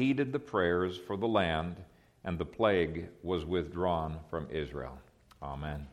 heeded 0.00 0.32
the 0.32 0.38
prayers 0.38 0.96
for 0.96 1.18
the 1.18 1.28
land, 1.28 1.76
and 2.24 2.38
the 2.38 2.44
plague 2.44 3.06
was 3.22 3.44
withdrawn 3.44 4.18
from 4.30 4.48
Israel. 4.50 4.98
Amen. 5.42 5.86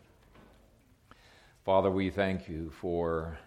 Father, 1.65 1.91
we 1.91 2.09
thank 2.09 2.47
you 2.47 2.69
for 2.69 3.37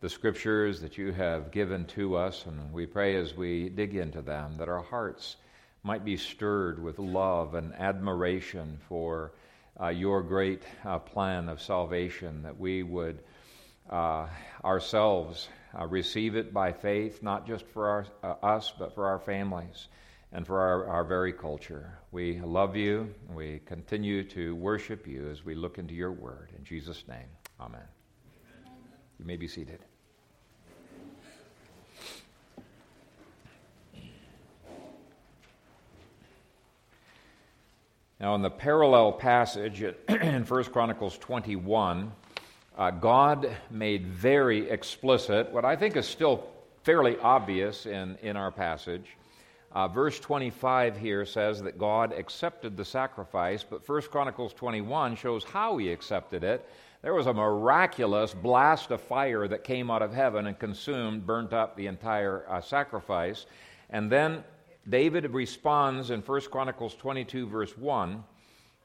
the 0.00 0.08
scriptures 0.08 0.80
that 0.80 0.98
you 0.98 1.12
have 1.12 1.52
given 1.52 1.84
to 1.84 2.16
us, 2.16 2.46
and 2.46 2.72
we 2.72 2.84
pray 2.84 3.14
as 3.14 3.36
we 3.36 3.68
dig 3.68 3.94
into 3.94 4.20
them 4.22 4.56
that 4.58 4.68
our 4.68 4.82
hearts 4.82 5.36
might 5.84 6.04
be 6.04 6.16
stirred 6.16 6.82
with 6.82 6.98
love 6.98 7.54
and 7.54 7.72
admiration 7.74 8.78
for 8.88 9.34
uh, 9.80 9.86
your 9.86 10.20
great 10.20 10.64
uh, 10.84 10.98
plan 10.98 11.48
of 11.48 11.62
salvation, 11.62 12.42
that 12.42 12.58
we 12.58 12.82
would 12.82 13.20
uh, 13.88 14.26
ourselves 14.64 15.48
uh, 15.78 15.86
receive 15.86 16.36
it 16.36 16.52
by 16.52 16.72
faith, 16.72 17.22
not 17.22 17.46
just 17.46 17.66
for 17.66 17.88
our, 17.88 18.06
uh, 18.22 18.46
us, 18.46 18.72
but 18.78 18.94
for 18.94 19.06
our 19.06 19.18
families 19.18 19.88
and 20.32 20.46
for 20.46 20.60
our, 20.60 20.86
our 20.88 21.04
very 21.04 21.32
culture. 21.32 21.98
We 22.12 22.40
love 22.40 22.76
you. 22.76 23.14
We 23.32 23.60
continue 23.64 24.24
to 24.30 24.54
worship 24.54 25.06
you 25.06 25.28
as 25.30 25.44
we 25.44 25.54
look 25.54 25.78
into 25.78 25.94
your 25.94 26.12
word. 26.12 26.50
In 26.56 26.64
Jesus' 26.64 27.04
name, 27.08 27.28
amen. 27.60 27.80
You 29.18 29.24
may 29.24 29.36
be 29.36 29.48
seated. 29.48 29.80
Now, 38.18 38.34
in 38.34 38.40
the 38.40 38.50
parallel 38.50 39.12
passage 39.12 39.82
in 40.08 40.44
1 40.44 40.64
Chronicles 40.64 41.18
21, 41.18 42.12
uh, 42.76 42.90
God 42.90 43.56
made 43.70 44.06
very 44.06 44.68
explicit 44.68 45.50
what 45.50 45.64
I 45.64 45.76
think 45.76 45.96
is 45.96 46.06
still 46.06 46.46
fairly 46.82 47.16
obvious 47.18 47.86
in, 47.86 48.16
in 48.22 48.36
our 48.36 48.50
passage. 48.50 49.16
Uh, 49.72 49.88
verse 49.88 50.20
25 50.20 50.96
here 50.96 51.24
says 51.24 51.62
that 51.62 51.78
God 51.78 52.12
accepted 52.12 52.76
the 52.76 52.84
sacrifice, 52.84 53.64
but 53.64 53.86
1 53.86 54.02
Chronicles 54.02 54.54
21 54.54 55.16
shows 55.16 55.44
how 55.44 55.76
he 55.78 55.90
accepted 55.90 56.44
it. 56.44 56.66
There 57.02 57.14
was 57.14 57.26
a 57.26 57.34
miraculous 57.34 58.32
blast 58.32 58.90
of 58.90 59.00
fire 59.00 59.46
that 59.48 59.64
came 59.64 59.90
out 59.90 60.02
of 60.02 60.12
heaven 60.14 60.46
and 60.46 60.58
consumed, 60.58 61.26
burnt 61.26 61.52
up 61.52 61.76
the 61.76 61.86
entire 61.86 62.44
uh, 62.48 62.60
sacrifice. 62.60 63.46
And 63.90 64.10
then 64.10 64.44
David 64.88 65.30
responds 65.32 66.10
in 66.10 66.20
1 66.20 66.40
Chronicles 66.50 66.94
22, 66.94 67.46
verse 67.46 67.76
1 67.76 68.22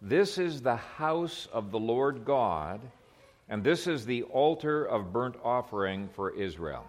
This 0.02 0.38
is 0.38 0.62
the 0.62 0.76
house 0.76 1.48
of 1.54 1.72
the 1.72 1.80
Lord 1.80 2.26
God 2.26 2.82
and 3.52 3.66
this 3.66 3.86
is 3.86 4.06
the 4.06 4.24
altar 4.24 4.86
of 4.86 5.12
burnt 5.12 5.36
offering 5.44 6.08
for 6.14 6.32
Israel. 6.32 6.86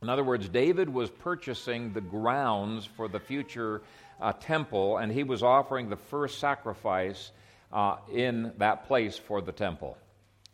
In 0.00 0.08
other 0.08 0.24
words, 0.24 0.48
David 0.48 0.88
was 0.88 1.10
purchasing 1.10 1.92
the 1.92 2.00
grounds 2.00 2.86
for 2.86 3.08
the 3.08 3.20
future 3.20 3.82
uh, 4.18 4.32
temple, 4.32 4.96
and 4.96 5.12
he 5.12 5.22
was 5.22 5.42
offering 5.42 5.90
the 5.90 5.96
first 5.96 6.38
sacrifice 6.38 7.30
uh, 7.74 7.96
in 8.10 8.52
that 8.56 8.86
place 8.86 9.18
for 9.18 9.42
the 9.42 9.52
temple. 9.52 9.98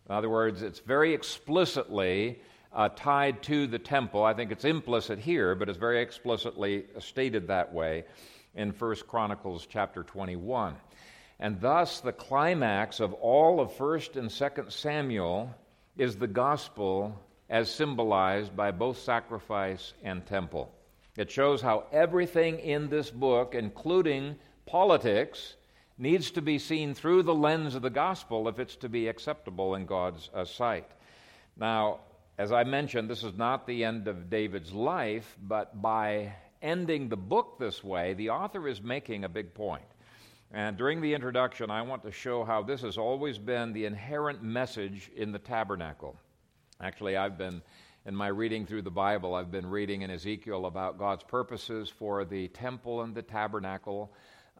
In 0.09 0.15
other 0.17 0.29
words, 0.29 0.61
it's 0.61 0.81
very 0.81 1.15
explicitly 1.15 2.41
uh, 2.73 2.89
tied 2.97 3.41
to 3.45 3.69
the 3.69 3.79
temple. 3.79 4.25
I 4.25 4.35
think 4.35 4.51
it's 4.51 4.65
implicit 4.65 5.21
here, 5.21 5.55
but 5.55 5.69
it's 5.69 5.79
very 5.79 6.03
explicitly 6.03 6.87
stated 6.99 7.47
that 7.47 7.73
way 7.73 8.05
in 8.57 8.71
1 8.71 8.97
Chronicles 9.07 9.69
chapter 9.71 10.03
21. 10.03 10.75
And 11.41 11.61
thus, 11.61 12.01
the 12.01 12.13
climax 12.13 13.01
of 13.01 13.13
all 13.15 13.61
of 13.61 13.71
1st 13.73 14.17
and 14.17 14.29
2nd 14.29 14.73
Samuel 14.73 15.55
is 15.97 16.17
the 16.17 16.27
gospel 16.27 17.21
as 17.49 17.71
symbolized 17.73 18.57
by 18.57 18.73
both 18.73 18.99
sacrifice 18.99 19.95
and 20.03 20.27
temple. 20.27 20.73
It 21.17 21.31
shows 21.31 21.63
how 21.63 21.85
everything 21.93 22.59
in 22.59 22.89
this 22.89 23.11
book, 23.11 23.55
including 23.55 24.37
politics, 24.67 25.57
needs 25.97 26.31
to 26.33 26.43
be 26.43 26.59
seen 26.59 26.95
through 26.95 27.23
the 27.23 27.35
lens 27.35 27.75
of 27.75 27.83
the 27.83 27.91
gospel 27.91 28.49
if 28.49 28.59
it's 28.59 28.77
to 28.77 28.89
be 28.89 29.09
acceptable 29.09 29.75
in 29.75 29.87
God's 29.87 30.31
uh, 30.35 30.45
sight. 30.45 30.89
Now, 31.57 32.01
as 32.37 32.53
I 32.53 32.63
mentioned, 32.63 33.11
this 33.11 33.25
is 33.25 33.35
not 33.35 33.67
the 33.67 33.85
end 33.85 34.07
of 34.07 34.31
David's 34.31 34.73
life, 34.73 35.37
but 35.43 35.83
by 35.83 36.35
ending 36.63 37.09
the 37.09 37.17
book 37.17 37.59
this 37.59 37.83
way, 37.83 38.15
the 38.15 38.31
author 38.31 38.69
is 38.69 38.81
making 38.81 39.25
a 39.25 39.29
big 39.29 39.55
point. 39.55 39.83
And 40.53 40.79
during 40.79 41.03
the 41.03 41.13
introduction, 41.13 41.71
I 41.71 41.83
want 41.83 42.03
to 42.05 42.11
show 42.11 42.43
how 42.43 42.63
this 42.63 42.81
has 42.81 42.97
always 42.97 43.37
been 43.37 43.75
the 43.75 43.85
inherent 43.85 44.43
message 44.43 45.11
in 45.15 45.31
the 45.31 45.39
tabernacle. 45.39 46.17
Actually, 46.81 47.19
I've 47.19 47.37
been, 47.37 47.61
in 48.07 48.17
my 48.17 48.29
reading 48.29 48.65
through 48.65 48.83
the 48.83 48.91
Bible, 48.91 49.35
I've 49.35 49.51
been 49.51 49.69
reading 49.69 50.03
in 50.03 50.11
Ezekiel 50.11 50.65
about 50.65 50.99
God's 50.99 51.23
purposes 51.23 51.91
for 51.91 52.25
the 52.25 52.49
temple 52.49 53.03
and 53.03 53.15
the 53.15 53.21
tabernacle 53.21 54.11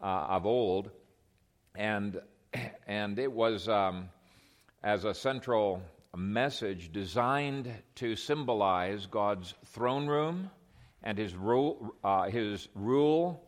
uh, 0.03 0.27
of 0.29 0.45
old. 0.45 0.91
And, 1.75 2.21
and 2.87 3.19
it 3.19 3.33
was 3.33 3.67
um, 3.67 4.11
as 4.83 5.07
a 5.07 5.15
central 5.15 5.83
message 6.15 6.93
designed 6.93 7.73
to 7.95 8.15
symbolize 8.15 9.07
God's 9.07 9.55
throne 9.65 10.07
room 10.07 10.51
and 11.03 11.17
his 11.17 11.35
rule, 11.35 11.95
uh, 12.05 12.25
his 12.25 12.69
rule 12.75 13.43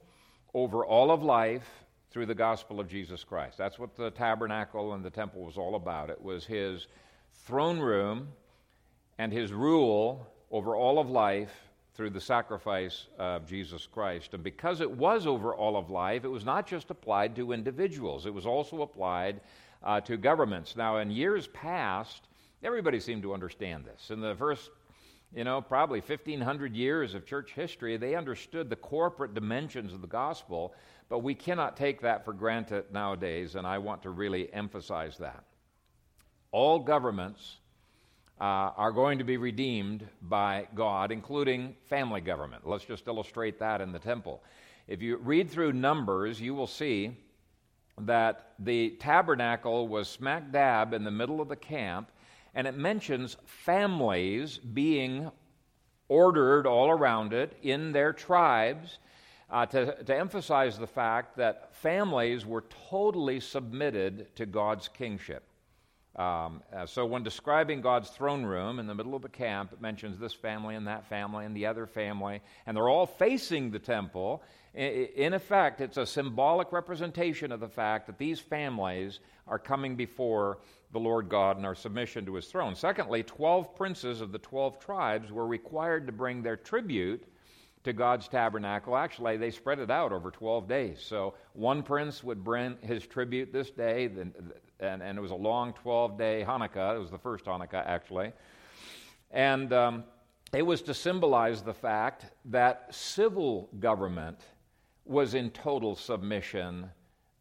over 0.54 0.86
all 0.86 1.10
of 1.10 1.22
life 1.22 1.79
through 2.10 2.26
the 2.26 2.34
gospel 2.34 2.81
of 2.81 2.88
Jesus 2.88 3.22
Christ. 3.25 3.56
That's 3.56 3.78
what 3.78 3.97
the 3.97 4.10
tabernacle 4.10 4.94
and 4.94 5.04
the 5.04 5.10
temple 5.10 5.44
was 5.44 5.56
all 5.56 5.76
about. 5.76 6.10
It 6.10 6.21
was 6.21 6.44
his 6.44 6.87
throne 7.47 7.78
room 7.78 8.28
and 9.19 9.32
his 9.32 9.53
rule 9.53 10.26
over 10.50 10.75
all 10.75 10.98
of 10.98 11.09
life 11.09 11.53
through 11.94 12.10
the 12.10 12.21
sacrifice 12.21 13.06
of 13.19 13.47
Jesus 13.47 13.87
Christ. 13.87 14.34
And 14.34 14.43
because 14.43 14.81
it 14.81 14.91
was 14.91 15.26
over 15.26 15.54
all 15.54 15.76
of 15.76 15.91
life, 15.91 16.25
it 16.25 16.28
was 16.28 16.44
not 16.44 16.66
just 16.66 16.91
applied 16.91 17.37
to 17.37 17.53
individuals, 17.53 18.27
it 18.27 18.34
was 18.34 18.47
also 18.47 18.82
applied 18.82 19.41
uh, 19.82 20.00
to 20.03 20.16
governments. 20.16 20.77
Now, 20.77 20.98
in 20.98 21.10
years 21.10 21.47
past, 21.48 22.28
everybody 22.62 23.00
seemed 23.00 23.22
to 23.22 23.34
understand 23.34 23.84
this. 23.84 24.10
In 24.10 24.21
the 24.21 24.34
first 24.34 24.71
you 25.34 25.44
know, 25.44 25.60
probably 25.60 26.00
1,500 26.00 26.74
years 26.74 27.14
of 27.14 27.24
church 27.24 27.52
history, 27.52 27.96
they 27.96 28.14
understood 28.14 28.68
the 28.68 28.76
corporate 28.76 29.34
dimensions 29.34 29.92
of 29.92 30.00
the 30.00 30.08
gospel, 30.08 30.74
but 31.08 31.20
we 31.20 31.34
cannot 31.34 31.76
take 31.76 32.00
that 32.02 32.24
for 32.24 32.32
granted 32.32 32.84
nowadays, 32.92 33.54
and 33.54 33.66
I 33.66 33.78
want 33.78 34.02
to 34.02 34.10
really 34.10 34.52
emphasize 34.52 35.18
that. 35.18 35.44
All 36.50 36.80
governments 36.80 37.58
uh, 38.41 38.72
are 38.76 38.91
going 38.91 39.18
to 39.18 39.24
be 39.24 39.36
redeemed 39.36 40.08
by 40.22 40.66
God, 40.74 41.12
including 41.12 41.76
family 41.88 42.20
government. 42.20 42.66
Let's 42.66 42.84
just 42.84 43.06
illustrate 43.06 43.60
that 43.60 43.80
in 43.80 43.92
the 43.92 43.98
temple. 43.98 44.42
If 44.88 45.00
you 45.00 45.18
read 45.18 45.48
through 45.48 45.74
Numbers, 45.74 46.41
you 46.41 46.54
will 46.54 46.66
see 46.66 47.16
that 47.98 48.54
the 48.58 48.91
tabernacle 48.98 49.86
was 49.86 50.08
smack 50.08 50.50
dab 50.50 50.92
in 50.92 51.04
the 51.04 51.10
middle 51.10 51.41
of 51.41 51.48
the 51.48 51.56
camp 51.56 52.10
and 52.54 52.66
it 52.66 52.76
mentions 52.76 53.36
families 53.46 54.58
being 54.58 55.30
ordered 56.08 56.66
all 56.66 56.90
around 56.90 57.32
it 57.32 57.56
in 57.62 57.92
their 57.92 58.12
tribes 58.12 58.98
uh, 59.50 59.66
to, 59.66 60.02
to 60.04 60.16
emphasize 60.16 60.78
the 60.78 60.86
fact 60.86 61.36
that 61.36 61.74
families 61.76 62.46
were 62.46 62.64
totally 62.90 63.40
submitted 63.40 64.34
to 64.36 64.46
God's 64.46 64.88
kingship. 64.88 65.44
Um, 66.16 66.62
uh, 66.72 66.86
so, 66.86 67.06
when 67.06 67.22
describing 67.22 67.80
God's 67.80 68.10
throne 68.10 68.44
room 68.44 68.80
in 68.80 68.86
the 68.88 68.94
middle 68.94 69.14
of 69.14 69.22
the 69.22 69.28
camp, 69.28 69.72
it 69.72 69.80
mentions 69.80 70.18
this 70.18 70.34
family 70.34 70.74
and 70.74 70.88
that 70.88 71.08
family 71.08 71.46
and 71.46 71.56
the 71.56 71.66
other 71.66 71.86
family, 71.86 72.42
and 72.66 72.76
they're 72.76 72.88
all 72.88 73.06
facing 73.06 73.70
the 73.70 73.78
temple. 73.78 74.42
In 74.74 75.34
effect, 75.34 75.80
it's 75.80 75.96
a 75.96 76.06
symbolic 76.06 76.72
representation 76.72 77.52
of 77.52 77.60
the 77.60 77.68
fact 77.68 78.06
that 78.06 78.18
these 78.18 78.40
families 78.40 79.20
are 79.46 79.58
coming 79.58 79.96
before 79.96 80.58
the 80.92 81.00
Lord 81.00 81.28
God 81.28 81.56
and 81.56 81.64
our 81.64 81.74
submission 81.74 82.26
to 82.26 82.34
his 82.34 82.46
throne. 82.46 82.74
Secondly, 82.74 83.22
12 83.22 83.74
princes 83.76 84.20
of 84.20 84.32
the 84.32 84.38
12 84.38 84.78
tribes 84.78 85.30
were 85.30 85.46
required 85.46 86.06
to 86.06 86.12
bring 86.12 86.42
their 86.42 86.56
tribute 86.56 87.24
to 87.84 87.92
God's 87.92 88.28
tabernacle. 88.28 88.96
Actually, 88.96 89.36
they 89.36 89.50
spread 89.50 89.78
it 89.78 89.90
out 89.90 90.12
over 90.12 90.30
12 90.30 90.68
days. 90.68 91.00
So 91.00 91.34
one 91.54 91.82
prince 91.82 92.22
would 92.22 92.44
bring 92.44 92.76
his 92.82 93.06
tribute 93.06 93.53
this 93.53 93.70
day, 93.70 94.10
and, 94.80 95.03
it 95.03 95.20
was 95.20 95.30
a 95.30 95.36
long 95.36 95.72
12 95.74 96.18
day 96.18 96.44
Hanukkah. 96.47 96.97
It 96.97 96.98
was 96.98 97.10
the 97.10 97.18
first 97.18 97.44
Hanukkah, 97.44 97.86
actually. 97.86 98.32
And 99.30 99.72
um, 99.72 100.04
it 100.53 100.62
was 100.62 100.82
to 100.82 100.94
symbolize 100.94 101.62
the 101.62 101.74
fact 101.74 102.26
that 102.47 102.94
civil 102.94 103.70
government 103.78 104.41
was 105.04 105.34
in 105.34 105.50
total 105.50 105.94
submission 105.94 106.91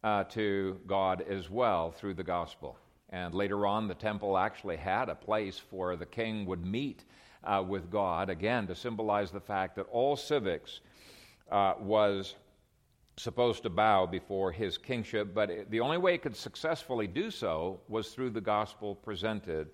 uh, 0.02 0.24
to 0.24 0.80
God 0.86 1.22
as 1.28 1.50
well 1.50 1.90
through 1.90 2.14
the 2.14 2.24
gospel. 2.24 2.78
And 3.10 3.34
later 3.34 3.66
on, 3.66 3.88
the 3.88 3.94
temple 3.94 4.38
actually 4.38 4.76
had 4.76 5.08
a 5.08 5.14
place 5.14 5.58
for 5.58 5.96
the 5.96 6.06
king 6.06 6.46
would 6.46 6.64
meet 6.64 7.04
uh, 7.42 7.64
with 7.66 7.90
God, 7.90 8.30
again, 8.30 8.66
to 8.68 8.74
symbolize 8.74 9.30
the 9.30 9.40
fact 9.40 9.76
that 9.76 9.86
all 9.90 10.16
civics 10.16 10.80
uh, 11.50 11.74
was 11.80 12.36
supposed 13.16 13.64
to 13.64 13.70
bow 13.70 14.06
before 14.06 14.52
his 14.52 14.78
kingship, 14.78 15.34
but 15.34 15.50
it, 15.50 15.70
the 15.70 15.80
only 15.80 15.98
way 15.98 16.14
it 16.14 16.22
could 16.22 16.36
successfully 16.36 17.06
do 17.06 17.30
so 17.30 17.80
was 17.88 18.10
through 18.10 18.30
the 18.30 18.40
gospel 18.40 18.94
presented 18.94 19.68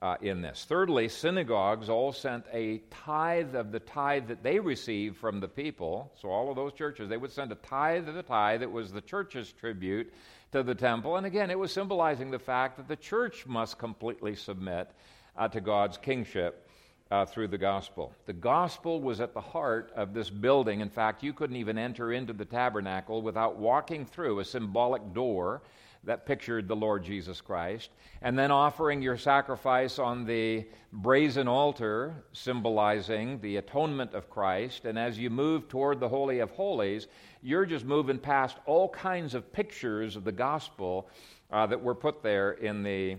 uh, 0.00 0.16
in 0.20 0.42
this. 0.42 0.64
Thirdly, 0.68 1.08
synagogues 1.08 1.88
all 1.88 2.12
sent 2.12 2.44
a 2.52 2.78
tithe 2.90 3.54
of 3.54 3.70
the 3.70 3.78
tithe 3.78 4.26
that 4.26 4.42
they 4.42 4.58
received 4.58 5.16
from 5.16 5.38
the 5.38 5.46
people. 5.46 6.12
So, 6.20 6.28
all 6.28 6.50
of 6.50 6.56
those 6.56 6.72
churches, 6.72 7.08
they 7.08 7.16
would 7.16 7.30
send 7.30 7.52
a 7.52 7.56
tithe 7.56 8.08
of 8.08 8.16
the 8.16 8.22
tithe. 8.24 8.60
that 8.60 8.70
was 8.70 8.90
the 8.90 9.00
church's 9.00 9.52
tribute 9.52 10.12
to 10.52 10.62
the 10.62 10.74
temple. 10.74 11.16
And 11.16 11.26
again, 11.26 11.50
it 11.50 11.58
was 11.58 11.72
symbolizing 11.72 12.30
the 12.30 12.38
fact 12.38 12.76
that 12.76 12.88
the 12.88 12.96
church 12.96 13.46
must 13.46 13.78
completely 13.78 14.36
submit 14.36 14.90
uh, 15.36 15.48
to 15.48 15.60
God's 15.60 15.98
kingship. 15.98 16.68
Uh, 17.10 17.26
through 17.26 17.46
the 17.46 17.58
gospel. 17.58 18.10
The 18.24 18.32
gospel 18.32 19.02
was 19.02 19.20
at 19.20 19.34
the 19.34 19.40
heart 19.42 19.92
of 19.94 20.14
this 20.14 20.30
building. 20.30 20.80
In 20.80 20.88
fact, 20.88 21.22
you 21.22 21.34
couldn't 21.34 21.56
even 21.56 21.76
enter 21.76 22.14
into 22.14 22.32
the 22.32 22.46
tabernacle 22.46 23.20
without 23.20 23.58
walking 23.58 24.06
through 24.06 24.38
a 24.38 24.44
symbolic 24.46 25.12
door 25.12 25.60
that 26.04 26.26
pictured 26.26 26.66
the 26.66 26.74
Lord 26.74 27.04
Jesus 27.04 27.40
Christ, 27.40 27.90
and 28.22 28.38
then 28.38 28.50
offering 28.50 29.02
your 29.02 29.16
sacrifice 29.16 29.98
on 29.98 30.24
the 30.24 30.66
brazen 30.92 31.46
altar, 31.46 32.24
symbolizing 32.32 33.40
the 33.40 33.56
atonement 33.56 34.12
of 34.14 34.28
Christ. 34.28 34.84
And 34.84 34.98
as 34.98 35.18
you 35.18 35.30
move 35.30 35.68
toward 35.68 36.00
the 36.00 36.08
Holy 36.08 36.40
of 36.40 36.50
Holies, 36.50 37.06
you're 37.42 37.66
just 37.66 37.84
moving 37.84 38.18
past 38.18 38.56
all 38.66 38.88
kinds 38.88 39.34
of 39.34 39.52
pictures 39.52 40.14
of 40.14 40.24
the 40.24 40.32
gospel 40.32 41.08
uh, 41.50 41.66
that 41.66 41.82
were 41.82 41.94
put 41.94 42.22
there 42.22 42.52
in 42.52 42.82
the, 42.84 43.16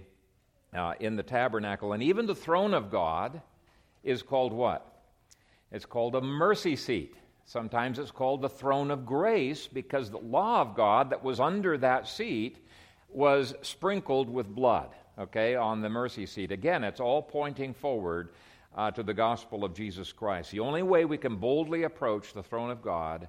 uh, 0.73 0.93
in 1.01 1.15
the 1.17 1.23
tabernacle. 1.23 1.93
And 1.93 2.01
even 2.01 2.25
the 2.25 2.35
throne 2.35 2.73
of 2.73 2.89
God 2.89 3.41
is 4.03 4.23
called 4.23 4.53
what? 4.53 5.03
It's 5.71 5.85
called 5.85 6.15
a 6.15 6.21
mercy 6.21 6.75
seat. 6.75 7.15
Sometimes 7.45 7.99
it's 7.99 8.11
called 8.11 8.41
the 8.41 8.49
throne 8.49 8.91
of 8.91 9.05
grace 9.05 9.67
because 9.67 10.09
the 10.09 10.17
law 10.17 10.61
of 10.61 10.75
God 10.75 11.09
that 11.09 11.21
was 11.21 11.41
under 11.41 11.77
that 11.79 12.07
seat 12.07 12.65
was 13.09 13.53
sprinkled 13.61 14.29
with 14.29 14.47
blood, 14.47 14.89
okay, 15.19 15.55
on 15.55 15.81
the 15.81 15.89
mercy 15.89 16.25
seat. 16.25 16.51
Again, 16.51 16.83
it's 16.85 17.01
all 17.01 17.21
pointing 17.21 17.73
forward 17.73 18.29
uh, 18.75 18.91
to 18.91 19.03
the 19.03 19.13
gospel 19.13 19.65
of 19.65 19.73
Jesus 19.75 20.13
Christ. 20.13 20.51
The 20.51 20.61
only 20.61 20.83
way 20.83 21.03
we 21.03 21.17
can 21.17 21.35
boldly 21.35 21.83
approach 21.83 22.33
the 22.33 22.41
throne 22.41 22.71
of 22.71 22.81
God 22.81 23.27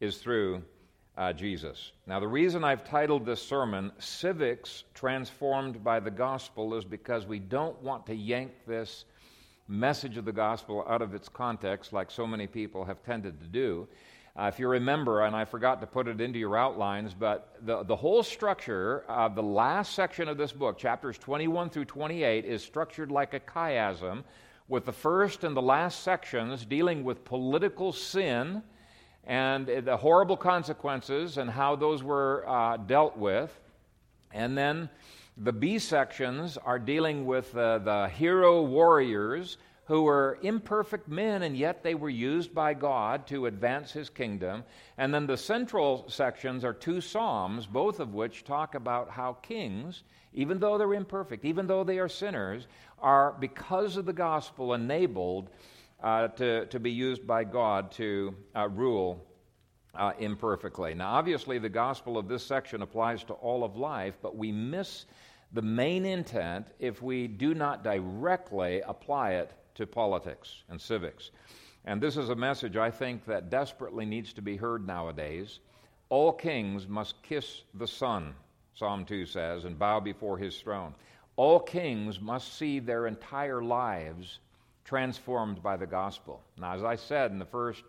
is 0.00 0.18
through 0.18 0.62
uh, 1.16 1.32
Jesus. 1.32 1.90
Now, 2.06 2.20
the 2.20 2.28
reason 2.28 2.62
I've 2.62 2.84
titled 2.84 3.26
this 3.26 3.42
sermon 3.42 3.90
Civics 3.98 4.84
Transformed 4.94 5.82
by 5.82 5.98
the 5.98 6.10
Gospel 6.10 6.74
is 6.74 6.84
because 6.84 7.26
we 7.26 7.40
don't 7.40 7.80
want 7.82 8.06
to 8.06 8.14
yank 8.14 8.52
this 8.66 9.04
message 9.66 10.16
of 10.16 10.24
the 10.24 10.32
gospel 10.32 10.84
out 10.88 11.02
of 11.02 11.14
its 11.14 11.28
context 11.28 11.92
like 11.92 12.10
so 12.10 12.26
many 12.26 12.46
people 12.46 12.84
have 12.84 13.02
tended 13.02 13.40
to 13.40 13.46
do. 13.46 13.86
Uh, 14.38 14.44
if 14.44 14.60
you 14.60 14.68
remember, 14.68 15.24
and 15.24 15.34
I 15.34 15.44
forgot 15.44 15.80
to 15.80 15.86
put 15.86 16.06
it 16.06 16.20
into 16.20 16.38
your 16.38 16.56
outlines, 16.56 17.12
but 17.12 17.56
the, 17.62 17.82
the 17.82 17.96
whole 17.96 18.22
structure 18.22 19.04
of 19.08 19.34
the 19.34 19.42
last 19.42 19.94
section 19.94 20.28
of 20.28 20.38
this 20.38 20.52
book, 20.52 20.78
chapters 20.78 21.18
21 21.18 21.70
through 21.70 21.86
28, 21.86 22.44
is 22.44 22.62
structured 22.62 23.10
like 23.10 23.34
a 23.34 23.40
chiasm, 23.40 24.22
with 24.68 24.84
the 24.84 24.92
first 24.92 25.42
and 25.42 25.56
the 25.56 25.62
last 25.62 26.04
sections 26.04 26.64
dealing 26.64 27.02
with 27.02 27.24
political 27.24 27.92
sin 27.92 28.62
and 29.28 29.66
the 29.66 29.96
horrible 29.96 30.38
consequences 30.38 31.36
and 31.36 31.50
how 31.50 31.76
those 31.76 32.02
were 32.02 32.44
uh, 32.48 32.78
dealt 32.78 33.16
with. 33.16 33.56
And 34.32 34.56
then 34.56 34.88
the 35.36 35.52
B 35.52 35.78
sections 35.78 36.56
are 36.56 36.78
dealing 36.78 37.26
with 37.26 37.54
uh, 37.54 37.78
the 37.78 38.08
hero 38.08 38.62
warriors 38.62 39.58
who 39.84 40.02
were 40.02 40.38
imperfect 40.42 41.08
men, 41.08 41.42
and 41.42 41.56
yet 41.56 41.82
they 41.82 41.94
were 41.94 42.10
used 42.10 42.54
by 42.54 42.74
God 42.74 43.26
to 43.26 43.46
advance 43.46 43.92
his 43.92 44.10
kingdom. 44.10 44.64
And 44.96 45.12
then 45.14 45.26
the 45.26 45.36
central 45.36 46.04
sections 46.08 46.64
are 46.64 46.74
two 46.74 47.00
Psalms, 47.00 47.66
both 47.66 48.00
of 48.00 48.14
which 48.14 48.44
talk 48.44 48.74
about 48.74 49.10
how 49.10 49.34
kings, 49.34 50.02
even 50.34 50.58
though 50.58 50.76
they're 50.76 50.92
imperfect, 50.94 51.44
even 51.44 51.66
though 51.66 51.84
they 51.84 51.98
are 51.98 52.08
sinners, 52.08 52.66
are, 52.98 53.34
because 53.40 53.96
of 53.96 54.04
the 54.04 54.12
gospel, 54.12 54.74
enabled 54.74 55.48
uh, 56.02 56.28
to, 56.28 56.66
to 56.66 56.80
be 56.80 56.90
used 56.90 57.26
by 57.26 57.44
God 57.44 57.92
to 57.92 58.34
uh, 58.54 58.68
rule 58.68 59.24
uh, 59.94 60.12
imperfectly. 60.18 60.94
Now, 60.94 61.14
obviously, 61.14 61.58
the 61.58 61.68
gospel 61.68 62.16
of 62.16 62.28
this 62.28 62.44
section 62.44 62.82
applies 62.82 63.24
to 63.24 63.34
all 63.34 63.64
of 63.64 63.76
life, 63.76 64.18
but 64.22 64.36
we 64.36 64.52
miss 64.52 65.06
the 65.52 65.62
main 65.62 66.04
intent 66.04 66.68
if 66.78 67.02
we 67.02 67.26
do 67.26 67.54
not 67.54 67.82
directly 67.82 68.80
apply 68.82 69.32
it 69.32 69.52
to 69.74 69.86
politics 69.86 70.62
and 70.68 70.80
civics. 70.80 71.30
And 71.84 72.00
this 72.00 72.16
is 72.16 72.28
a 72.28 72.36
message 72.36 72.76
I 72.76 72.90
think 72.90 73.24
that 73.26 73.50
desperately 73.50 74.04
needs 74.04 74.32
to 74.34 74.42
be 74.42 74.56
heard 74.56 74.86
nowadays. 74.86 75.60
All 76.10 76.32
kings 76.32 76.86
must 76.86 77.22
kiss 77.22 77.62
the 77.74 77.86
Son, 77.86 78.34
Psalm 78.74 79.04
2 79.04 79.26
says, 79.26 79.64
and 79.64 79.78
bow 79.78 80.00
before 80.00 80.38
his 80.38 80.60
throne. 80.60 80.94
All 81.36 81.60
kings 81.60 82.20
must 82.20 82.56
see 82.58 82.78
their 82.78 83.06
entire 83.06 83.62
lives 83.62 84.38
transformed 84.88 85.62
by 85.62 85.76
the 85.76 85.86
gospel. 85.86 86.40
Now, 86.58 86.72
as 86.72 86.82
I 86.82 86.96
said 86.96 87.30
in 87.30 87.38
the 87.38 87.44
first 87.44 87.82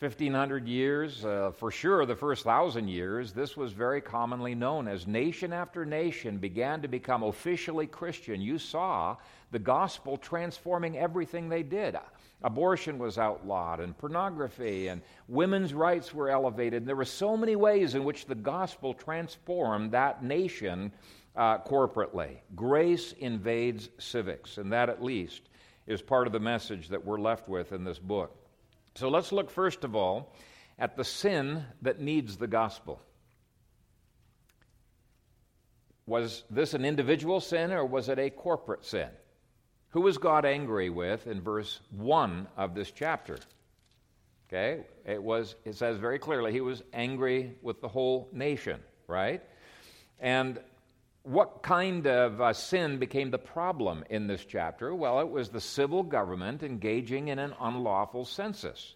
1500 0.00 0.68
years, 0.68 1.24
uh, 1.24 1.50
for 1.56 1.70
sure 1.70 2.04
the 2.04 2.14
first 2.14 2.44
thousand 2.44 2.88
years, 2.88 3.32
this 3.32 3.56
was 3.56 3.72
very 3.72 4.02
commonly 4.02 4.54
known 4.54 4.86
as 4.86 5.06
nation 5.06 5.50
after 5.50 5.86
nation 5.86 6.36
began 6.36 6.82
to 6.82 6.88
become 6.88 7.22
officially 7.22 7.86
Christian. 7.86 8.42
You 8.42 8.58
saw 8.58 9.16
the 9.50 9.58
gospel 9.58 10.18
transforming 10.18 10.98
everything 10.98 11.48
they 11.48 11.62
did. 11.62 11.96
Abortion 12.42 12.98
was 12.98 13.16
outlawed, 13.16 13.80
and 13.80 13.96
pornography, 13.96 14.88
and 14.88 15.00
women's 15.26 15.72
rights 15.72 16.12
were 16.12 16.28
elevated. 16.28 16.82
And 16.82 16.86
there 16.86 16.96
were 16.96 17.06
so 17.06 17.34
many 17.34 17.56
ways 17.56 17.94
in 17.94 18.04
which 18.04 18.26
the 18.26 18.34
gospel 18.34 18.92
transformed 18.92 19.92
that 19.92 20.22
nation 20.22 20.92
uh, 21.34 21.58
corporately. 21.60 22.36
Grace 22.54 23.12
invades 23.12 23.88
civics, 23.98 24.58
and 24.58 24.70
that 24.70 24.90
at 24.90 25.02
least 25.02 25.49
is 25.90 26.00
part 26.00 26.26
of 26.28 26.32
the 26.32 26.40
message 26.40 26.88
that 26.88 27.04
we're 27.04 27.18
left 27.18 27.48
with 27.48 27.72
in 27.72 27.82
this 27.82 27.98
book. 27.98 28.34
So 28.94 29.08
let's 29.08 29.32
look 29.32 29.50
first 29.50 29.82
of 29.82 29.96
all 29.96 30.32
at 30.78 30.96
the 30.96 31.04
sin 31.04 31.64
that 31.82 32.00
needs 32.00 32.36
the 32.36 32.46
gospel. 32.46 33.00
Was 36.06 36.44
this 36.48 36.74
an 36.74 36.84
individual 36.84 37.40
sin 37.40 37.72
or 37.72 37.84
was 37.84 38.08
it 38.08 38.18
a 38.18 38.30
corporate 38.30 38.84
sin? 38.84 39.08
Who 39.90 40.02
was 40.02 40.18
God 40.18 40.44
angry 40.44 40.90
with 40.90 41.26
in 41.26 41.40
verse 41.40 41.80
1 41.90 42.46
of 42.56 42.74
this 42.74 42.92
chapter? 42.92 43.38
Okay, 44.48 44.84
it 45.04 45.22
was 45.22 45.54
it 45.64 45.76
says 45.76 45.98
very 45.98 46.18
clearly 46.18 46.52
he 46.52 46.60
was 46.60 46.82
angry 46.92 47.56
with 47.62 47.80
the 47.80 47.88
whole 47.88 48.28
nation, 48.32 48.80
right? 49.06 49.42
And 50.20 50.60
what 51.22 51.62
kind 51.62 52.06
of 52.06 52.40
uh, 52.40 52.52
sin 52.52 52.98
became 52.98 53.30
the 53.30 53.38
problem 53.38 54.04
in 54.08 54.26
this 54.26 54.44
chapter? 54.44 54.94
Well, 54.94 55.20
it 55.20 55.28
was 55.28 55.48
the 55.48 55.60
civil 55.60 56.02
government 56.02 56.62
engaging 56.62 57.28
in 57.28 57.38
an 57.38 57.54
unlawful 57.60 58.24
census. 58.24 58.94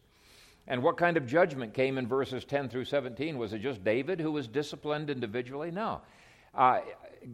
And 0.67 0.83
what 0.83 0.97
kind 0.97 1.19
of 1.19 1.27
judgment 1.27 1.75
came 1.75 1.99
in 1.99 2.07
verses 2.07 2.45
10 2.45 2.71
through 2.71 2.87
17? 2.87 3.37
Was 3.37 3.53
it 3.53 3.61
just 3.61 3.85
David 3.85 4.21
who 4.21 4.33
was 4.33 4.49
disciplined 4.49 5.11
individually? 5.11 5.71
No. 5.71 6.01
Uh, 6.55 6.81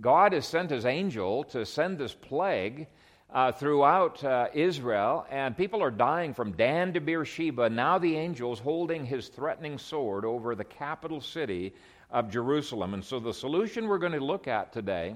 God 0.00 0.32
has 0.32 0.47
sent 0.47 0.70
his 0.70 0.85
angel 0.85 1.44
to 1.44 1.64
send 1.64 1.99
this 1.99 2.14
plague 2.14 2.88
uh, 3.32 3.52
throughout 3.52 4.25
uh, 4.25 4.49
Israel, 4.52 5.25
and 5.30 5.56
people 5.56 5.82
are 5.82 5.92
dying 5.92 6.35
from 6.35 6.52
Dan 6.52 6.92
to 6.94 7.00
Beersheba. 7.00 7.70
Now 7.70 7.99
the 7.99 8.16
angel's 8.16 8.59
holding 8.59 9.04
his 9.04 9.28
threatening 9.28 9.78
sword 9.78 10.25
over 10.25 10.56
the 10.56 10.64
capital 10.64 11.20
city 11.20 11.73
of 12.11 12.31
Jerusalem. 12.31 12.95
And 12.95 13.05
so 13.05 13.21
the 13.21 13.35
solution 13.35 13.88
we're 13.88 13.99
going 13.99 14.12
to 14.12 14.25
look 14.25 14.49
at 14.49 14.73
today 14.73 15.14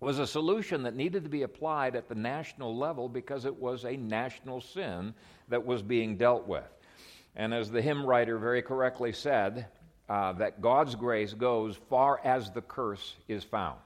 was 0.00 0.18
a 0.18 0.26
solution 0.26 0.82
that 0.82 0.94
needed 0.94 1.24
to 1.24 1.30
be 1.30 1.42
applied 1.42 1.96
at 1.96 2.08
the 2.08 2.14
national 2.14 2.76
level 2.76 3.08
because 3.08 3.44
it 3.44 3.56
was 3.56 3.84
a 3.84 3.96
national 3.96 4.60
sin 4.60 5.14
that 5.48 5.64
was 5.64 5.82
being 5.82 6.16
dealt 6.16 6.46
with. 6.46 6.68
And 7.34 7.52
as 7.54 7.70
the 7.70 7.80
hymn 7.80 8.04
writer 8.04 8.38
very 8.38 8.62
correctly 8.62 9.12
said, 9.12 9.66
uh, 10.08 10.32
that 10.34 10.60
God's 10.60 10.94
grace 10.94 11.32
goes 11.34 11.76
far 11.88 12.20
as 12.24 12.50
the 12.50 12.62
curse 12.62 13.16
is 13.28 13.42
found. 13.42 13.80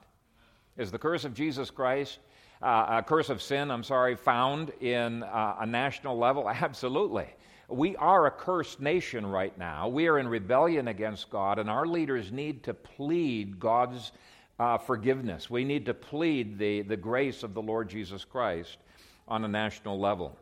Is 0.77 0.91
the 0.91 0.99
curse 0.99 1.25
of 1.25 1.33
Jesus 1.33 1.71
Christ, 1.71 2.19
uh, 2.61 2.85
a 2.99 3.03
curse 3.03 3.29
of 3.29 3.41
sin, 3.41 3.71
I'm 3.71 3.83
sorry, 3.83 4.15
found 4.15 4.69
in 4.81 5.23
uh, 5.23 5.55
a 5.59 5.65
national 5.65 6.17
level? 6.17 6.49
Absolutely. 6.49 7.27
We 7.71 7.95
are 7.95 8.25
a 8.25 8.31
cursed 8.31 8.81
nation 8.81 9.25
right 9.25 9.57
now. 9.57 9.87
We 9.87 10.07
are 10.07 10.19
in 10.19 10.27
rebellion 10.27 10.89
against 10.89 11.29
God, 11.29 11.57
and 11.57 11.69
our 11.69 11.87
leaders 11.87 12.29
need 12.29 12.63
to 12.63 12.73
plead 12.73 13.61
God's 13.61 14.11
uh, 14.59 14.77
forgiveness. 14.77 15.49
We 15.49 15.63
need 15.63 15.85
to 15.85 15.93
plead 15.93 16.59
the, 16.59 16.81
the 16.81 16.97
grace 16.97 17.43
of 17.43 17.53
the 17.53 17.61
Lord 17.61 17.89
Jesus 17.89 18.25
Christ 18.25 18.77
on 19.25 19.45
a 19.45 19.47
national 19.47 19.99
level. 19.99 20.37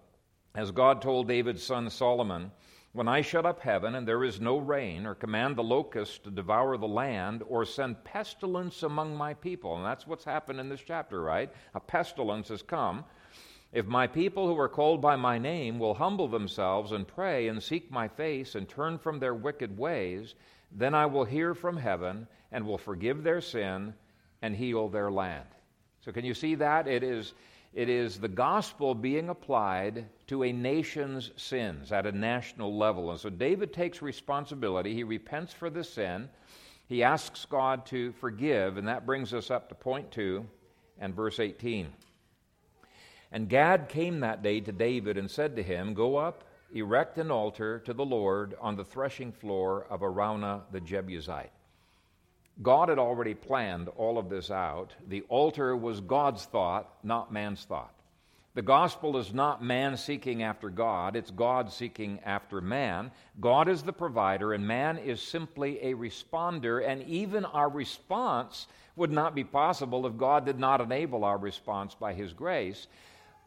As 0.55 0.71
God 0.71 1.03
told 1.03 1.27
David's 1.27 1.63
son 1.63 1.89
Solomon, 1.91 2.51
when 2.93 3.07
I 3.07 3.21
shut 3.21 3.45
up 3.45 3.59
heaven 3.59 3.93
and 3.93 4.07
there 4.07 4.24
is 4.24 4.41
no 4.41 4.57
rain, 4.57 5.05
or 5.05 5.13
command 5.13 5.55
the 5.55 5.63
locusts 5.63 6.17
to 6.19 6.31
devour 6.31 6.77
the 6.77 6.88
land, 6.88 7.43
or 7.48 7.63
send 7.63 8.03
pestilence 8.03 8.81
among 8.81 9.15
my 9.15 9.36
people, 9.36 9.77
and 9.77 9.86
that's 9.86 10.07
what's 10.07 10.25
happened 10.25 10.59
in 10.59 10.67
this 10.67 10.81
chapter, 10.81 11.21
right? 11.21 11.51
A 11.75 11.79
pestilence 11.79 12.48
has 12.48 12.63
come. 12.63 13.05
If 13.72 13.86
my 13.86 14.08
people 14.08 14.48
who 14.48 14.60
are 14.60 14.70
called 14.70 15.02
by 15.02 15.16
my 15.16 15.38
name 15.38 15.78
will 15.78 15.94
humble 15.94 16.28
themselves 16.28 16.92
and 16.92 17.08
pray 17.08 17.48
and 17.50 17.62
seek 17.62 17.92
my 17.92 18.08
face 18.08 18.56
and 18.56 18.68
turn 18.68 18.98
from 18.98 19.20
their 19.20 19.36
wicked 19.36 19.78
ways, 19.78 20.34
then 20.72 20.96
I 20.96 21.06
will 21.06 21.26
hear 21.26 21.54
from 21.54 21.78
heaven 21.78 22.28
and 22.52 22.66
will 22.66 22.80
forgive 22.80 23.24
their 23.24 23.42
sin 23.42 23.94
and 24.42 24.56
heal 24.56 24.90
their 24.90 25.12
land. 25.12 25.46
So, 26.02 26.12
can 26.12 26.26
you 26.26 26.34
see 26.34 26.56
that? 26.56 26.88
It 26.88 27.04
is, 27.04 27.34
It 27.74 27.90
is 27.90 28.20
the 28.20 28.28
gospel 28.28 28.96
being 28.96 29.30
applied 29.30 30.06
to 30.28 30.44
a 30.44 30.52
nation's 30.52 31.32
sins 31.36 31.92
at 31.92 32.08
a 32.08 32.12
national 32.12 32.76
level. 32.76 33.12
And 33.12 33.20
so 33.20 33.30
David 33.30 33.72
takes 33.72 34.02
responsibility. 34.02 34.96
He 34.96 35.04
repents 35.04 35.54
for 35.54 35.70
the 35.70 35.84
sin. 35.84 36.30
He 36.88 37.04
asks 37.04 37.46
God 37.46 37.86
to 37.88 38.12
forgive. 38.14 38.78
And 38.78 38.88
that 38.88 39.06
brings 39.06 39.34
us 39.34 39.52
up 39.52 39.70
to 39.70 39.76
point 39.76 40.10
two 40.10 40.48
and 41.00 41.14
verse 41.14 41.40
18. 41.40 41.94
And 43.31 43.50
Gad 43.50 43.89
came 43.89 44.19
that 44.21 44.41
day 44.41 44.59
to 44.62 44.71
David 44.71 45.17
and 45.17 45.29
said 45.29 45.55
to 45.55 45.63
him, 45.63 45.93
Go 45.93 46.17
up, 46.17 46.43
erect 46.74 47.17
an 47.17 47.31
altar 47.31 47.79
to 47.79 47.93
the 47.93 48.05
Lord 48.05 48.55
on 48.59 48.75
the 48.75 48.83
threshing 48.83 49.31
floor 49.31 49.86
of 49.89 50.01
Araunah 50.01 50.63
the 50.71 50.79
Jebusite. 50.79 51.51
God 52.62 52.89
had 52.89 53.00
already 53.00 53.36
planned 53.36 53.88
all 53.89 54.17
of 54.17 54.29
this 54.29 54.51
out. 54.51 54.93
The 55.07 55.21
altar 55.29 55.77
was 55.77 56.01
God's 56.01 56.45
thought, 56.45 56.89
not 57.03 57.31
man's 57.31 57.63
thought. 57.63 57.93
The 58.55 58.62
gospel 58.63 59.15
is 59.17 59.33
not 59.33 59.63
man 59.63 59.95
seeking 59.95 60.43
after 60.43 60.69
God, 60.69 61.15
it's 61.15 61.31
God 61.31 61.71
seeking 61.71 62.19
after 62.25 62.59
man. 62.59 63.12
God 63.39 63.69
is 63.69 63.83
the 63.83 63.93
provider, 63.93 64.53
and 64.53 64.67
man 64.67 64.98
is 64.98 65.21
simply 65.21 65.79
a 65.81 65.93
responder, 65.93 66.86
and 66.86 67.03
even 67.03 67.45
our 67.45 67.69
response 67.69 68.67
would 68.95 69.12
not 69.12 69.36
be 69.36 69.45
possible 69.45 70.05
if 70.07 70.17
God 70.17 70.45
did 70.45 70.59
not 70.59 70.81
enable 70.81 71.24
our 71.24 71.38
response 71.38 71.95
by 71.95 72.13
His 72.13 72.33
grace. 72.33 72.88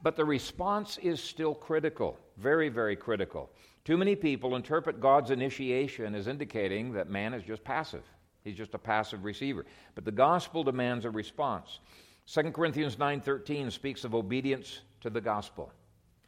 But 0.03 0.17
the 0.17 0.25
response 0.25 0.99
is 0.99 1.23
still 1.23 1.55
critical, 1.55 2.19
very, 2.37 2.69
very 2.69 2.97
critical. 2.97 3.51
Too 3.85 3.97
many 3.97 4.17
people 4.17 4.57
interpret 4.57 5.01
God's 5.01 5.31
initiation 5.31 6.15
as 6.15 6.27
indicating 6.27 6.93
that 6.93 7.09
man 7.09 7.35
is 7.35 7.45
just 7.45 7.63
passive. 7.65 8.03
He's 8.43 8.57
just 8.57 8.75
a 8.75 8.79
passive 8.79 9.25
receiver. 9.25 9.65
But 9.95 10.05
the 10.05 10.13
gospel 10.13 10.65
demands 10.65 11.05
a 11.05 11.11
response. 11.11 11.79
2 12.27 12.53
Corinthians 12.53 12.97
9:13 12.99 13.71
speaks 13.71 14.05
of 14.05 14.15
obedience 14.15 14.83
to 15.01 15.11
the 15.11 15.21
gospel. 15.21 15.73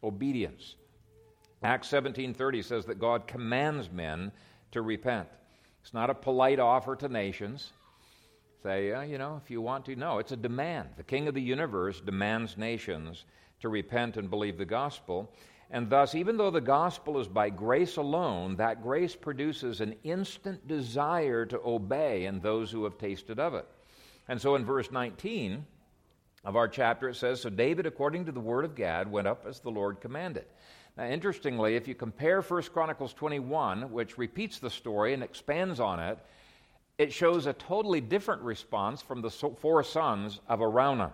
Obedience. 0.03 0.77
Acts 1.63 1.89
17:30 1.89 2.63
says 2.63 2.85
that 2.87 2.99
God 2.99 3.27
commands 3.27 3.91
men 3.91 4.33
to 4.73 4.83
repent. 4.83 5.29
It's 5.81 5.95
not 5.95 6.11
a 6.11 6.15
polite 6.15 6.61
offer 6.61 6.97
to 6.97 7.09
nations. 7.09 7.73
Say, 8.63 8.93
uh, 8.93 9.03
you 9.03 9.19
know, 9.19 9.41
if 9.43 9.51
you 9.51 9.61
want 9.61 9.85
to. 9.87 9.97
No, 9.97 10.19
it's 10.19 10.33
a 10.33 10.37
demand. 10.37 10.91
The 10.97 11.03
king 11.03 11.29
of 11.29 11.35
the 11.35 11.43
universe 11.43 12.01
demands 12.01 12.57
nations 12.57 13.25
to 13.65 13.71
repent 13.71 14.19
and 14.19 14.29
believe 14.29 14.59
the 14.59 14.65
gospel. 14.67 15.33
And 15.71 15.89
thus, 15.89 16.15
even 16.15 16.37
though 16.37 16.51
the 16.51 16.61
gospel 16.61 17.19
is 17.19 17.27
by 17.27 17.49
grace 17.49 17.97
alone, 17.97 18.57
that 18.57 18.83
grace 18.83 19.17
produces 19.17 19.81
an 19.81 19.95
instant 20.05 20.69
desire 20.69 21.47
to 21.47 21.59
obey 21.65 22.27
in 22.27 22.41
those 22.41 22.71
who 22.71 22.85
have 22.85 22.99
tasted 22.99 23.41
of 23.41 23.55
it. 23.55 23.67
And 24.29 24.39
so 24.39 24.55
in 24.55 24.67
verse 24.67 24.91
19 24.91 25.65
of 26.45 26.57
our 26.57 26.69
chapter, 26.69 27.09
it 27.09 27.17
says 27.17 27.41
So 27.41 27.49
David, 27.49 27.87
according 27.87 28.27
to 28.27 28.33
the 28.33 28.41
word 28.41 28.67
of 28.67 28.75
Gad, 28.75 29.11
went 29.11 29.27
up 29.27 29.47
as 29.49 29.61
the 29.61 29.71
Lord 29.71 29.99
commanded. 29.99 30.45
Now, 30.99 31.07
interestingly, 31.07 31.75
if 31.75 31.89
you 31.89 31.95
compare 31.95 32.43
1 32.43 32.63
Chronicles 32.65 33.15
21, 33.15 33.91
which 33.91 34.19
repeats 34.19 34.59
the 34.59 34.69
story 34.69 35.15
and 35.15 35.23
expands 35.23 35.81
on 35.81 36.01
it, 36.01 36.19
it 36.99 37.15
shows 37.15 37.47
a 37.47 37.55
totally 37.55 38.03
different 38.03 38.43
response 38.43 39.01
from 39.01 39.23
the 39.23 39.31
four 39.31 39.83
sons 39.83 40.41
of 40.49 40.61
Araunah. 40.61 41.13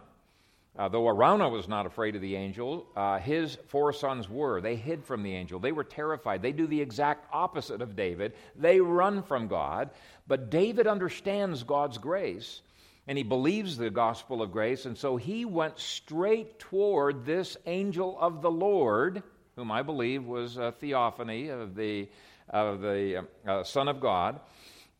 Uh, 0.79 0.89
though 0.89 1.09
Araunah 1.09 1.51
was 1.51 1.69
not 1.69 1.85
afraid 1.85 2.15
of 2.15 2.23
the 2.23 2.37
angel, 2.37 2.87
uh, 2.97 3.19
his 3.19 3.59
four 3.69 3.93
sons 3.93 4.29
were. 4.29 4.61
They 4.61 4.77
hid 4.77 5.05
from 5.05 5.23
the 5.23 5.35
angel. 5.35 5.59
They 5.59 5.73
were 5.73 5.85
terrified. 5.85 6.43
They 6.43 6.53
do 6.53 6.67
the 6.67 6.81
exact 6.81 7.27
opposite 7.33 7.83
of 7.83 7.97
David. 7.97 8.35
They 8.57 8.81
run 8.81 9.23
from 9.23 9.49
God. 9.49 9.91
But 10.29 10.49
David 10.49 10.87
understands 10.87 11.65
God's 11.65 11.99
grace 11.99 12.63
and 13.11 13.19
he 13.19 13.25
believes 13.25 13.77
the 13.77 13.91
gospel 13.91 14.41
of 14.41 14.53
grace. 14.53 14.87
And 14.87 14.97
so 14.97 15.17
he 15.17 15.45
went 15.45 15.81
straight 15.81 16.61
toward 16.61 17.25
this 17.25 17.57
angel 17.67 18.17
of 18.21 18.41
the 18.41 18.51
Lord, 18.51 19.25
whom 19.57 19.73
I 19.73 19.83
believe 19.83 20.25
was 20.25 20.57
a 20.57 20.71
theophany 20.71 21.49
of 21.49 21.75
the, 21.75 22.09
of 22.49 22.81
the 22.81 23.27
uh, 23.45 23.65
Son 23.65 23.89
of 23.89 24.01
God, 24.01 24.39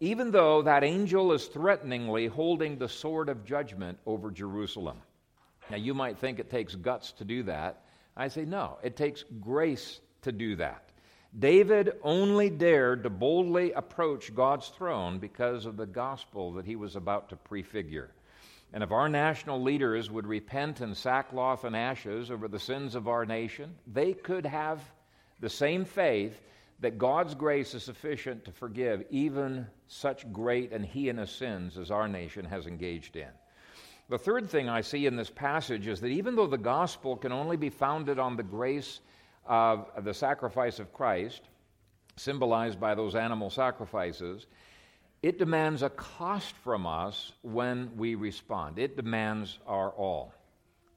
even 0.01 0.33
though 0.33 0.63
that 0.63 0.83
angel 0.83 1.33
is 1.33 1.47
threateningly 1.47 2.27
holding 2.27 2.79
the 2.79 2.89
sword 2.89 3.29
of 3.29 3.45
judgment 3.45 3.99
over 4.05 4.33
Jerusalem. 4.33 4.97
Now, 5.71 5.77
you 5.77 5.95
might 5.95 6.19
think 6.19 6.39
it 6.39 6.51
takes 6.51 6.75
guts 6.75 7.13
to 7.13 7.25
do 7.25 7.45
that. 7.45 7.83
I 8.17 8.29
say, 8.29 8.45
no, 8.45 8.79
it 8.83 8.97
takes 8.97 9.25
grace 9.41 10.01
to 10.23 10.33
do 10.33 10.57
that. 10.57 10.91
David 11.39 11.93
only 12.03 12.51
dared 12.51 13.05
to 13.05 13.11
boldly 13.11 13.73
approach 13.73 14.35
God's 14.35 14.69
throne 14.69 15.19
because 15.19 15.65
of 15.65 15.77
the 15.77 15.87
gospel 15.87 16.55
that 16.55 16.67
he 16.67 16.75
was 16.75 16.97
about 16.97 17.29
to 17.29 17.37
prefigure. 17.37 18.11
And 18.73 18.83
if 18.83 18.91
our 18.91 19.09
national 19.09 19.63
leaders 19.63 20.11
would 20.11 20.27
repent 20.27 20.81
in 20.81 20.95
sackcloth 20.95 21.65
and 21.65 21.77
ashes 21.77 22.31
over 22.31 22.49
the 22.49 22.59
sins 22.59 22.95
of 22.97 23.07
our 23.07 23.25
nation, 23.25 23.75
they 23.87 24.13
could 24.13 24.47
have 24.47 24.81
the 25.41 25.49
same 25.49 25.85
faith 25.85 26.41
that 26.81 26.99
God's 26.99 27.35
grace 27.35 27.75
is 27.75 27.83
sufficient 27.83 28.45
to 28.45 28.53
forgive 28.53 29.05
even 29.11 29.67
such 29.87 30.31
great 30.33 30.73
and 30.73 30.85
heinous 30.85 31.31
sins 31.31 31.79
as 31.79 31.91
our 31.91 32.09
nation 32.09 32.45
has 32.45 32.67
engaged 32.67 33.17
in. 33.17 33.29
The 34.11 34.19
third 34.19 34.51
thing 34.51 34.69
I 34.69 34.81
see 34.81 35.07
in 35.07 35.15
this 35.15 35.31
passage 35.31 35.87
is 35.87 36.01
that 36.01 36.09
even 36.09 36.35
though 36.35 36.49
the 36.49 36.59
gospel 36.59 37.17
can 37.17 37.31
only 37.31 37.57
be 37.57 37.71
founded 37.71 38.19
on 38.19 38.37
the 38.37 38.43
grace 38.43 39.01
of 39.47 39.87
the 40.03 40.13
sacrifice 40.13 40.81
of 40.81 40.93
Christ, 40.93 41.43
symbolized 42.17 42.81
by 42.81 42.97
those 42.97 43.15
animal 43.15 43.51
sacrifices, 43.51 44.47
it 45.23 45.39
demands 45.39 45.83
a 45.83 45.91
cost 45.91 46.57
from 46.57 46.89
us 46.89 47.35
when 47.43 47.89
we 47.97 48.17
respond. 48.17 48.81
It 48.81 48.97
demands 48.97 49.61
our 49.65 49.91
all. 49.91 50.35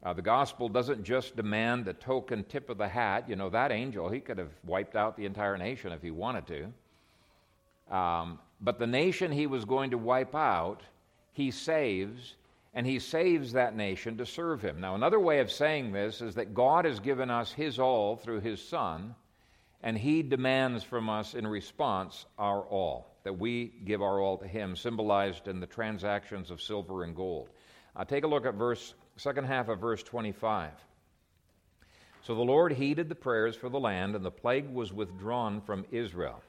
Uh, 0.02 0.14
the 0.14 0.24
gospel 0.24 0.68
doesn't 0.68 1.04
just 1.04 1.36
demand 1.36 1.88
a 1.88 1.94
token 1.94 2.44
tip 2.46 2.68
of 2.72 2.80
the 2.80 2.88
hat. 2.88 3.30
You 3.30 3.36
know, 3.36 3.50
that 3.52 3.72
angel, 3.72 4.10
he 4.10 4.22
could 4.22 4.40
have 4.40 4.52
wiped 4.66 4.96
out 4.96 5.16
the 5.16 5.26
entire 5.26 5.56
nation 5.56 5.92
if 5.92 6.02
he 6.02 6.10
wanted 6.10 6.48
to. 6.48 7.96
Um, 7.96 8.40
but 8.60 8.80
the 8.80 8.88
nation 8.88 9.32
he 9.32 9.46
was 9.46 9.66
going 9.66 9.92
to 9.92 10.00
wipe 10.00 10.34
out, 10.34 10.82
he 11.32 11.52
saves 11.52 12.38
and 12.74 12.88
he 12.88 13.00
saves 13.00 13.54
that 13.54 13.76
nation 13.76 14.18
to 14.18 14.26
serve 14.26 14.62
him. 14.62 14.80
Now, 14.80 14.96
another 14.96 15.20
way 15.20 15.40
of 15.40 15.52
saying 15.52 15.92
this 15.92 16.22
is 16.22 16.36
that 16.36 16.54
God 16.54 16.86
has 16.86 17.00
given 17.00 17.30
us 17.30 17.52
his 17.52 17.78
all 17.78 18.16
through 18.16 18.42
his 18.42 18.62
Son, 18.62 19.14
and 19.84 19.98
he 19.98 20.24
demands 20.24 20.84
from 20.84 21.10
us 21.10 21.36
in 21.36 21.46
response 21.46 22.26
our 22.40 22.62
all, 22.62 23.18
that 23.24 23.38
we 23.38 23.74
give 23.86 24.02
our 24.02 24.20
all 24.20 24.38
to 24.38 24.48
him, 24.48 24.76
symbolized 24.76 25.48
in 25.48 25.60
the 25.60 25.68
transactions 25.68 26.50
of 26.50 26.62
silver 26.62 27.04
and 27.04 27.16
gold. 27.16 27.50
Uh, 27.96 28.04
take 28.04 28.24
a 28.24 28.28
look 28.28 28.46
at 28.46 28.56
verse 28.56 28.96
second 29.18 29.46
half 29.46 29.70
of 29.70 29.80
verse 29.80 30.02
25. 30.02 30.72
So 32.24 32.34
the 32.34 32.42
Lord 32.42 32.72
heeded 32.72 33.10
the 33.10 33.16
prayers 33.16 33.56
for 33.56 33.70
the 33.70 33.80
land, 33.80 34.16
and 34.16 34.26
the 34.26 34.32
plague 34.32 34.70
was 34.74 34.94
withdrawn 34.94 35.62
from 35.62 35.86
Israel. 35.92 36.42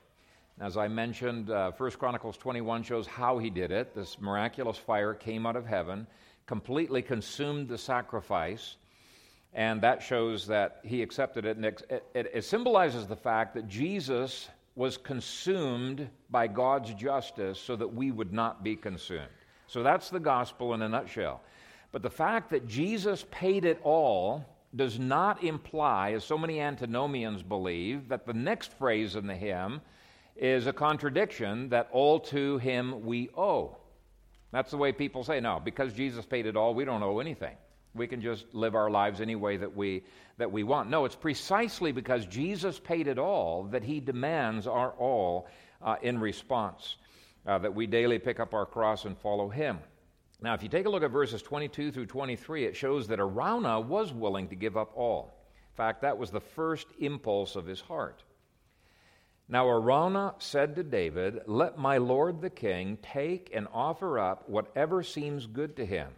As 0.61 0.77
I 0.77 0.87
mentioned, 0.87 1.51
uh, 1.51 1.73
1 1.73 1.91
Chronicles 1.93 2.37
21 2.37 2.85
shows 2.85 3.09
how 3.09 3.39
he 3.39 3.51
did 3.51 3.73
it. 3.73 3.93
This 3.93 4.21
miraculous 4.21 4.79
fire 4.79 5.13
came 5.13 5.47
out 5.47 5.57
of 5.57 5.67
heaven, 5.67 6.07
completely 6.47 7.03
consumed 7.03 7.69
the 7.69 7.77
sacrifice, 7.77 8.77
and 9.53 9.81
that 9.83 10.01
shows 10.01 10.47
that 10.47 10.81
he 10.85 11.03
accepted 11.03 11.45
it. 11.45 11.57
And 11.57 11.67
it, 11.67 11.83
it, 12.15 12.31
it 12.35 12.45
symbolizes 12.45 13.07
the 13.07 13.17
fact 13.17 13.55
that 13.55 13.67
Jesus 13.67 14.49
was 14.77 14.97
consumed 14.97 16.09
by 16.31 16.47
God's 16.47 16.95
justice 16.95 17.59
so 17.59 17.75
that 17.75 17.93
we 17.93 18.13
would 18.13 18.33
not 18.33 18.63
be 18.63 18.77
consumed. 18.77 19.29
So 19.67 19.83
that's 19.83 20.11
the 20.11 20.21
gospel 20.21 20.75
in 20.75 20.83
a 20.83 20.89
nutshell. 20.89 21.41
But 21.91 22.03
the 22.03 22.11
fact 22.11 22.51
that 22.51 22.69
Jesus 22.69 23.25
paid 23.31 23.65
it 23.65 23.81
all 23.83 24.45
does 24.75 24.99
not 25.01 25.43
imply, 25.43 26.13
as 26.13 26.25
so 26.25 26.39
many 26.39 26.61
antinomians 26.61 27.43
believe, 27.43 28.09
that 28.09 28.27
the 28.27 28.35
next 28.35 28.73
phrase 28.73 29.17
in 29.17 29.27
the 29.27 29.35
hymn, 29.35 29.81
is 30.37 30.67
a 30.67 30.73
contradiction 30.73 31.69
that 31.69 31.89
all 31.93 32.19
to 32.19 32.59
him 32.59 33.05
we 33.05 33.29
owe. 33.37 33.77
That's 34.53 34.71
the 34.71 34.77
way 34.77 34.93
people 34.93 35.25
say, 35.25 35.41
no, 35.41 35.61
because 35.65 35.93
Jesus 35.93 36.25
paid 36.25 36.47
it 36.47 36.57
all, 36.57 36.75
we 36.75 36.85
don't 36.85 37.03
owe 37.03 37.19
anything. 37.19 37.57
We 37.95 38.07
can 38.07 38.21
just 38.21 38.47
live 38.53 38.75
our 38.75 38.91
lives 38.91 39.21
any 39.21 39.37
way 39.37 39.57
that 39.57 39.75
we, 39.75 40.05
that 40.39 40.51
we 40.51 40.65
want. 40.65 40.91
No, 40.91 41.05
it's 41.05 41.15
precisely 41.15 41.93
because 41.93 42.27
Jesus 42.27 42.79
paid 42.79 43.07
it 43.07 43.19
all 43.19 43.65
that 43.65 43.85
he 43.85 44.01
demands 44.01 44.67
our 44.67 44.93
all 44.93 45.49
uh, 45.83 45.97
in 46.03 46.19
response, 46.19 46.97
uh, 47.47 47.59
that 47.59 47.75
we 47.75 47.87
daily 47.87 48.19
pick 48.19 48.41
up 48.41 48.55
our 48.55 48.67
cross 48.67 49.05
and 49.05 49.17
follow 49.19 49.49
him. 49.49 49.79
Now, 50.41 50.55
if 50.55 50.63
you 50.63 50.69
take 50.69 50.87
a 50.87 50.91
look 50.91 51.03
at 51.03 51.11
verses 51.11 51.43
22 51.43 51.93
through 51.93 52.07
23, 52.07 52.65
it 52.65 52.77
shows 52.77 53.07
that 53.09 53.19
Araunah 53.19 53.81
was 53.81 54.13
willing 54.13 54.49
to 54.49 54.57
give 54.57 54.77
up 54.77 54.93
all. 54.97 55.33
In 55.73 55.77
fact, 55.77 56.03
that 56.03 56.19
was 56.19 56.31
the 56.31 56.41
first 56.41 56.87
impulse 56.99 57.57
of 57.57 57.67
his 57.67 57.81
heart. 57.81 58.23
Now 59.47 59.67
Araunah 59.67 60.35
said 60.39 60.75
to 60.77 60.83
David, 60.83 61.43
Let 61.47 61.77
my 61.79 61.99
lord 61.99 62.41
the 62.41 62.51
king 62.51 62.97
take 63.03 63.51
and 63.55 63.69
offer 63.73 64.19
up 64.19 64.49
whatever 64.49 65.03
seems 65.03 65.47
good 65.47 65.77
to 65.77 65.85
him. 65.85 66.09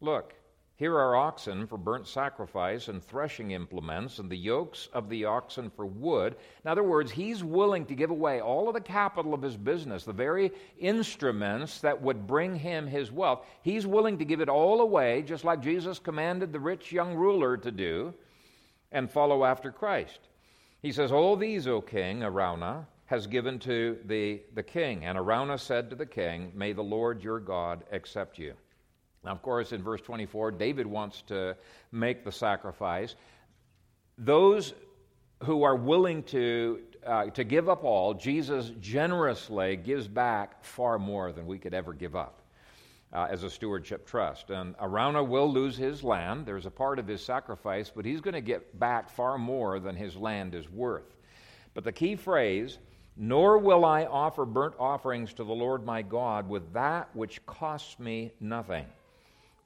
Look, 0.00 0.34
Here 0.82 0.98
are 0.98 1.14
oxen 1.14 1.68
for 1.68 1.78
burnt 1.78 2.08
sacrifice 2.08 2.88
and 2.88 3.00
threshing 3.00 3.52
implements, 3.52 4.18
and 4.18 4.28
the 4.28 4.36
yokes 4.36 4.88
of 4.92 5.08
the 5.08 5.26
oxen 5.26 5.70
for 5.70 5.86
wood. 5.86 6.34
In 6.64 6.70
other 6.70 6.82
words, 6.82 7.12
he's 7.12 7.44
willing 7.44 7.86
to 7.86 7.94
give 7.94 8.10
away 8.10 8.40
all 8.40 8.66
of 8.66 8.74
the 8.74 8.80
capital 8.80 9.32
of 9.32 9.42
his 9.42 9.56
business, 9.56 10.02
the 10.04 10.12
very 10.12 10.50
instruments 10.80 11.80
that 11.82 12.02
would 12.02 12.26
bring 12.26 12.56
him 12.56 12.88
his 12.88 13.12
wealth. 13.12 13.46
He's 13.62 13.86
willing 13.86 14.18
to 14.18 14.24
give 14.24 14.40
it 14.40 14.48
all 14.48 14.80
away, 14.80 15.22
just 15.22 15.44
like 15.44 15.62
Jesus 15.62 16.00
commanded 16.00 16.52
the 16.52 16.58
rich 16.58 16.90
young 16.90 17.14
ruler 17.14 17.56
to 17.58 17.70
do, 17.70 18.12
and 18.90 19.08
follow 19.08 19.44
after 19.44 19.70
Christ. 19.70 20.18
He 20.82 20.92
says, 20.92 21.12
All 21.12 21.36
these, 21.36 21.66
O 21.66 21.80
king, 21.80 22.22
Araunah, 22.22 22.86
has 23.06 23.26
given 23.26 23.58
to 23.60 23.98
the, 24.06 24.42
the 24.54 24.62
king. 24.62 25.04
And 25.04 25.16
Araunah 25.16 25.58
said 25.58 25.90
to 25.90 25.96
the 25.96 26.06
king, 26.06 26.52
May 26.54 26.72
the 26.72 26.82
Lord 26.82 27.22
your 27.22 27.38
God 27.38 27.84
accept 27.92 28.38
you. 28.38 28.54
Now, 29.24 29.30
of 29.30 29.42
course, 29.42 29.72
in 29.72 29.82
verse 29.82 30.00
24, 30.00 30.52
David 30.52 30.86
wants 30.86 31.22
to 31.28 31.56
make 31.92 32.24
the 32.24 32.32
sacrifice. 32.32 33.14
Those 34.18 34.74
who 35.44 35.62
are 35.62 35.76
willing 35.76 36.24
to, 36.24 36.80
uh, 37.06 37.26
to 37.26 37.44
give 37.44 37.68
up 37.68 37.84
all, 37.84 38.14
Jesus 38.14 38.72
generously 38.80 39.76
gives 39.76 40.08
back 40.08 40.64
far 40.64 40.98
more 40.98 41.32
than 41.32 41.46
we 41.46 41.58
could 41.58 41.74
ever 41.74 41.92
give 41.92 42.16
up. 42.16 42.41
Uh, 43.14 43.26
as 43.28 43.42
a 43.42 43.50
stewardship 43.50 44.06
trust. 44.06 44.48
And 44.48 44.74
Araunah 44.78 45.22
will 45.22 45.52
lose 45.52 45.76
his 45.76 46.02
land. 46.02 46.46
There's 46.46 46.64
a 46.64 46.70
part 46.70 46.98
of 46.98 47.06
his 47.06 47.22
sacrifice, 47.22 47.92
but 47.94 48.06
he's 48.06 48.22
going 48.22 48.32
to 48.32 48.40
get 48.40 48.80
back 48.80 49.10
far 49.10 49.36
more 49.36 49.78
than 49.80 49.94
his 49.94 50.16
land 50.16 50.54
is 50.54 50.70
worth. 50.70 51.14
But 51.74 51.84
the 51.84 51.92
key 51.92 52.16
phrase, 52.16 52.78
nor 53.14 53.58
will 53.58 53.84
I 53.84 54.06
offer 54.06 54.46
burnt 54.46 54.74
offerings 54.78 55.34
to 55.34 55.44
the 55.44 55.52
Lord 55.52 55.84
my 55.84 56.00
God 56.00 56.48
with 56.48 56.72
that 56.72 57.14
which 57.14 57.44
costs 57.44 57.98
me 57.98 58.32
nothing. 58.40 58.86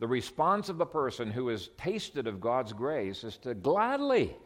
The 0.01 0.09
response 0.09 0.69
of 0.69 0.79
the 0.79 0.85
person 0.85 1.31
who 1.31 1.47
has 1.49 1.71
tasted 1.79 2.27
of 2.27 2.41
God's 2.41 2.73
grace 2.73 3.23
is 3.23 3.39
to 3.39 3.55
gladly, 3.55 4.37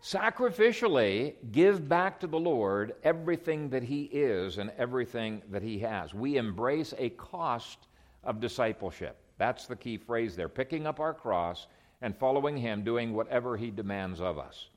sacrificially 0.00 1.34
give 1.50 1.88
back 1.88 2.20
to 2.20 2.28
the 2.28 2.38
Lord 2.38 2.94
everything 3.02 3.68
that 3.70 3.82
He 3.82 4.04
is 4.04 4.58
and 4.58 4.70
everything 4.78 5.42
that 5.50 5.62
He 5.62 5.80
has. 5.80 6.14
We 6.14 6.36
embrace 6.36 6.94
a 6.96 7.10
cost 7.10 7.88
of 8.24 8.40
discipleship. 8.40 9.16
That's 9.38 9.66
the 9.66 9.76
key 9.76 9.96
phrase 9.96 10.36
there 10.36 10.48
picking 10.48 10.86
up 10.86 11.00
our 11.00 11.14
cross 11.14 11.66
and 12.02 12.16
following 12.16 12.56
Him, 12.56 12.84
doing 12.84 13.14
whatever 13.14 13.56
He 13.56 13.70
demands 13.70 14.20
of 14.20 14.38
us. 14.38 14.68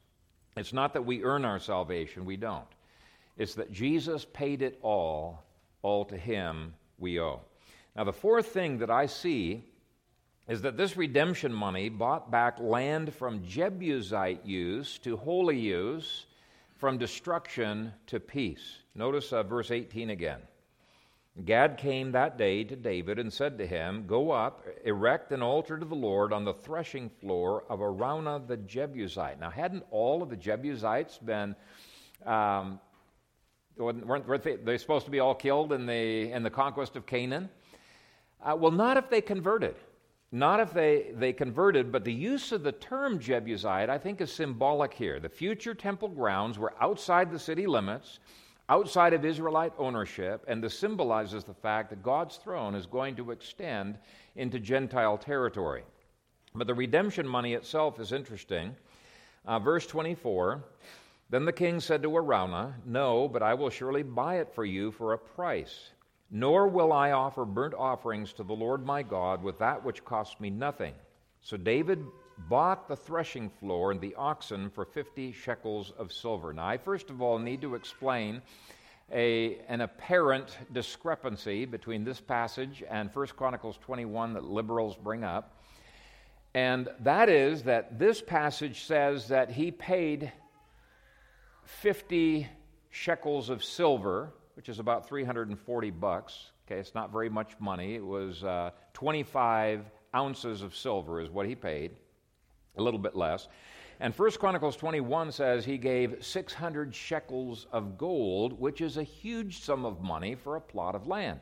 It's 0.56 0.74
not 0.74 0.94
that 0.94 1.06
we 1.06 1.24
earn 1.24 1.46
our 1.46 1.60
salvation, 1.60 2.26
we 2.26 2.38
don't. 2.38 2.68
It's 3.38 3.56
that 3.56 3.72
Jesus 3.72 4.26
paid 4.26 4.62
it 4.62 4.80
all, 4.82 5.44
all 5.84 6.06
to 6.06 6.18
Him 6.18 6.74
we 6.98 7.20
owe. 7.20 7.42
Now, 7.96 8.04
the 8.04 8.14
fourth 8.14 8.48
thing 8.48 8.80
that 8.80 8.90
I 8.90 9.06
see 9.06 9.64
is 10.48 10.62
that 10.62 10.78
this 10.78 10.96
redemption 10.96 11.54
money 11.54 11.90
bought 11.90 12.32
back 12.32 12.60
land 12.60 13.14
from 13.14 13.44
Jebusite 13.44 14.46
use 14.46 14.98
to 15.00 15.18
holy 15.18 15.60
use, 15.60 16.26
from 16.78 16.98
destruction 16.98 17.92
to 18.06 18.20
peace. 18.20 18.78
Notice 18.96 19.34
uh, 19.34 19.44
verse 19.44 19.72
18 19.72 20.12
again. 20.12 20.40
Gad 21.46 21.78
came 21.78 22.12
that 22.14 22.38
day 22.38 22.64
to 22.64 22.76
David 22.76 23.20
and 23.20 23.32
said 23.32 23.58
to 23.60 23.68
him, 23.68 24.06
Go 24.08 24.32
up, 24.32 24.66
erect 24.84 25.32
an 25.32 25.44
altar 25.44 25.78
to 25.78 25.86
the 25.86 25.96
Lord 25.96 26.34
on 26.34 26.44
the 26.44 26.54
threshing 26.54 27.10
floor 27.10 27.64
of 27.70 27.80
Araunah 27.80 28.48
the 28.48 28.58
Jebusite. 28.58 29.40
Now, 29.40 29.52
hadn't 29.52 29.86
all 29.92 30.24
of 30.24 30.30
the 30.30 30.36
Jebusites 30.36 31.20
been, 31.20 31.56
um, 32.26 32.80
weren't, 33.78 34.06
weren't 34.28 34.44
they, 34.44 34.56
they 34.56 34.78
supposed 34.80 35.06
to 35.06 35.12
be 35.12 35.20
all 35.20 35.36
killed 35.36 35.74
in 35.74 35.86
the, 35.86 36.32
in 36.32 36.42
the 36.42 36.50
conquest 36.50 36.96
of 36.96 37.06
Canaan? 37.06 37.50
Uh, 38.42 38.56
well, 38.56 38.72
not 38.72 38.98
if 38.98 39.10
they 39.10 39.22
converted. 39.22 39.76
Not 40.32 40.60
if 40.60 40.74
they, 40.74 41.12
they 41.14 41.32
converted, 41.32 41.92
but 41.92 42.04
the 42.04 42.14
use 42.14 42.52
of 42.52 42.64
the 42.64 42.74
term 42.74 43.18
Jebusite, 43.20 43.90
I 43.90 43.98
think, 43.98 44.20
is 44.20 44.32
symbolic 44.32 44.94
here. 44.94 45.20
The 45.20 45.30
future 45.30 45.74
temple 45.74 46.10
grounds 46.10 46.60
were 46.60 46.74
outside 46.82 47.32
the 47.32 47.40
city 47.40 47.66
limits, 47.66 48.20
outside 48.70 49.14
of 49.14 49.24
Israelite 49.26 49.74
ownership, 49.78 50.44
and 50.48 50.64
this 50.64 50.78
symbolizes 50.78 51.44
the 51.44 51.54
fact 51.54 51.90
that 51.90 52.04
God's 52.04 52.38
throne 52.38 52.76
is 52.76 52.86
going 52.86 53.16
to 53.16 53.32
extend 53.32 53.98
into 54.36 54.60
Gentile 54.60 55.18
territory. 55.18 55.84
But 56.54 56.68
the 56.68 56.74
redemption 56.74 57.28
money 57.28 57.54
itself 57.54 58.00
is 58.00 58.12
interesting. 58.12 58.76
Uh, 59.46 59.60
verse 59.60 59.88
24 59.88 60.64
Then 61.30 61.46
the 61.46 61.54
king 61.54 61.80
said 61.80 62.04
to 62.04 62.10
Araunah, 62.10 62.74
No, 62.86 63.28
but 63.28 63.44
I 63.44 63.54
will 63.54 63.70
surely 63.70 64.04
buy 64.04 64.40
it 64.40 64.54
for 64.54 64.66
you 64.66 64.92
for 64.92 65.14
a 65.14 65.18
price. 65.18 65.92
Nor 66.30 66.68
will 66.68 66.92
I 66.92 67.12
offer 67.12 67.46
burnt 67.46 67.74
offerings 67.74 68.34
to 68.34 68.44
the 68.44 68.54
Lord 68.54 68.86
my 68.86 69.02
God 69.02 69.42
with 69.42 69.60
that 69.60 69.84
which 69.86 70.04
costs 70.04 70.40
me 70.42 70.50
nothing. 70.50 70.94
So 71.48 71.56
David 71.56 72.06
bought 72.50 72.90
the 72.90 72.96
threshing 72.98 73.50
floor 73.50 73.92
and 73.92 74.02
the 74.02 74.14
oxen 74.16 74.70
for 74.70 74.84
50 74.84 75.32
shekels 75.32 75.94
of 75.98 76.12
silver. 76.12 76.52
Now, 76.52 76.68
I 76.68 76.76
first 76.76 77.10
of 77.10 77.22
all 77.22 77.40
need 77.40 77.62
to 77.62 77.76
explain 77.76 78.42
a, 79.14 79.60
an 79.70 79.80
apparent 79.80 80.58
discrepancy 80.74 81.64
between 81.64 82.04
this 82.04 82.20
passage 82.20 82.84
and 82.90 83.10
1 83.14 83.28
Chronicles 83.28 83.78
21 83.78 84.34
that 84.34 84.44
liberals 84.44 84.98
bring 84.98 85.24
up. 85.24 85.58
And 86.54 86.90
that 87.00 87.30
is 87.30 87.64
that 87.64 87.98
this 87.98 88.22
passage 88.22 88.84
says 88.84 89.30
that 89.30 89.50
he 89.50 89.72
paid 89.72 90.34
50 91.64 92.46
shekels 92.90 93.50
of 93.50 93.64
silver 93.64 94.34
which 94.58 94.70
is 94.70 94.80
about 94.80 95.08
340 95.08 95.92
bucks. 95.92 96.52
Okay, 96.66 96.80
it's 96.80 96.96
not 96.96 97.12
very 97.12 97.30
much 97.30 97.52
money. 97.60 97.94
It 97.94 98.04
was 98.04 98.44
uh, 98.44 98.72
25 98.94 99.86
ounces 100.18 100.62
of 100.64 100.76
silver 100.76 101.22
is 101.22 101.30
what 101.30 101.46
he 101.46 101.56
paid, 101.56 101.92
a 102.78 102.82
little 102.82 103.00
bit 103.00 103.16
less. 103.16 103.48
And 104.00 104.14
First 104.14 104.40
Chronicles 104.40 104.76
21 104.76 105.32
says 105.32 105.64
he 105.64 105.78
gave 105.78 106.24
600 106.24 106.94
shekels 106.94 107.68
of 107.72 107.98
gold, 107.98 108.60
which 108.60 108.82
is 108.82 108.98
a 108.98 109.04
huge 109.04 109.60
sum 109.60 109.86
of 109.86 110.02
money 110.02 110.36
for 110.36 110.56
a 110.56 110.62
plot 110.62 110.96
of 110.96 111.08
land 111.08 111.40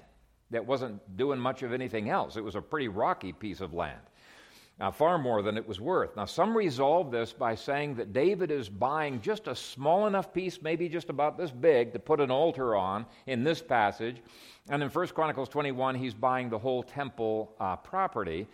that 0.52 0.66
wasn't 0.66 1.18
doing 1.18 1.40
much 1.40 1.64
of 1.64 1.74
anything 1.74 2.10
else. 2.10 2.38
It 2.38 2.44
was 2.44 2.56
a 2.56 2.62
pretty 2.62 2.88
rocky 2.88 3.34
piece 3.34 3.62
of 3.62 3.74
land 3.74 4.02
uh, 4.80 4.92
far 4.92 5.18
more 5.18 5.42
than 5.42 5.58
it 5.58 5.68
was 5.68 5.80
worth. 5.80 6.16
Now, 6.16 6.26
some 6.26 6.56
resolve 6.56 7.10
this 7.10 7.32
by 7.32 7.56
saying 7.56 7.96
that 7.96 8.12
David 8.12 8.52
is 8.52 8.68
buying 8.68 9.22
just 9.22 9.48
a 9.48 9.56
small 9.56 10.08
enough 10.08 10.34
piece, 10.34 10.62
maybe 10.62 10.90
just 10.90 11.10
about 11.10 11.38
this 11.38 11.52
big, 11.52 11.94
to 11.94 12.00
put 12.00 12.20
an 12.20 12.30
altar 12.30 12.76
on 12.76 13.06
in 13.26 13.44
this 13.44 13.62
passage. 13.62 14.18
And 14.70 14.84
in 14.84 14.90
1 14.90 15.08
Chronicles 15.10 15.48
21, 15.50 15.96
he's 15.96 16.14
buying 16.14 16.50
the 16.50 16.60
whole 16.60 16.84
temple 16.84 17.56
uh, 17.60 17.78
property. 17.78 18.48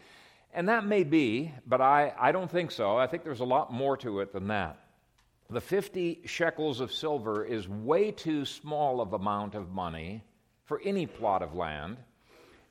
And 0.53 0.69
that 0.69 0.85
may 0.85 1.03
be, 1.03 1.51
but 1.65 1.81
I, 1.81 2.13
I 2.19 2.31
don't 2.31 2.51
think 2.51 2.71
so. 2.71 2.97
I 2.97 3.07
think 3.07 3.23
there's 3.23 3.39
a 3.39 3.45
lot 3.45 3.73
more 3.73 3.97
to 3.97 4.19
it 4.19 4.31
than 4.31 4.47
that. 4.49 4.77
The 5.49 5.61
50 5.61 6.21
shekels 6.25 6.79
of 6.81 6.93
silver 6.93 7.43
is 7.43 7.67
way 7.67 8.11
too 8.11 8.45
small 8.45 9.01
of 9.01 9.13
amount 9.13 9.55
of 9.55 9.71
money 9.71 10.23
for 10.65 10.81
any 10.85 11.05
plot 11.05 11.41
of 11.41 11.55
land. 11.55 11.97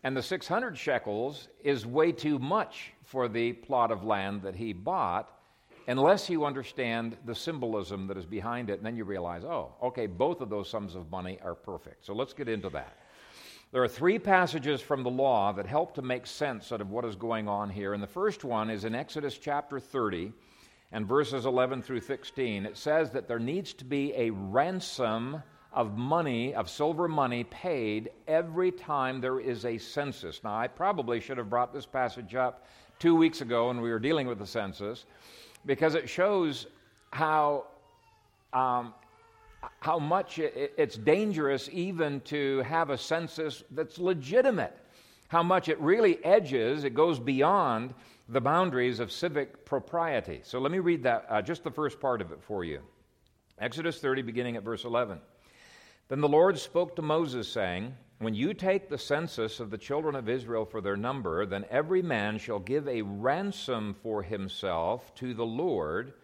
And 0.03 0.17
the 0.17 0.23
600 0.23 0.79
shekels 0.79 1.49
is 1.63 1.85
way 1.85 2.13
too 2.13 2.39
much 2.39 2.93
for 3.05 3.29
the 3.29 3.53
plot 3.53 3.91
of 3.91 4.05
land 4.05 4.43
that 4.43 4.57
he 4.57 4.73
bought 4.73 5.37
unless 5.89 6.31
you 6.31 6.45
understand 6.45 7.17
the 7.27 7.35
symbolism 7.35 8.07
that 8.07 8.17
is 8.17 8.25
behind 8.25 8.71
it. 8.71 8.79
And 8.79 8.87
then 8.87 8.97
you 8.97 9.05
realize, 9.05 9.45
oh, 9.45 9.75
okay, 9.83 10.07
both 10.07 10.41
of 10.41 10.49
those 10.49 10.71
sums 10.71 10.95
of 10.95 11.11
money 11.11 11.39
are 11.43 11.55
perfect. 11.55 12.07
So 12.07 12.15
let's 12.15 12.33
get 12.33 12.49
into 12.49 12.71
that. 12.71 12.97
There 13.73 13.83
are 13.83 13.89
three 13.89 14.19
passages 14.19 14.81
from 14.81 15.03
the 15.03 15.11
law 15.11 15.53
that 15.53 15.67
help 15.67 15.95
to 15.95 16.03
make 16.03 16.27
sense 16.27 16.73
out 16.73 16.81
of 16.81 16.91
what 16.91 17.05
is 17.05 17.15
going 17.15 17.47
on 17.47 17.71
here. 17.71 17.93
And 17.93 18.03
the 18.03 18.07
first 18.07 18.43
one 18.43 18.71
is 18.71 18.85
in 18.85 18.95
Exodus 18.95 19.39
chapter 19.39 19.79
30 19.79 20.33
and 20.93 21.07
verses 21.07 21.47
11 21.47 21.83
through 21.83 22.01
16. 22.01 22.67
It 22.67 22.77
says 22.77 23.11
that 23.11 23.29
there 23.29 23.39
needs 23.39 23.73
to 23.75 23.85
be 23.85 24.13
a 24.17 24.31
ransom 24.31 25.43
of 25.73 25.97
money, 25.97 26.55
of 26.55 26.69
silver 26.69 27.09
money, 27.09 27.45
paid 27.45 28.11
every 28.27 28.71
time 28.71 29.21
there 29.21 29.41
is 29.41 29.65
a 29.65 29.79
census. 29.79 30.43
Now, 30.43 30.57
I 30.57 30.69
probably 30.69 31.21
should 31.21 31.39
have 31.39 31.51
brought 31.51 31.73
this 31.73 31.87
passage 31.87 32.35
up 32.35 32.67
two 32.99 33.15
weeks 33.15 33.41
ago 33.41 33.69
when 33.69 33.81
we 33.81 33.91
were 33.91 33.99
dealing 33.99 34.27
with 34.27 34.39
the 34.39 34.47
census 34.47 35.05
because 35.67 35.95
it 35.95 36.09
shows 36.09 36.67
how. 37.13 37.67
Um, 38.53 38.95
how 39.81 39.99
much 39.99 40.39
it, 40.39 40.73
it's 40.77 40.97
dangerous 40.97 41.69
even 41.73 42.21
to 42.23 42.59
have 42.61 42.91
a 42.91 42.99
census 42.99 43.63
that's 43.71 43.99
legitimate. 43.99 44.77
How 45.29 45.43
much 45.43 45.69
it 45.69 45.79
really 45.81 46.23
edges, 46.25 46.85
it 46.85 46.95
goes 46.95 47.19
beyond 47.19 47.95
the 48.29 48.41
boundaries 48.41 49.01
of 49.01 49.13
civic 49.13 49.65
propriety. 49.65 50.41
So 50.43 50.59
let 50.59 50.73
me 50.73 50.79
read 50.79 51.03
that, 51.05 51.27
uh, 51.29 51.43
just 51.43 51.63
the 51.65 51.71
first 51.71 52.01
part 52.01 52.21
of 52.21 52.33
it 52.33 52.43
for 52.43 52.65
you. 52.65 52.81
Exodus 53.59 54.01
30, 54.01 54.23
beginning 54.23 54.57
at 54.57 54.63
verse 54.63 54.85
11. 54.85 55.21
Then 56.11 56.21
the 56.21 56.29
Lord 56.29 56.59
spoke 56.59 56.97
to 56.97 57.03
Moses, 57.03 57.47
saying, 57.49 57.95
When 58.19 58.35
you 58.35 58.53
take 58.53 58.89
the 58.89 58.99
census 58.99 59.61
of 59.61 59.71
the 59.71 59.79
children 59.79 60.17
of 60.17 60.29
Israel 60.29 60.65
for 60.65 60.81
their 60.81 60.97
number, 60.97 61.47
then 61.47 61.65
every 61.71 62.03
man 62.03 62.37
shall 62.37 62.59
give 62.59 62.89
a 62.89 63.03
ransom 63.03 63.95
for 64.03 64.21
himself 64.21 65.15
to 65.15 65.35
the 65.35 65.47
Lord 65.47 66.15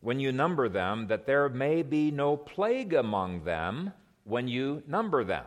when 0.00 0.18
you 0.18 0.32
number 0.32 0.68
them, 0.68 1.06
that 1.06 1.26
there 1.26 1.48
may 1.48 1.84
be 1.84 2.10
no 2.10 2.36
plague 2.36 2.92
among 2.92 3.44
them 3.44 3.92
when 4.24 4.48
you 4.48 4.82
number 4.88 5.22
them. 5.22 5.44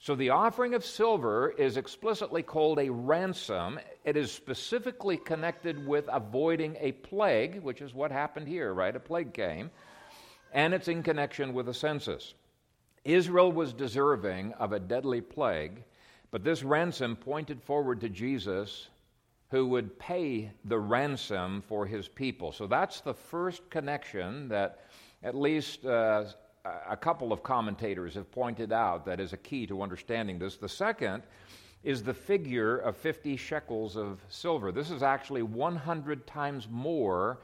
So 0.00 0.16
the 0.16 0.30
offering 0.30 0.74
of 0.74 0.84
silver 0.84 1.50
is 1.50 1.76
explicitly 1.76 2.42
called 2.42 2.80
a 2.80 2.90
ransom. 2.90 3.78
It 4.04 4.16
is 4.16 4.32
specifically 4.32 5.16
connected 5.16 5.86
with 5.86 6.08
avoiding 6.10 6.76
a 6.80 6.90
plague, 6.90 7.62
which 7.62 7.82
is 7.82 7.94
what 7.94 8.10
happened 8.10 8.48
here, 8.48 8.74
right? 8.74 8.96
A 8.96 8.98
plague 8.98 9.32
came. 9.32 9.70
And 10.52 10.74
it's 10.74 10.88
in 10.88 11.04
connection 11.04 11.54
with 11.54 11.68
a 11.68 11.74
census. 11.74 12.34
Israel 13.06 13.52
was 13.52 13.72
deserving 13.72 14.52
of 14.54 14.72
a 14.72 14.80
deadly 14.80 15.20
plague, 15.20 15.84
but 16.32 16.42
this 16.42 16.64
ransom 16.64 17.14
pointed 17.14 17.62
forward 17.62 18.00
to 18.00 18.08
Jesus 18.08 18.88
who 19.50 19.68
would 19.68 19.96
pay 19.98 20.50
the 20.64 20.78
ransom 20.78 21.62
for 21.62 21.86
his 21.86 22.08
people. 22.08 22.50
So 22.50 22.66
that's 22.66 23.00
the 23.00 23.14
first 23.14 23.70
connection 23.70 24.48
that 24.48 24.80
at 25.22 25.36
least 25.36 25.86
uh, 25.86 26.24
a 26.88 26.96
couple 26.96 27.32
of 27.32 27.44
commentators 27.44 28.14
have 28.14 28.30
pointed 28.32 28.72
out 28.72 29.06
that 29.06 29.20
is 29.20 29.32
a 29.32 29.36
key 29.36 29.68
to 29.68 29.82
understanding 29.82 30.36
this. 30.36 30.56
The 30.56 30.68
second 30.68 31.22
is 31.84 32.02
the 32.02 32.14
figure 32.14 32.78
of 32.78 32.96
50 32.96 33.36
shekels 33.36 33.96
of 33.96 34.18
silver. 34.28 34.72
This 34.72 34.90
is 34.90 35.04
actually 35.04 35.42
100 35.42 36.26
times 36.26 36.66
more 36.68 37.38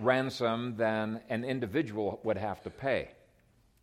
ransom 0.00 0.76
than 0.76 1.22
an 1.30 1.42
individual 1.42 2.20
would 2.22 2.36
have 2.36 2.62
to 2.64 2.70
pay. 2.70 3.12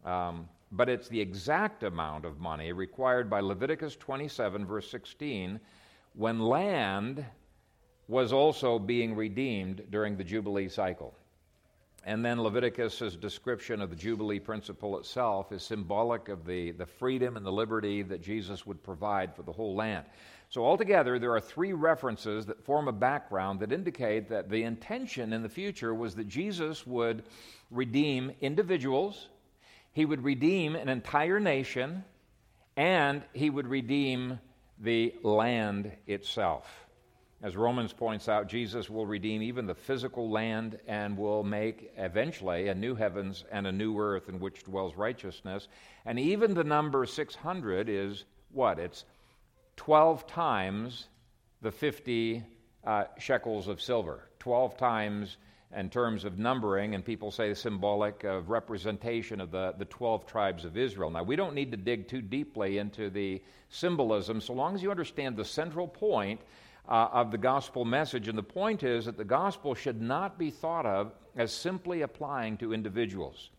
Um, 0.06 0.48
but 0.74 0.90
it's 0.90 1.08
the 1.08 1.22
exact 1.22 1.84
amount 1.84 2.26
of 2.26 2.40
money 2.40 2.74
required 2.74 3.30
by 3.30 3.40
Leviticus 3.40 3.96
27, 3.96 4.66
verse 4.66 4.90
16, 4.90 5.60
when 6.16 6.40
land 6.40 7.24
was 8.08 8.34
also 8.34 8.80
being 8.80 9.16
redeemed 9.16 9.84
during 9.92 10.18
the 10.18 10.24
Jubilee 10.24 10.68
cycle. 10.68 11.16
And 12.06 12.26
then 12.26 12.42
Leviticus's 12.42 13.16
description 13.16 13.82
of 13.82 13.90
the 13.90 13.96
Jubilee 13.96 14.40
principle 14.40 14.98
itself 14.98 15.52
is 15.54 15.64
symbolic 15.64 16.28
of 16.28 16.46
the, 16.46 16.72
the 16.72 16.86
freedom 16.86 17.38
and 17.38 17.46
the 17.46 17.52
liberty 17.52 18.02
that 18.02 18.22
Jesus 18.22 18.66
would 18.66 18.84
provide 18.84 19.34
for 19.34 19.44
the 19.44 19.54
whole 19.54 19.76
land. 19.76 20.06
So, 20.50 20.66
altogether, 20.66 21.18
there 21.18 21.32
are 21.32 21.40
three 21.40 21.74
references 21.74 22.46
that 22.48 22.64
form 22.64 22.88
a 22.88 22.92
background 22.92 23.60
that 23.62 23.72
indicate 23.72 24.28
that 24.30 24.50
the 24.50 24.64
intention 24.64 25.34
in 25.34 25.42
the 25.42 25.50
future 25.50 25.96
was 25.96 26.14
that 26.16 26.28
Jesus 26.28 26.86
would 26.86 27.24
redeem 27.72 28.34
individuals, 28.42 29.30
he 29.94 30.06
would 30.06 30.24
redeem 30.24 30.76
an 30.76 30.90
entire 30.90 31.40
nation, 31.40 32.04
and 32.76 33.24
he 33.34 33.50
would 33.50 33.68
redeem 33.68 34.40
the 34.80 35.14
land 35.24 35.92
itself. 36.08 36.84
As 37.44 37.58
Romans 37.58 37.92
points 37.92 38.30
out, 38.30 38.48
Jesus 38.48 38.90
will 38.90 39.06
redeem 39.06 39.42
even 39.44 39.68
the 39.68 39.76
physical 39.76 40.30
land 40.30 40.80
and 40.88 41.18
will 41.18 41.44
make 41.44 41.92
eventually 41.98 42.70
a 42.70 42.74
new 42.74 42.96
heavens 42.96 43.44
and 43.52 43.68
a 43.68 43.72
new 43.72 44.00
earth 44.00 44.30
in 44.30 44.40
which 44.40 44.64
dwells 44.64 44.96
righteousness. 44.96 45.68
And 46.06 46.18
even 46.18 46.54
the 46.54 46.64
number 46.64 47.06
600 47.06 47.90
is 47.90 48.24
what? 48.54 48.80
It's 48.80 49.04
12 49.76 50.26
times 50.26 51.08
the 51.62 51.72
50 51.72 52.44
uh, 52.86 53.04
shekels 53.20 53.68
of 53.68 53.82
silver. 53.82 54.30
12 54.40 54.78
times 54.78 55.38
in 55.76 55.90
terms 55.90 56.26
of 56.26 56.38
numbering, 56.38 56.96
and 56.96 57.04
people 57.04 57.32
say 57.32 57.54
symbolic 57.54 58.24
of 58.24 58.50
representation 58.50 59.42
of 59.42 59.52
the, 59.52 59.74
the 59.78 59.86
12 59.86 60.26
tribes 60.26 60.66
of 60.66 60.78
Israel. 60.78 61.10
Now, 61.10 61.24
we 61.24 61.36
don't 61.36 61.56
need 61.56 61.72
to 61.72 61.78
dig 61.78 62.08
too 62.08 62.22
deeply 62.22 62.78
into 62.78 63.10
the 63.10 63.42
symbolism 63.70 64.40
so 64.40 64.54
long 64.54 64.76
as 64.76 64.84
you 64.84 64.92
understand 64.92 65.36
the 65.36 65.46
central 65.46 65.88
point 65.88 66.40
uh, 66.88 67.10
of 67.12 67.32
the 67.32 67.38
gospel 67.38 67.86
message. 67.86 68.28
And 68.28 68.38
the 68.38 68.44
point 68.44 68.84
is 68.84 69.06
that 69.06 69.18
the 69.18 69.24
gospel 69.24 69.74
should 69.74 70.02
not 70.02 70.38
be 70.38 70.52
thought 70.52 70.86
of 70.86 71.14
as 71.36 71.52
simply 71.52 72.02
applying 72.02 72.58
to 72.58 72.74
individuals. 72.74 73.50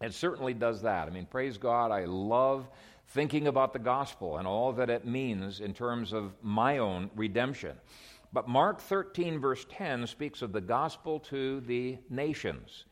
It 0.00 0.12
certainly 0.12 0.54
does 0.54 0.82
that. 0.82 1.08
I 1.08 1.10
mean, 1.10 1.26
praise 1.26 1.56
God, 1.56 1.90
I 1.90 2.04
love 2.04 2.68
thinking 3.08 3.46
about 3.46 3.72
the 3.72 3.78
gospel 3.78 4.38
and 4.38 4.46
all 4.46 4.72
that 4.72 4.90
it 4.90 5.06
means 5.06 5.60
in 5.60 5.72
terms 5.72 6.12
of 6.12 6.32
my 6.42 6.78
own 6.78 7.10
redemption. 7.14 7.76
But 8.34 8.48
Mark 8.48 8.80
13, 8.80 9.38
verse 9.38 9.64
10, 9.70 10.08
speaks 10.08 10.42
of 10.42 10.50
the 10.50 10.60
gospel 10.60 11.20
to 11.20 11.60
the 11.60 11.98
nations. 12.10 12.84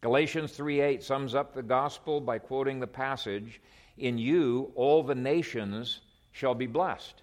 Galatians 0.00 0.56
3:8 0.56 1.04
sums 1.04 1.32
up 1.32 1.54
the 1.54 1.62
gospel 1.62 2.20
by 2.20 2.40
quoting 2.40 2.80
the 2.80 2.88
passage, 2.88 3.62
"In 3.96 4.18
you 4.18 4.72
all 4.74 5.04
the 5.04 5.14
nations 5.14 6.00
shall 6.32 6.56
be 6.56 6.66
blessed." 6.66 7.22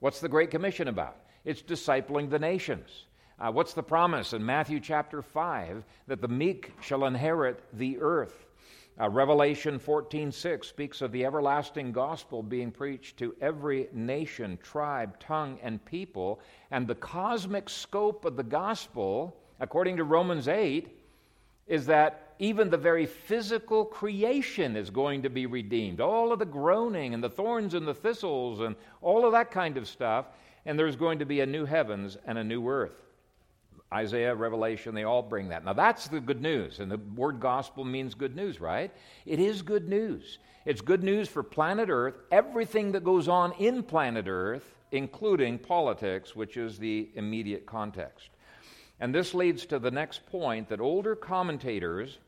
What's 0.00 0.20
the 0.20 0.28
Great 0.28 0.50
Commission 0.50 0.88
about? 0.88 1.16
It's 1.44 1.62
discipling 1.62 2.28
the 2.28 2.40
nations. 2.40 3.06
Uh, 3.38 3.52
what's 3.52 3.74
the 3.74 3.84
promise 3.84 4.32
in 4.32 4.44
Matthew 4.44 4.80
chapter 4.80 5.22
5? 5.22 5.84
That 6.08 6.20
the 6.20 6.26
meek 6.26 6.72
shall 6.80 7.04
inherit 7.04 7.62
the 7.72 8.00
earth. 8.00 8.45
Uh, 8.98 9.10
Revelation 9.10 9.78
14:6 9.78 10.66
speaks 10.66 11.02
of 11.02 11.12
the 11.12 11.24
everlasting 11.24 11.92
gospel 11.92 12.42
being 12.42 12.70
preached 12.70 13.18
to 13.18 13.34
every 13.40 13.88
nation, 13.92 14.58
tribe, 14.62 15.18
tongue, 15.18 15.58
and 15.62 15.84
people. 15.84 16.40
And 16.70 16.86
the 16.86 16.94
cosmic 16.94 17.68
scope 17.68 18.24
of 18.24 18.36
the 18.36 18.42
gospel, 18.42 19.36
according 19.60 19.96
to 19.98 20.04
Romans 20.04 20.48
8, 20.48 20.88
is 21.66 21.86
that 21.86 22.34
even 22.38 22.70
the 22.70 22.76
very 22.76 23.06
physical 23.06 23.84
creation 23.84 24.76
is 24.76 24.90
going 24.90 25.22
to 25.22 25.30
be 25.30 25.46
redeemed. 25.46 26.00
All 26.00 26.32
of 26.32 26.38
the 26.38 26.44
groaning 26.44 27.12
and 27.12 27.22
the 27.22 27.30
thorns 27.30 27.74
and 27.74 27.86
the 27.86 27.94
thistles 27.94 28.60
and 28.60 28.76
all 29.02 29.26
of 29.26 29.32
that 29.32 29.50
kind 29.50 29.76
of 29.76 29.88
stuff 29.88 30.26
and 30.66 30.76
there's 30.76 30.96
going 30.96 31.20
to 31.20 31.24
be 31.24 31.40
a 31.40 31.46
new 31.46 31.64
heavens 31.64 32.18
and 32.26 32.36
a 32.36 32.44
new 32.44 32.68
earth. 32.68 33.05
Isaiah, 33.92 34.34
Revelation, 34.34 34.94
they 34.94 35.04
all 35.04 35.22
bring 35.22 35.48
that. 35.48 35.64
Now, 35.64 35.72
that's 35.72 36.08
the 36.08 36.20
good 36.20 36.42
news. 36.42 36.80
And 36.80 36.90
the 36.90 36.98
word 36.98 37.38
gospel 37.40 37.84
means 37.84 38.14
good 38.14 38.34
news, 38.34 38.60
right? 38.60 38.90
It 39.24 39.38
is 39.38 39.62
good 39.62 39.88
news. 39.88 40.38
It's 40.64 40.80
good 40.80 41.04
news 41.04 41.28
for 41.28 41.44
planet 41.44 41.88
Earth, 41.88 42.16
everything 42.32 42.92
that 42.92 43.04
goes 43.04 43.28
on 43.28 43.52
in 43.52 43.84
planet 43.84 44.26
Earth, 44.28 44.74
including 44.90 45.58
politics, 45.58 46.34
which 46.34 46.56
is 46.56 46.78
the 46.78 47.08
immediate 47.14 47.66
context. 47.66 48.30
And 48.98 49.14
this 49.14 49.34
leads 49.34 49.66
to 49.66 49.78
the 49.78 49.90
next 49.90 50.26
point 50.26 50.68
that 50.70 50.80
older 50.80 51.14
commentators 51.14 52.18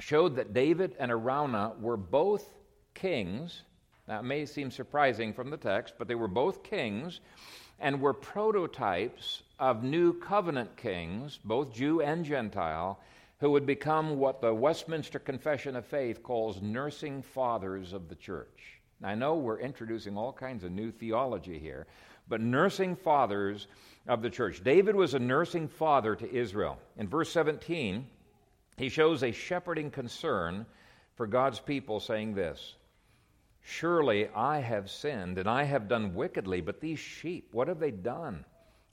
showed 0.00 0.36
that 0.36 0.52
David 0.52 0.94
and 0.98 1.10
Araunah 1.10 1.80
were 1.80 1.96
both 1.96 2.48
kings. 2.94 3.62
That 4.06 4.24
may 4.24 4.44
seem 4.44 4.70
surprising 4.70 5.32
from 5.32 5.50
the 5.50 5.56
text, 5.56 5.94
but 5.98 6.08
they 6.08 6.14
were 6.14 6.28
both 6.28 6.62
kings 6.62 7.20
and 7.80 8.00
were 8.00 8.12
prototypes 8.12 9.42
of 9.58 9.82
new 9.82 10.12
covenant 10.12 10.76
kings, 10.76 11.38
both 11.44 11.72
Jew 11.72 12.02
and 12.02 12.24
Gentile, 12.24 13.00
who 13.40 13.50
would 13.50 13.66
become 13.66 14.18
what 14.18 14.40
the 14.40 14.54
Westminster 14.54 15.18
Confession 15.18 15.76
of 15.76 15.86
Faith 15.86 16.22
calls 16.22 16.62
nursing 16.62 17.22
fathers 17.22 17.92
of 17.92 18.08
the 18.08 18.14
church. 18.14 18.80
Now, 19.00 19.08
I 19.08 19.14
know 19.14 19.36
we're 19.36 19.58
introducing 19.58 20.16
all 20.16 20.32
kinds 20.32 20.64
of 20.64 20.72
new 20.72 20.90
theology 20.90 21.58
here, 21.58 21.86
but 22.28 22.40
nursing 22.40 22.96
fathers 22.96 23.66
of 24.06 24.22
the 24.22 24.30
church. 24.30 24.62
David 24.62 24.94
was 24.94 25.14
a 25.14 25.18
nursing 25.18 25.68
father 25.68 26.14
to 26.14 26.32
Israel. 26.32 26.78
In 26.96 27.08
verse 27.08 27.30
17, 27.32 28.06
he 28.76 28.88
shows 28.88 29.22
a 29.22 29.32
shepherding 29.32 29.90
concern 29.90 30.66
for 31.16 31.26
God's 31.26 31.60
people, 31.60 32.00
saying 32.00 32.34
this 32.34 32.74
Surely 33.66 34.28
I 34.28 34.60
have 34.60 34.90
sinned, 34.90 35.38
and 35.38 35.48
I 35.48 35.64
have 35.64 35.88
done 35.88 36.14
wickedly, 36.14 36.60
but 36.60 36.80
these 36.80 36.98
sheep, 36.98 37.48
what 37.52 37.66
have 37.68 37.80
they 37.80 37.90
done? 37.90 38.44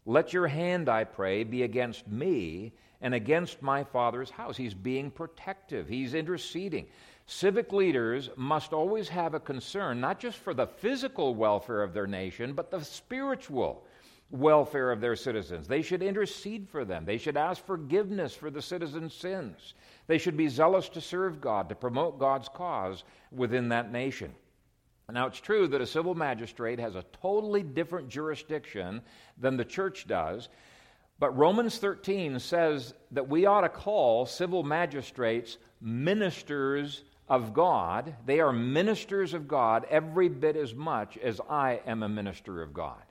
Let 0.05 0.31
your 0.31 0.47
hand, 0.47 0.87
I 0.87 1.03
pray, 1.03 1.43
be 1.43 1.63
against 1.63 2.07
me 2.07 2.71
and 3.01 3.13
against 3.13 3.61
my 3.61 3.83
father's 3.83 4.29
house. 4.29 4.55
He's 4.55 4.73
being 4.73 5.11
protective, 5.11 5.89
he's 5.89 6.13
interceding. 6.13 6.87
Civic 7.25 7.73
leaders 7.73 8.29
must 8.37 8.71
always 8.71 9.09
have 9.09 9.33
a 9.33 9.41
concern, 9.41 9.99
not 9.99 10.19
just 10.19 10.37
for 10.37 10.53
the 10.53 10.67
physical 10.67 11.35
welfare 11.35 11.83
of 11.83 11.93
their 11.93 12.07
nation, 12.07 12.53
but 12.53 12.71
the 12.71 12.83
spiritual 12.83 13.85
welfare 14.29 14.89
of 14.89 15.01
their 15.01 15.17
citizens. 15.17 15.67
They 15.67 15.81
should 15.81 16.01
intercede 16.01 16.69
for 16.69 16.85
them. 16.85 17.03
They 17.03 17.17
should 17.17 17.35
ask 17.35 17.65
forgiveness 17.65 18.33
for 18.33 18.49
the 18.49 18.61
citizens' 18.61 19.13
sins. 19.13 19.73
They 20.07 20.17
should 20.17 20.37
be 20.37 20.47
zealous 20.47 20.87
to 20.89 21.01
serve 21.01 21.41
God, 21.41 21.67
to 21.67 21.75
promote 21.75 22.19
God's 22.19 22.47
cause 22.47 23.03
within 23.33 23.67
that 23.69 23.91
nation. 23.91 24.33
Now, 25.13 25.27
it's 25.27 25.39
true 25.39 25.67
that 25.67 25.81
a 25.81 25.87
civil 25.87 26.15
magistrate 26.15 26.79
has 26.79 26.95
a 26.95 27.05
totally 27.21 27.63
different 27.63 28.09
jurisdiction 28.09 29.01
than 29.37 29.57
the 29.57 29.65
church 29.65 30.07
does, 30.07 30.49
but 31.19 31.37
Romans 31.37 31.77
13 31.77 32.39
says 32.39 32.93
that 33.11 33.29
we 33.29 33.45
ought 33.45 33.61
to 33.61 33.69
call 33.69 34.25
civil 34.25 34.63
magistrates 34.63 35.57
ministers 35.79 37.03
of 37.29 37.53
God. 37.53 38.15
They 38.25 38.39
are 38.39 38.51
ministers 38.51 39.33
of 39.33 39.47
God 39.47 39.85
every 39.89 40.29
bit 40.29 40.55
as 40.55 40.73
much 40.73 41.17
as 41.17 41.39
I 41.49 41.81
am 41.85 42.03
a 42.03 42.09
minister 42.09 42.61
of 42.61 42.73
God. 42.73 43.01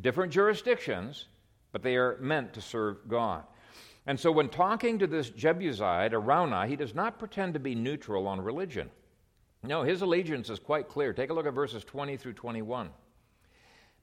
Different 0.00 0.32
jurisdictions, 0.32 1.26
but 1.72 1.82
they 1.82 1.96
are 1.96 2.18
meant 2.20 2.52
to 2.52 2.60
serve 2.60 3.08
God. 3.08 3.44
And 4.06 4.18
so, 4.18 4.30
when 4.30 4.48
talking 4.48 4.98
to 4.98 5.06
this 5.06 5.28
Jebusite, 5.28 6.12
Araunah, 6.12 6.66
he 6.66 6.76
does 6.76 6.94
not 6.94 7.18
pretend 7.18 7.54
to 7.54 7.60
be 7.60 7.74
neutral 7.74 8.26
on 8.26 8.40
religion. 8.40 8.90
No, 9.62 9.82
his 9.82 10.02
allegiance 10.02 10.50
is 10.50 10.60
quite 10.60 10.88
clear. 10.88 11.12
Take 11.12 11.30
a 11.30 11.34
look 11.34 11.46
at 11.46 11.52
verses 11.52 11.84
20 11.84 12.16
through 12.16 12.34
21. 12.34 12.90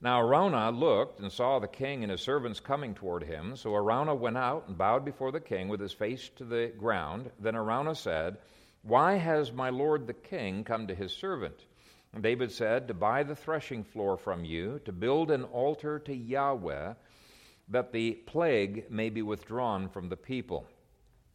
Now 0.02 0.20
Araunah 0.22 0.78
looked 0.78 1.22
and 1.22 1.32
saw 1.32 1.60
the 1.60 1.68
king 1.68 2.04
and 2.04 2.12
his 2.12 2.22
servants 2.22 2.60
coming 2.60 2.94
toward 2.94 3.24
him. 3.24 3.56
So 3.56 3.72
Araunah 3.74 4.16
went 4.16 4.38
out 4.38 4.68
and 4.68 4.78
bowed 4.78 5.06
before 5.06 5.32
the 5.32 5.40
king 5.40 5.70
with 5.70 5.80
his 5.80 5.94
face 5.94 6.30
to 6.36 6.44
the 6.44 6.74
ground. 6.78 7.32
Then 7.40 7.56
Araunah 7.56 7.96
said, 7.96 8.38
Why 8.84 9.16
has 9.16 9.54
my 9.54 9.70
lord 9.70 10.06
the 10.06 10.14
king 10.14 10.66
come 10.66 10.88
to 10.88 10.96
his 10.96 11.14
servant? 11.14 11.66
David 12.20 12.52
said, 12.52 12.88
To 12.88 12.94
buy 12.94 13.24
the 13.24 13.36
threshing 13.36 13.84
floor 13.84 14.18
from 14.18 14.44
you, 14.46 14.80
to 14.86 14.92
build 14.92 15.32
an 15.32 15.44
altar 15.46 16.00
to 16.00 16.14
Yahweh, 16.14 16.94
that 17.70 17.92
the 17.92 18.12
plague 18.26 18.90
may 18.90 19.10
be 19.10 19.22
withdrawn 19.22 19.90
from 19.90 20.10
the 20.10 20.18
people. 20.18 20.68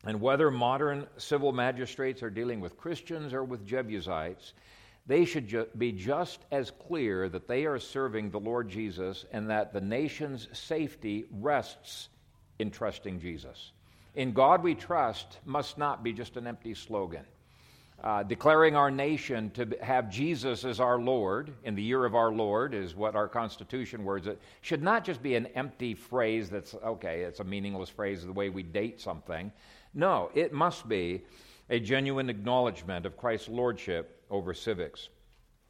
And 0.04 0.20
whether 0.20 0.50
modern 0.50 1.06
civil 1.18 1.52
magistrates 1.52 2.22
are 2.22 2.30
dealing 2.30 2.60
with 2.60 2.78
Christians 2.78 3.34
or 3.34 3.44
with 3.44 3.66
Jebusites, 3.66 4.54
they 5.06 5.24
should 5.24 5.48
ju- 5.48 5.66
be 5.76 5.92
just 5.92 6.40
as 6.50 6.70
clear 6.70 7.28
that 7.28 7.48
they 7.48 7.66
are 7.66 7.78
serving 7.78 8.30
the 8.30 8.40
Lord 8.40 8.68
Jesus 8.68 9.24
and 9.32 9.50
that 9.50 9.72
the 9.72 9.80
nation's 9.80 10.48
safety 10.52 11.26
rests 11.30 12.08
in 12.58 12.70
trusting 12.70 13.20
Jesus. 13.20 13.72
In 14.14 14.32
God 14.32 14.62
we 14.62 14.74
trust 14.74 15.38
must 15.44 15.78
not 15.78 16.02
be 16.02 16.12
just 16.12 16.36
an 16.36 16.46
empty 16.46 16.74
slogan. 16.74 17.24
Uh, 18.02 18.22
declaring 18.22 18.74
our 18.74 18.90
nation 18.90 19.50
to 19.50 19.68
have 19.82 20.10
Jesus 20.10 20.64
as 20.64 20.80
our 20.80 20.98
Lord 20.98 21.52
in 21.64 21.74
the 21.74 21.82
year 21.82 22.06
of 22.06 22.14
our 22.14 22.32
Lord 22.32 22.72
is 22.72 22.94
what 22.94 23.14
our 23.14 23.28
Constitution 23.28 24.04
words 24.04 24.26
it. 24.26 24.40
Should 24.62 24.82
not 24.82 25.04
just 25.04 25.22
be 25.22 25.34
an 25.34 25.46
empty 25.48 25.92
phrase 25.92 26.48
that's, 26.48 26.74
okay, 26.74 27.20
it's 27.22 27.40
a 27.40 27.44
meaningless 27.44 27.90
phrase 27.90 28.24
the 28.24 28.32
way 28.32 28.48
we 28.48 28.62
date 28.62 29.02
something. 29.02 29.52
No, 29.92 30.31
it 30.35 30.53
must 30.53 30.88
be 30.88 31.22
a 31.68 31.81
genuine 31.81 32.31
acknowledgement 32.31 33.07
of 33.07 33.16
Christ's 33.16 33.48
lordship 33.48 34.24
over 34.31 34.55
civics. 34.55 35.09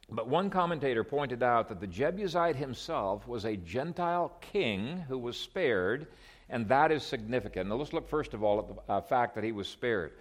But 0.09 0.27
one 0.27 0.49
commentator 0.49 1.03
pointed 1.03 1.41
out 1.41 1.69
that 1.69 1.79
the 1.79 1.87
Jebusite 1.87 2.55
himself 2.55 3.27
was 3.27 3.45
a 3.45 3.55
Gentile 3.55 4.33
king 4.41 4.97
who 5.07 5.17
was 5.17 5.37
spared, 5.37 6.07
and 6.49 6.67
that 6.67 6.91
is 6.91 7.03
significant. 7.03 7.69
Now 7.69 7.75
let's 7.75 7.93
look 7.93 8.09
first 8.09 8.33
of 8.33 8.43
all 8.43 8.59
at 8.59 8.67
the 8.67 8.93
uh, 8.93 9.01
fact 9.01 9.35
that 9.35 9.43
he 9.43 9.53
was 9.53 9.67
spared. 9.67 10.13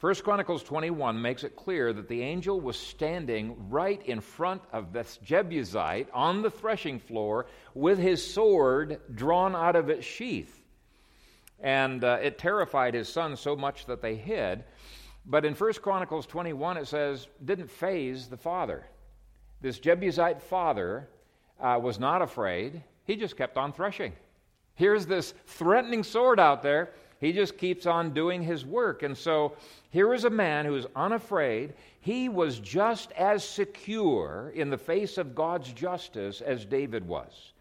1 0.00 0.14
Chronicles 0.16 0.62
21 0.62 1.20
makes 1.20 1.44
it 1.44 1.56
clear 1.56 1.92
that 1.92 2.08
the 2.08 2.20
angel 2.20 2.60
was 2.60 2.78
standing 2.78 3.70
right 3.70 4.04
in 4.04 4.20
front 4.20 4.62
of 4.72 4.92
this 4.92 5.18
Jebusite 5.22 6.08
on 6.12 6.42
the 6.42 6.50
threshing 6.50 6.98
floor 6.98 7.46
with 7.74 7.98
his 7.98 8.34
sword 8.34 9.00
drawn 9.14 9.54
out 9.54 9.76
of 9.76 9.88
its 9.88 10.04
sheath. 10.04 10.65
And 11.60 12.04
uh, 12.04 12.18
it 12.22 12.38
terrified 12.38 12.94
his 12.94 13.08
sons 13.08 13.40
so 13.40 13.56
much 13.56 13.86
that 13.86 14.02
they 14.02 14.14
hid. 14.14 14.64
But 15.24 15.44
in 15.44 15.54
1 15.54 15.72
Chronicles 15.74 16.26
21, 16.26 16.76
it 16.76 16.86
says, 16.86 17.26
didn't 17.44 17.70
faze 17.70 18.28
the 18.28 18.36
father. 18.36 18.86
This 19.60 19.78
Jebusite 19.78 20.40
father 20.40 21.08
uh, 21.60 21.78
was 21.82 21.98
not 21.98 22.22
afraid, 22.22 22.82
he 23.04 23.16
just 23.16 23.36
kept 23.36 23.56
on 23.56 23.72
threshing. 23.72 24.12
Here's 24.74 25.06
this 25.06 25.32
threatening 25.46 26.02
sword 26.02 26.38
out 26.38 26.62
there. 26.62 26.92
He 27.18 27.32
just 27.32 27.56
keeps 27.56 27.86
on 27.86 28.12
doing 28.12 28.42
his 28.42 28.66
work. 28.66 29.02
And 29.02 29.16
so 29.16 29.56
here 29.90 30.12
is 30.12 30.24
a 30.24 30.30
man 30.30 30.66
who 30.66 30.76
is 30.76 30.86
unafraid. 30.94 31.72
He 32.00 32.28
was 32.28 32.60
just 32.60 33.10
as 33.12 33.42
secure 33.42 34.52
in 34.54 34.68
the 34.68 34.76
face 34.76 35.16
of 35.16 35.34
God's 35.34 35.72
justice 35.72 36.42
as 36.42 36.66
David 36.66 37.08
was. 37.08 37.52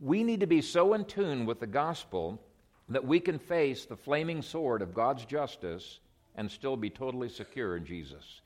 We 0.00 0.24
need 0.24 0.40
to 0.40 0.46
be 0.46 0.60
so 0.60 0.94
in 0.94 1.04
tune 1.04 1.46
with 1.46 1.60
the 1.60 1.66
gospel 1.66 2.40
that 2.88 3.04
we 3.04 3.20
can 3.20 3.38
face 3.38 3.84
the 3.84 3.96
flaming 3.96 4.42
sword 4.42 4.82
of 4.82 4.94
God's 4.94 5.24
justice 5.24 6.00
and 6.36 6.50
still 6.50 6.76
be 6.76 6.90
totally 6.90 7.28
secure 7.28 7.76
in 7.76 7.84
Jesus. 7.84 8.40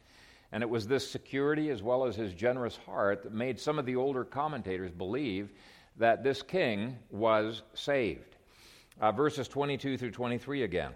And 0.52 0.62
it 0.62 0.70
was 0.70 0.86
this 0.86 1.08
security 1.08 1.70
as 1.70 1.82
well 1.82 2.04
as 2.04 2.16
his 2.16 2.32
generous 2.32 2.76
heart 2.76 3.22
that 3.22 3.34
made 3.34 3.60
some 3.60 3.78
of 3.78 3.86
the 3.86 3.96
older 3.96 4.24
commentators 4.24 4.90
believe 4.90 5.50
that 5.96 6.22
this 6.22 6.42
king 6.42 6.96
was 7.10 7.62
saved. 7.74 8.36
Uh, 9.00 9.12
verses 9.12 9.48
22 9.48 9.98
through 9.98 10.10
23 10.10 10.62
again. 10.62 10.92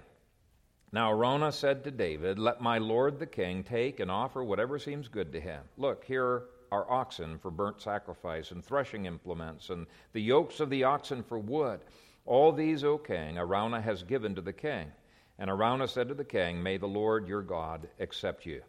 Now 0.93 1.11
Araunah 1.11 1.53
said 1.53 1.85
to 1.85 1.91
David, 1.91 2.39
Let 2.39 2.61
my 2.61 2.79
lord 2.79 3.19
the 3.19 3.27
king 3.27 3.63
take 3.63 4.01
and 4.01 4.11
offer 4.11 4.45
whatever 4.45 4.79
seems 4.79 5.09
good 5.09 5.33
to 5.33 5.41
him. 5.41 5.63
Look, 5.77 6.05
here 6.05 6.45
are 6.71 6.91
oxen 6.91 7.39
for 7.39 7.51
burnt 7.51 7.81
sacrifice, 7.81 8.51
and 8.51 8.65
threshing 8.65 9.05
implements, 9.05 9.69
and 9.69 9.87
the 10.15 10.23
yokes 10.23 10.59
of 10.59 10.71
the 10.71 10.85
oxen 10.85 11.23
for 11.23 11.39
wood. 11.39 11.81
All 12.25 12.53
these, 12.53 12.85
O 12.85 12.99
king, 12.99 13.37
Araunah 13.37 13.83
has 13.83 14.03
given 14.03 14.35
to 14.35 14.41
the 14.41 14.53
king. 14.53 14.93
And 15.39 15.51
Araunah 15.51 15.89
said 15.89 16.09
to 16.09 16.15
the 16.15 16.25
king, 16.25 16.63
May 16.63 16.77
the 16.77 16.87
Lord 16.87 17.27
your 17.27 17.43
God 17.43 17.89
accept 17.99 18.47
you. 18.47 18.63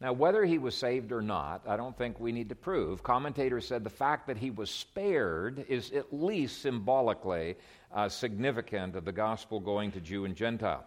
Now, 0.00 0.12
whether 0.12 0.44
he 0.44 0.58
was 0.58 0.76
saved 0.76 1.10
or 1.10 1.22
not, 1.22 1.62
I 1.66 1.76
don't 1.76 1.96
think 1.96 2.20
we 2.20 2.30
need 2.30 2.48
to 2.50 2.54
prove. 2.54 3.02
Commentators 3.02 3.66
said 3.66 3.82
the 3.82 3.90
fact 3.90 4.28
that 4.28 4.36
he 4.36 4.50
was 4.50 4.70
spared 4.70 5.64
is 5.68 5.90
at 5.90 6.12
least 6.12 6.62
symbolically 6.62 7.56
uh, 7.92 8.08
significant 8.08 8.94
of 8.94 9.04
the 9.04 9.12
gospel 9.12 9.58
going 9.58 9.90
to 9.92 10.00
Jew 10.00 10.24
and 10.24 10.36
Gentile. 10.36 10.84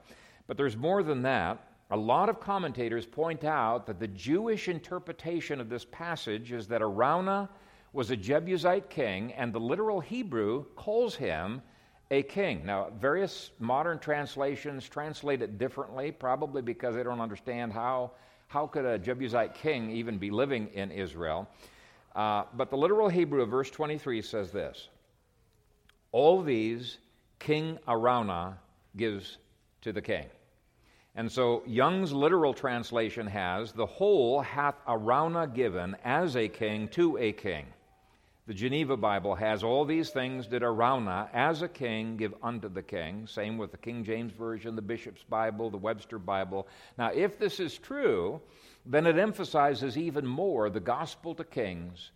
But 0.48 0.56
there's 0.56 0.78
more 0.78 1.04
than 1.04 1.24
that. 1.24 1.68
A 1.92 1.98
lot 1.98 2.30
of 2.30 2.40
commentators 2.40 3.06
point 3.06 3.44
out 3.44 3.86
that 3.88 4.00
the 4.00 4.08
Jewish 4.08 4.70
interpretation 4.70 5.60
of 5.60 5.68
this 5.68 5.84
passage 5.84 6.54
is 6.54 6.68
that 6.68 6.82
Araunah 6.82 7.50
was 7.92 8.12
a 8.12 8.18
Jebusite 8.18 8.90
king, 8.90 9.34
and 9.34 9.52
the 9.52 9.60
literal 9.60 10.00
Hebrew 10.00 10.64
calls 10.76 11.16
him 11.16 11.62
a 12.12 12.22
king. 12.24 12.64
Now, 12.66 12.90
various 13.00 13.52
modern 13.58 13.98
translations 13.98 14.88
translate 14.88 15.42
it 15.42 15.58
differently, 15.58 16.12
probably 16.12 16.62
because 16.62 16.94
they 16.94 17.04
don't 17.04 17.22
understand 17.22 17.72
how, 17.72 18.12
how 18.48 18.68
could 18.68 18.86
a 18.86 19.00
Jebusite 19.00 19.56
king 19.56 19.90
even 19.90 20.18
be 20.18 20.30
living 20.30 20.68
in 20.74 20.92
Israel. 20.92 21.48
Uh, 22.14 22.44
but 22.54 22.70
the 22.70 22.76
literal 22.76 23.08
Hebrew 23.08 23.42
of 23.42 23.50
verse 23.50 23.72
23 23.72 24.22
says 24.22 24.52
this 24.52 24.90
All 26.12 26.42
these 26.44 26.98
King 27.40 27.80
Araunah 27.88 28.58
gives 28.98 29.38
to 29.82 29.94
the 29.94 30.02
king. 30.02 30.26
And 31.16 31.32
so 31.32 31.64
Young's 31.66 32.12
literal 32.12 32.54
translation 32.54 33.26
has, 33.28 33.72
The 33.72 33.86
whole 33.86 34.42
hath 34.42 34.76
Araunah 34.86 35.48
given 35.48 35.96
as 36.04 36.36
a 36.36 36.50
king 36.50 36.90
to 36.90 37.18
a 37.18 37.32
king. 37.32 37.66
The 38.52 38.58
Geneva 38.58 38.98
Bible 38.98 39.36
has, 39.36 39.64
All 39.64 39.86
these 39.86 40.10
things 40.10 40.46
did 40.46 40.62
Araunah 40.62 41.30
as 41.32 41.62
a 41.62 41.70
king 41.70 42.18
give 42.18 42.34
unto 42.44 42.68
the 42.68 42.84
king. 42.84 43.26
Same 43.26 43.58
with 43.58 43.72
the 43.72 43.78
King 43.78 44.04
James 44.04 44.34
Version, 44.34 44.76
the 44.76 44.82
Bishop's 44.82 45.24
Bible, 45.24 45.70
the 45.70 45.78
Webster 45.78 46.20
Bible. 46.20 46.68
Now, 46.98 47.12
if 47.14 47.40
this 47.40 47.62
is 47.62 47.78
true, 47.78 48.42
then 48.86 49.08
it 49.08 49.18
emphasizes 49.18 49.98
even 49.98 50.28
more 50.28 50.70
the 50.70 50.82
gospel 50.82 51.34
to 51.36 51.46
kings 51.46 52.12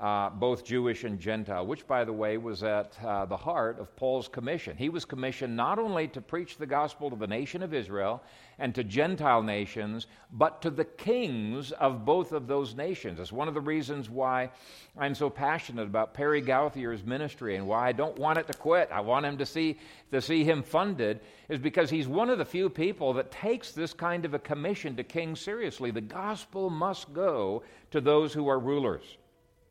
uh, 0.00 0.28
both 0.28 0.64
Jewish 0.64 1.04
and 1.04 1.20
Gentile, 1.20 1.64
which, 1.64 1.86
by 1.86 2.04
the 2.04 2.12
way, 2.12 2.36
was 2.36 2.64
at 2.64 2.98
uh, 3.04 3.26
the 3.26 3.36
heart 3.36 3.78
of 3.78 3.94
Paul's 3.94 4.26
commission. 4.26 4.76
He 4.76 4.88
was 4.88 5.04
commissioned 5.04 5.56
not 5.56 5.78
only 5.78 6.08
to 6.08 6.20
preach 6.20 6.56
the 6.56 6.66
gospel 6.66 7.10
to 7.10 7.16
the 7.16 7.28
nation 7.28 7.62
of 7.62 7.72
Israel 7.72 8.20
and 8.58 8.74
to 8.74 8.82
Gentile 8.82 9.42
nations, 9.42 10.08
but 10.32 10.60
to 10.62 10.70
the 10.70 10.84
kings 10.84 11.70
of 11.72 12.04
both 12.04 12.32
of 12.32 12.48
those 12.48 12.74
nations. 12.74 13.20
It's 13.20 13.32
one 13.32 13.46
of 13.46 13.54
the 13.54 13.60
reasons 13.60 14.10
why 14.10 14.50
I'm 14.98 15.14
so 15.14 15.30
passionate 15.30 15.84
about 15.84 16.12
Perry 16.12 16.42
Gauthier's 16.42 17.04
ministry 17.04 17.54
and 17.54 17.66
why 17.66 17.88
I 17.88 17.92
don't 17.92 18.18
want 18.18 18.38
it 18.38 18.48
to 18.48 18.58
quit. 18.58 18.90
I 18.92 19.00
want 19.00 19.24
him 19.24 19.38
to 19.38 19.46
see, 19.46 19.78
to 20.10 20.20
see 20.20 20.42
him 20.42 20.64
funded, 20.64 21.20
is 21.48 21.60
because 21.60 21.88
he's 21.88 22.08
one 22.08 22.30
of 22.30 22.38
the 22.38 22.44
few 22.44 22.68
people 22.68 23.12
that 23.12 23.30
takes 23.30 23.70
this 23.70 23.92
kind 23.92 24.24
of 24.24 24.34
a 24.34 24.40
commission 24.40 24.96
to 24.96 25.04
kings 25.04 25.40
seriously. 25.40 25.92
The 25.92 26.00
gospel 26.00 26.68
must 26.68 27.12
go 27.12 27.62
to 27.92 28.00
those 28.00 28.32
who 28.32 28.48
are 28.48 28.58
rulers. 28.58 29.18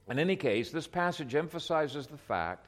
In 0.10 0.20
any 0.20 0.36
case, 0.36 0.72
this 0.72 0.88
passage 0.88 1.34
emphasizes 1.34 2.08
the 2.08 2.18
fact 2.18 2.68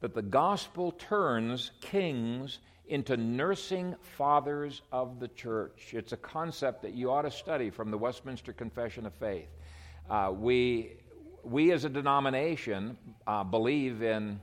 that 0.00 0.14
the 0.14 0.22
gospel 0.22 0.92
turns 0.92 1.72
kings 1.80 2.60
into 2.86 3.16
nursing 3.16 3.94
fathers 4.00 4.80
of 4.92 5.20
the 5.20 5.28
church. 5.28 5.90
It's 5.92 6.12
a 6.12 6.16
concept 6.16 6.82
that 6.82 6.94
you 6.94 7.10
ought 7.10 7.22
to 7.22 7.30
study 7.30 7.70
from 7.70 7.90
the 7.90 7.98
Westminster 7.98 8.52
Confession 8.52 9.06
of 9.06 9.14
Faith. 9.14 9.48
Uh, 10.08 10.32
we, 10.34 10.92
we, 11.42 11.72
as 11.72 11.84
a 11.84 11.88
denomination, 11.88 12.96
uh, 13.26 13.44
believe 13.44 14.02
in 14.02 14.40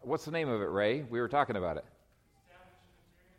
what's 0.00 0.24
the 0.24 0.30
name 0.30 0.48
of 0.48 0.62
it, 0.62 0.70
Ray? 0.70 1.02
We 1.02 1.20
were 1.20 1.28
talking 1.28 1.56
about 1.56 1.76
it. 1.76 1.84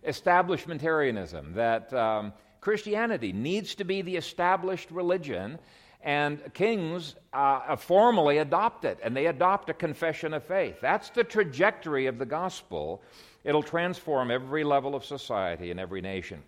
Establishmentarianism. 0.06 1.56
That 1.56 1.94
um, 1.94 2.34
Christianity 2.60 3.34
needs 3.34 3.76
to 3.76 3.86
be 3.86 4.02
the 4.02 4.18
established 4.18 4.92
religion 4.92 5.58
and 6.04 6.54
kings 6.54 7.16
uh, 7.34 7.76
formally 7.76 8.40
adopt 8.40 8.86
it, 8.86 9.00
and 9.04 9.16
they 9.16 9.28
adopt 9.28 9.70
a 9.70 9.74
confession 9.74 10.34
of 10.34 10.44
faith. 10.44 10.78
That's 10.82 11.10
the 11.12 11.24
trajectory 11.24 12.08
of 12.08 12.18
the 12.18 12.26
gospel. 12.26 13.02
It'll 13.44 13.64
transform 13.64 14.32
every 14.32 14.64
level 14.64 14.96
of 14.96 15.06
society 15.06 15.72
and 15.72 15.80
every 15.80 16.02
nation. 16.02 16.44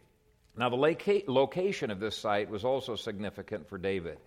Now, 0.55 0.69
the 0.69 0.75
loca- 0.75 1.23
location 1.27 1.89
of 1.91 1.99
this 1.99 2.15
site 2.15 2.49
was 2.49 2.63
also 2.63 2.95
significant 2.95 3.67
for 3.67 3.77
David. 3.77 4.17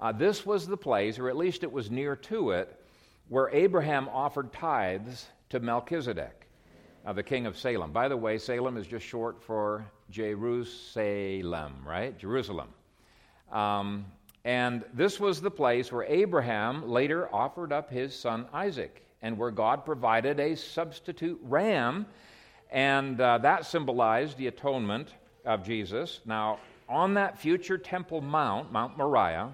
Uh, 0.00 0.12
this 0.12 0.44
was 0.44 0.66
the 0.66 0.76
place, 0.76 1.18
or 1.18 1.28
at 1.28 1.36
least 1.36 1.62
it 1.62 1.72
was 1.72 1.90
near 1.90 2.16
to 2.16 2.50
it, 2.50 2.78
where 3.28 3.48
Abraham 3.50 4.08
offered 4.10 4.52
tithes 4.52 5.26
to 5.48 5.60
Melchizedek, 5.60 6.46
uh, 7.06 7.12
the 7.12 7.22
king 7.22 7.46
of 7.46 7.56
Salem. 7.56 7.92
By 7.92 8.08
the 8.08 8.16
way, 8.16 8.36
Salem 8.36 8.76
is 8.76 8.86
just 8.86 9.06
short 9.06 9.42
for 9.42 9.86
Jerusalem, 10.10 11.82
right? 11.86 12.16
Jerusalem. 12.18 12.68
Um, 13.50 14.06
and 14.46 14.84
this 14.94 15.18
was 15.18 15.40
the 15.40 15.50
place 15.50 15.90
where 15.90 16.04
Abraham 16.04 16.88
later 16.88 17.28
offered 17.34 17.72
up 17.72 17.90
his 17.90 18.14
son 18.14 18.46
Isaac, 18.52 19.04
and 19.20 19.36
where 19.36 19.50
God 19.50 19.84
provided 19.84 20.38
a 20.38 20.54
substitute 20.54 21.40
ram, 21.42 22.06
and 22.70 23.20
uh, 23.20 23.38
that 23.38 23.66
symbolized 23.66 24.38
the 24.38 24.46
atonement 24.46 25.08
of 25.44 25.64
Jesus. 25.64 26.20
Now, 26.24 26.60
on 26.88 27.14
that 27.14 27.40
future 27.40 27.76
Temple 27.76 28.20
Mount, 28.20 28.70
Mount 28.70 28.96
Moriah, 28.96 29.52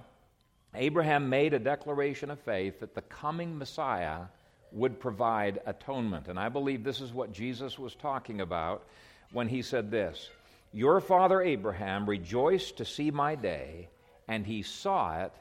Abraham 0.75 1.27
made 1.31 1.55
a 1.55 1.59
declaration 1.59 2.31
of 2.31 2.39
faith 2.41 2.79
that 2.81 2.95
the 2.95 3.01
coming 3.01 3.57
Messiah 3.57 4.25
would 4.73 5.01
provide 5.01 5.61
atonement. 5.65 6.29
And 6.29 6.39
I 6.39 6.51
believe 6.51 6.85
this 6.85 7.01
is 7.01 7.15
what 7.15 7.33
Jesus 7.33 7.79
was 7.79 7.95
talking 7.95 8.43
about 8.43 8.85
when 9.33 9.49
he 9.49 9.63
said 9.63 9.91
this 9.91 10.29
Your 10.71 11.01
father 11.01 11.41
Abraham 11.41 12.07
rejoiced 12.07 12.77
to 12.77 12.85
see 12.85 13.11
my 13.11 13.35
day, 13.35 13.89
and 14.33 14.47
he 14.47 14.62
saw 14.62 15.21
it 15.21 15.33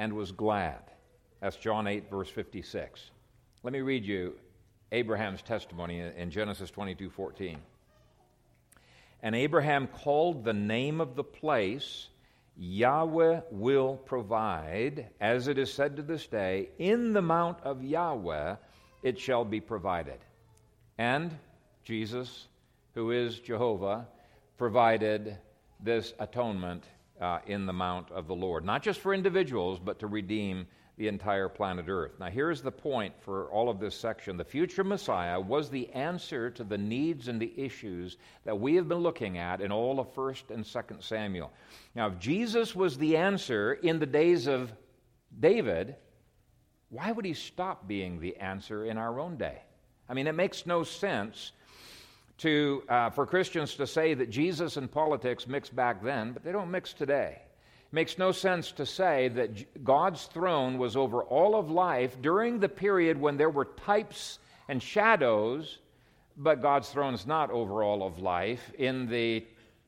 and 0.00 0.12
was 0.12 0.32
glad. 0.32 0.82
That's 1.40 1.56
John 1.56 1.86
8, 1.86 2.10
verse 2.10 2.28
56. 2.28 3.12
Let 3.62 3.72
me 3.72 3.80
read 3.80 4.04
you 4.04 4.34
Abraham's 4.90 5.40
testimony 5.40 6.00
in 6.00 6.30
Genesis 6.32 6.68
22 6.72 7.10
14. 7.10 7.60
And 9.22 9.36
Abraham 9.36 9.86
called 9.86 10.42
the 10.42 10.52
name 10.52 11.00
of 11.00 11.14
the 11.14 11.22
place 11.22 12.08
Yahweh 12.56 13.42
will 13.52 13.98
provide, 13.98 15.10
as 15.20 15.46
it 15.46 15.56
is 15.56 15.72
said 15.72 15.94
to 15.94 16.02
this 16.02 16.26
day, 16.26 16.70
in 16.80 17.12
the 17.12 17.22
mount 17.22 17.60
of 17.62 17.84
Yahweh 17.84 18.56
it 19.04 19.16
shall 19.16 19.44
be 19.44 19.60
provided. 19.60 20.18
And 20.98 21.38
Jesus, 21.84 22.48
who 22.94 23.12
is 23.12 23.38
Jehovah, 23.38 24.08
provided 24.58 25.38
this 25.78 26.14
atonement 26.18 26.82
uh, 27.24 27.38
in 27.46 27.64
the 27.64 27.72
mount 27.72 28.10
of 28.10 28.26
the 28.26 28.34
Lord, 28.34 28.66
not 28.66 28.82
just 28.82 29.00
for 29.00 29.14
individuals, 29.14 29.80
but 29.82 29.98
to 30.00 30.06
redeem 30.06 30.66
the 30.98 31.08
entire 31.08 31.48
planet 31.48 31.86
Earth. 31.88 32.12
Now, 32.20 32.26
here's 32.26 32.60
the 32.60 32.70
point 32.70 33.14
for 33.20 33.46
all 33.46 33.70
of 33.70 33.80
this 33.80 33.96
section. 33.96 34.36
The 34.36 34.44
future 34.44 34.84
Messiah 34.84 35.40
was 35.40 35.70
the 35.70 35.90
answer 35.92 36.50
to 36.50 36.62
the 36.62 36.76
needs 36.76 37.26
and 37.28 37.40
the 37.40 37.52
issues 37.56 38.18
that 38.44 38.60
we 38.60 38.74
have 38.74 38.88
been 38.88 38.98
looking 38.98 39.38
at 39.38 39.62
in 39.62 39.72
all 39.72 39.98
of 39.98 40.14
1st 40.14 40.50
and 40.50 40.64
2nd 40.64 41.02
Samuel. 41.02 41.50
Now, 41.96 42.08
if 42.08 42.18
Jesus 42.18 42.76
was 42.76 42.98
the 42.98 43.16
answer 43.16 43.72
in 43.72 43.98
the 43.98 44.06
days 44.06 44.46
of 44.46 44.70
David, 45.40 45.96
why 46.90 47.10
would 47.10 47.24
he 47.24 47.34
stop 47.34 47.88
being 47.88 48.20
the 48.20 48.36
answer 48.36 48.84
in 48.84 48.98
our 48.98 49.18
own 49.18 49.38
day? 49.38 49.62
I 50.08 50.14
mean, 50.14 50.26
it 50.26 50.34
makes 50.34 50.66
no 50.66 50.84
sense 50.84 51.52
to, 52.38 52.82
uh, 52.88 53.10
for 53.10 53.26
Christians 53.26 53.74
to 53.76 53.86
say 53.86 54.14
that 54.14 54.30
Jesus 54.30 54.76
and 54.76 54.90
politics 54.90 55.46
mixed 55.46 55.74
back 55.74 56.02
then, 56.02 56.32
but 56.32 56.44
they 56.44 56.52
don't 56.52 56.70
mix 56.70 56.92
today 56.92 57.40
makes 57.94 58.18
no 58.18 58.32
sense 58.32 58.72
to 58.72 58.84
say 58.84 59.28
that 59.28 59.84
God's 59.84 60.24
throne 60.24 60.78
was 60.78 60.96
over 60.96 61.22
all 61.22 61.54
of 61.54 61.70
life 61.70 62.20
during 62.20 62.58
the 62.58 62.68
period 62.68 63.18
when 63.18 63.36
there 63.36 63.50
were 63.50 63.64
types 63.64 64.40
and 64.68 64.82
shadows, 64.82 65.78
but 66.36 66.60
God's 66.60 66.88
throne 66.88 67.14
is 67.14 67.24
not 67.24 67.52
over 67.52 67.84
all 67.84 68.04
of 68.04 68.18
life 68.18 68.72
in 68.76 69.06
the 69.06 69.46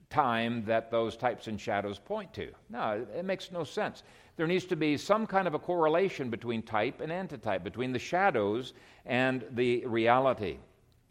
time 0.08 0.64
that 0.66 0.92
those 0.92 1.16
types 1.16 1.48
and 1.48 1.60
shadows 1.60 1.98
point 1.98 2.32
to. 2.34 2.52
No, 2.70 3.04
it 3.12 3.24
makes 3.24 3.50
no 3.50 3.64
sense. 3.64 4.04
There 4.36 4.46
needs 4.46 4.66
to 4.66 4.76
be 4.76 4.96
some 4.96 5.26
kind 5.26 5.48
of 5.48 5.54
a 5.54 5.58
correlation 5.58 6.30
between 6.30 6.62
type 6.62 7.00
and 7.00 7.10
antitype, 7.10 7.64
between 7.64 7.92
the 7.92 7.98
shadows 7.98 8.72
and 9.04 9.44
the 9.50 9.84
reality. 9.84 10.58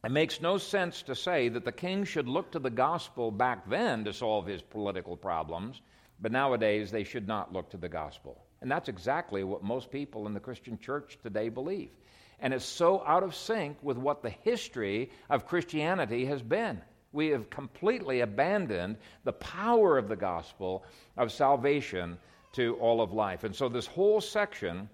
It 0.05 0.11
makes 0.11 0.39
no 0.39 0.57
sense 0.57 1.01
to 1.03 1.15
say 1.15 1.49
that 1.49 1.65
the 1.65 1.71
king 1.71 2.03
should 2.03 2.27
look 2.27 2.51
to 2.51 2.59
the 2.59 2.69
gospel 2.69 3.31
back 3.31 3.67
then 3.67 4.05
to 4.05 4.13
solve 4.13 4.45
his 4.45 4.61
political 4.61 5.17
problems 5.17 5.81
but 6.19 6.31
nowadays, 6.31 6.91
they 6.91 7.03
should 7.03 7.27
not 7.27 7.51
look 7.51 7.69
to 7.71 7.77
the 7.77 7.89
gospel. 7.89 8.41
And 8.61 8.71
that's 8.71 8.89
exactly 8.89 9.43
what 9.43 9.63
most 9.63 9.91
people 9.91 10.27
in 10.27 10.33
the 10.33 10.39
Christian 10.39 10.79
church 10.79 11.17
today 11.21 11.49
believe. 11.49 11.91
And 12.39 12.53
it's 12.53 12.65
so 12.65 13.03
out 13.05 13.23
of 13.23 13.35
sync 13.35 13.77
with 13.81 13.97
what 13.97 14.21
the 14.21 14.29
history 14.29 15.11
of 15.29 15.45
Christianity 15.45 16.25
has 16.25 16.41
been. 16.41 16.81
We 17.11 17.27
have 17.29 17.49
completely 17.49 18.21
abandoned 18.21 18.97
the 19.23 19.33
power 19.33 19.97
of 19.97 20.09
the 20.09 20.15
gospel 20.15 20.83
of 21.17 21.31
salvation 21.31 22.17
to 22.53 22.75
all 22.75 23.01
of 23.01 23.13
life. 23.13 23.43
And 23.43 23.55
so, 23.55 23.69
this 23.69 23.87
whole 23.87 24.21
section 24.21 24.89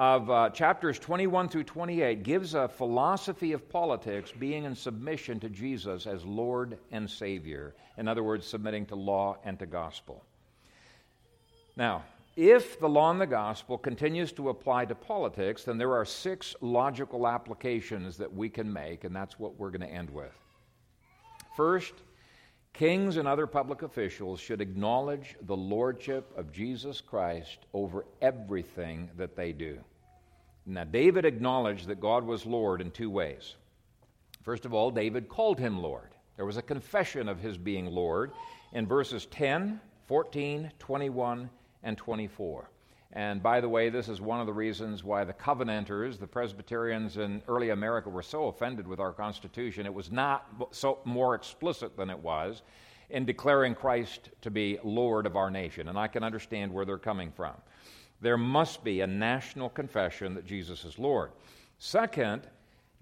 of 0.00 0.30
uh, 0.30 0.48
chapters 0.48 0.98
21 0.98 1.50
through 1.50 1.62
28 1.62 2.22
gives 2.22 2.54
a 2.54 2.66
philosophy 2.66 3.52
of 3.52 3.68
politics 3.68 4.32
being 4.32 4.64
in 4.64 4.74
submission 4.74 5.38
to 5.38 5.50
Jesus 5.50 6.06
as 6.06 6.24
Lord 6.24 6.78
and 6.90 7.08
Savior. 7.08 7.74
In 7.98 8.08
other 8.08 8.22
words, 8.22 8.46
submitting 8.46 8.86
to 8.86 8.94
law 8.94 9.36
and 9.44 9.58
to 9.58 9.66
gospel. 9.66 10.24
Now, 11.76 12.04
if 12.34 12.80
the 12.80 12.88
law 12.88 13.10
and 13.10 13.20
the 13.20 13.26
gospel 13.26 13.76
continues 13.76 14.32
to 14.32 14.48
apply 14.48 14.86
to 14.86 14.94
politics, 14.94 15.64
then 15.64 15.76
there 15.76 15.92
are 15.92 16.06
six 16.06 16.56
logical 16.62 17.28
applications 17.28 18.16
that 18.16 18.32
we 18.32 18.48
can 18.48 18.72
make, 18.72 19.04
and 19.04 19.14
that's 19.14 19.38
what 19.38 19.58
we're 19.58 19.68
going 19.68 19.86
to 19.86 19.94
end 19.94 20.08
with. 20.08 20.32
First, 21.58 21.92
kings 22.72 23.18
and 23.18 23.28
other 23.28 23.46
public 23.46 23.82
officials 23.82 24.40
should 24.40 24.62
acknowledge 24.62 25.36
the 25.42 25.56
lordship 25.56 26.32
of 26.38 26.50
Jesus 26.50 27.02
Christ 27.02 27.66
over 27.74 28.06
everything 28.22 29.10
that 29.18 29.36
they 29.36 29.52
do. 29.52 29.78
Now, 30.66 30.84
David 30.84 31.24
acknowledged 31.24 31.86
that 31.88 32.00
God 32.00 32.24
was 32.24 32.46
Lord 32.46 32.80
in 32.80 32.90
two 32.90 33.10
ways. 33.10 33.54
First 34.42 34.64
of 34.64 34.74
all, 34.74 34.90
David 34.90 35.28
called 35.28 35.58
him 35.58 35.82
Lord. 35.82 36.14
There 36.36 36.46
was 36.46 36.56
a 36.56 36.62
confession 36.62 37.28
of 37.28 37.40
his 37.40 37.58
being 37.58 37.86
Lord 37.86 38.32
in 38.72 38.86
verses 38.86 39.26
10, 39.26 39.80
14, 40.06 40.70
21, 40.78 41.50
and 41.82 41.96
24. 41.96 42.70
And 43.12 43.42
by 43.42 43.60
the 43.60 43.68
way, 43.68 43.88
this 43.88 44.08
is 44.08 44.20
one 44.20 44.40
of 44.40 44.46
the 44.46 44.52
reasons 44.52 45.02
why 45.02 45.24
the 45.24 45.32
Covenanters, 45.32 46.18
the 46.18 46.26
Presbyterians 46.26 47.16
in 47.16 47.42
early 47.48 47.70
America, 47.70 48.08
were 48.08 48.22
so 48.22 48.46
offended 48.46 48.86
with 48.86 49.00
our 49.00 49.12
Constitution. 49.12 49.84
It 49.84 49.92
was 49.92 50.12
not 50.12 50.46
so 50.70 51.00
more 51.04 51.34
explicit 51.34 51.96
than 51.96 52.08
it 52.08 52.18
was 52.18 52.62
in 53.08 53.24
declaring 53.24 53.74
Christ 53.74 54.30
to 54.42 54.50
be 54.50 54.78
Lord 54.84 55.26
of 55.26 55.34
our 55.34 55.50
nation. 55.50 55.88
And 55.88 55.98
I 55.98 56.06
can 56.06 56.22
understand 56.22 56.72
where 56.72 56.84
they're 56.84 56.98
coming 56.98 57.32
from 57.32 57.54
there 58.20 58.36
must 58.36 58.84
be 58.84 59.00
a 59.00 59.06
national 59.06 59.70
confession 59.70 60.34
that 60.34 60.46
Jesus 60.46 60.84
is 60.84 60.98
Lord. 60.98 61.32
Second, 61.78 62.42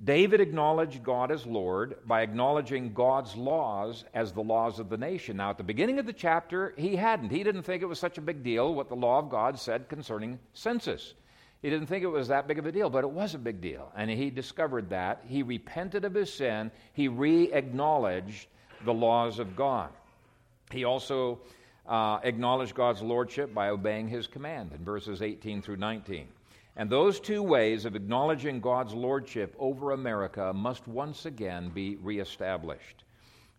David 0.04 0.40
acknowledged 0.40 1.02
God 1.02 1.32
as 1.32 1.44
Lord 1.44 1.96
by 2.06 2.22
acknowledging 2.22 2.92
God's 2.92 3.34
laws 3.34 4.04
as 4.14 4.32
the 4.32 4.42
laws 4.42 4.78
of 4.78 4.88
the 4.88 4.96
nation. 4.96 5.38
Now, 5.38 5.50
at 5.50 5.58
the 5.58 5.64
beginning 5.64 5.98
of 5.98 6.06
the 6.06 6.12
chapter, 6.12 6.72
he 6.76 6.94
hadn't. 6.94 7.30
He 7.30 7.42
didn't 7.42 7.64
think 7.64 7.82
it 7.82 7.86
was 7.86 7.98
such 7.98 8.16
a 8.16 8.22
big 8.22 8.44
deal 8.44 8.74
what 8.74 8.88
the 8.88 8.94
law 8.94 9.18
of 9.18 9.28
God 9.28 9.58
said 9.58 9.88
concerning 9.88 10.38
census. 10.52 11.14
He 11.62 11.70
didn't 11.70 11.88
think 11.88 12.04
it 12.04 12.08
was 12.08 12.28
that 12.28 12.46
big 12.46 12.60
of 12.60 12.66
a 12.66 12.72
deal, 12.72 12.88
but 12.88 13.02
it 13.02 13.10
was 13.10 13.34
a 13.34 13.38
big 13.38 13.60
deal. 13.60 13.90
And 13.96 14.08
he 14.08 14.30
discovered 14.30 14.90
that. 14.90 15.24
He 15.26 15.42
repented 15.42 16.04
of 16.04 16.14
his 16.14 16.32
sin. 16.32 16.70
He 16.92 17.08
re 17.08 17.52
acknowledged 17.52 18.46
the 18.84 18.94
laws 18.94 19.40
of 19.40 19.56
God. 19.56 19.90
He 20.70 20.84
also 20.84 21.40
uh, 21.88 22.20
acknowledge 22.22 22.74
God's 22.74 23.02
lordship 23.02 23.54
by 23.54 23.70
obeying 23.70 24.08
his 24.08 24.26
command 24.26 24.72
in 24.72 24.84
verses 24.84 25.22
18 25.22 25.62
through 25.62 25.78
19. 25.78 26.28
And 26.76 26.88
those 26.88 27.18
two 27.18 27.42
ways 27.42 27.86
of 27.86 27.96
acknowledging 27.96 28.60
God's 28.60 28.94
lordship 28.94 29.56
over 29.58 29.90
America 29.92 30.52
must 30.52 30.86
once 30.86 31.26
again 31.26 31.70
be 31.70 31.96
reestablished. 31.96 33.04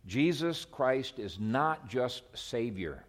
Jesus 0.06 0.64
Christ 0.64 1.20
is 1.20 1.40
not 1.40 1.90
just 1.90 2.24
Savior, 2.34 3.04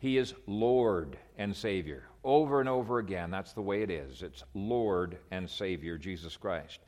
He 0.00 0.18
is 0.18 0.34
Lord 0.46 1.16
and 1.38 1.54
Savior. 1.54 2.04
Over 2.24 2.60
and 2.60 2.68
over 2.68 2.98
again, 2.98 3.30
that's 3.30 3.52
the 3.52 3.62
way 3.62 3.82
it 3.82 3.90
is. 3.90 4.22
It's 4.22 4.42
Lord 4.54 5.18
and 5.30 5.48
Savior, 5.48 5.98
Jesus 5.98 6.36
Christ. 6.36 6.80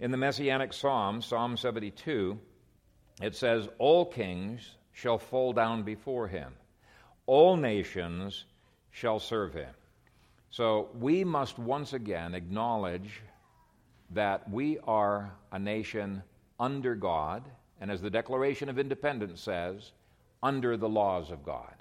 In 0.00 0.10
the 0.10 0.16
Messianic 0.16 0.72
Psalm, 0.72 1.22
Psalm 1.22 1.56
72, 1.56 2.38
it 3.22 3.36
says, 3.36 3.68
All 3.78 4.04
kings 4.04 4.76
shall 4.92 5.16
fall 5.16 5.52
down 5.52 5.84
before 5.84 6.26
Him 6.26 6.52
all 7.30 7.56
nations 7.56 8.44
shall 8.90 9.20
serve 9.20 9.54
him. 9.54 9.72
So 10.50 10.88
we 10.98 11.22
must 11.22 11.60
once 11.60 11.92
again 11.92 12.34
acknowledge 12.34 13.22
that 14.10 14.50
we 14.50 14.80
are 14.80 15.30
a 15.52 15.58
nation 15.60 16.24
under 16.58 16.96
God, 16.96 17.44
and 17.80 17.88
as 17.88 18.02
the 18.02 18.10
Declaration 18.10 18.68
of 18.68 18.80
Independence 18.80 19.40
says, 19.40 19.92
under 20.42 20.76
the 20.76 20.88
laws 20.88 21.30
of 21.30 21.44
God. 21.44 21.72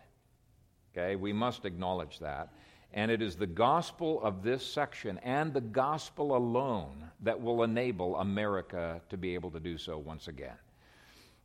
Okay, 0.95 1.15
we 1.15 1.33
must 1.33 1.65
acknowledge 1.65 2.19
that. 2.19 2.49
And 2.93 3.09
it 3.09 3.19
is 3.19 3.35
the 3.35 3.47
gospel 3.47 4.21
of 4.21 4.43
this 4.43 4.63
section 4.63 5.17
and 5.23 5.51
the 5.51 5.61
gospel 5.61 6.37
alone 6.37 7.09
that 7.21 7.41
will 7.41 7.63
enable 7.63 8.17
America 8.17 9.01
to 9.09 9.17
be 9.17 9.33
able 9.33 9.49
to 9.49 9.59
do 9.59 9.79
so 9.79 9.97
once 9.97 10.27
again. 10.27 10.59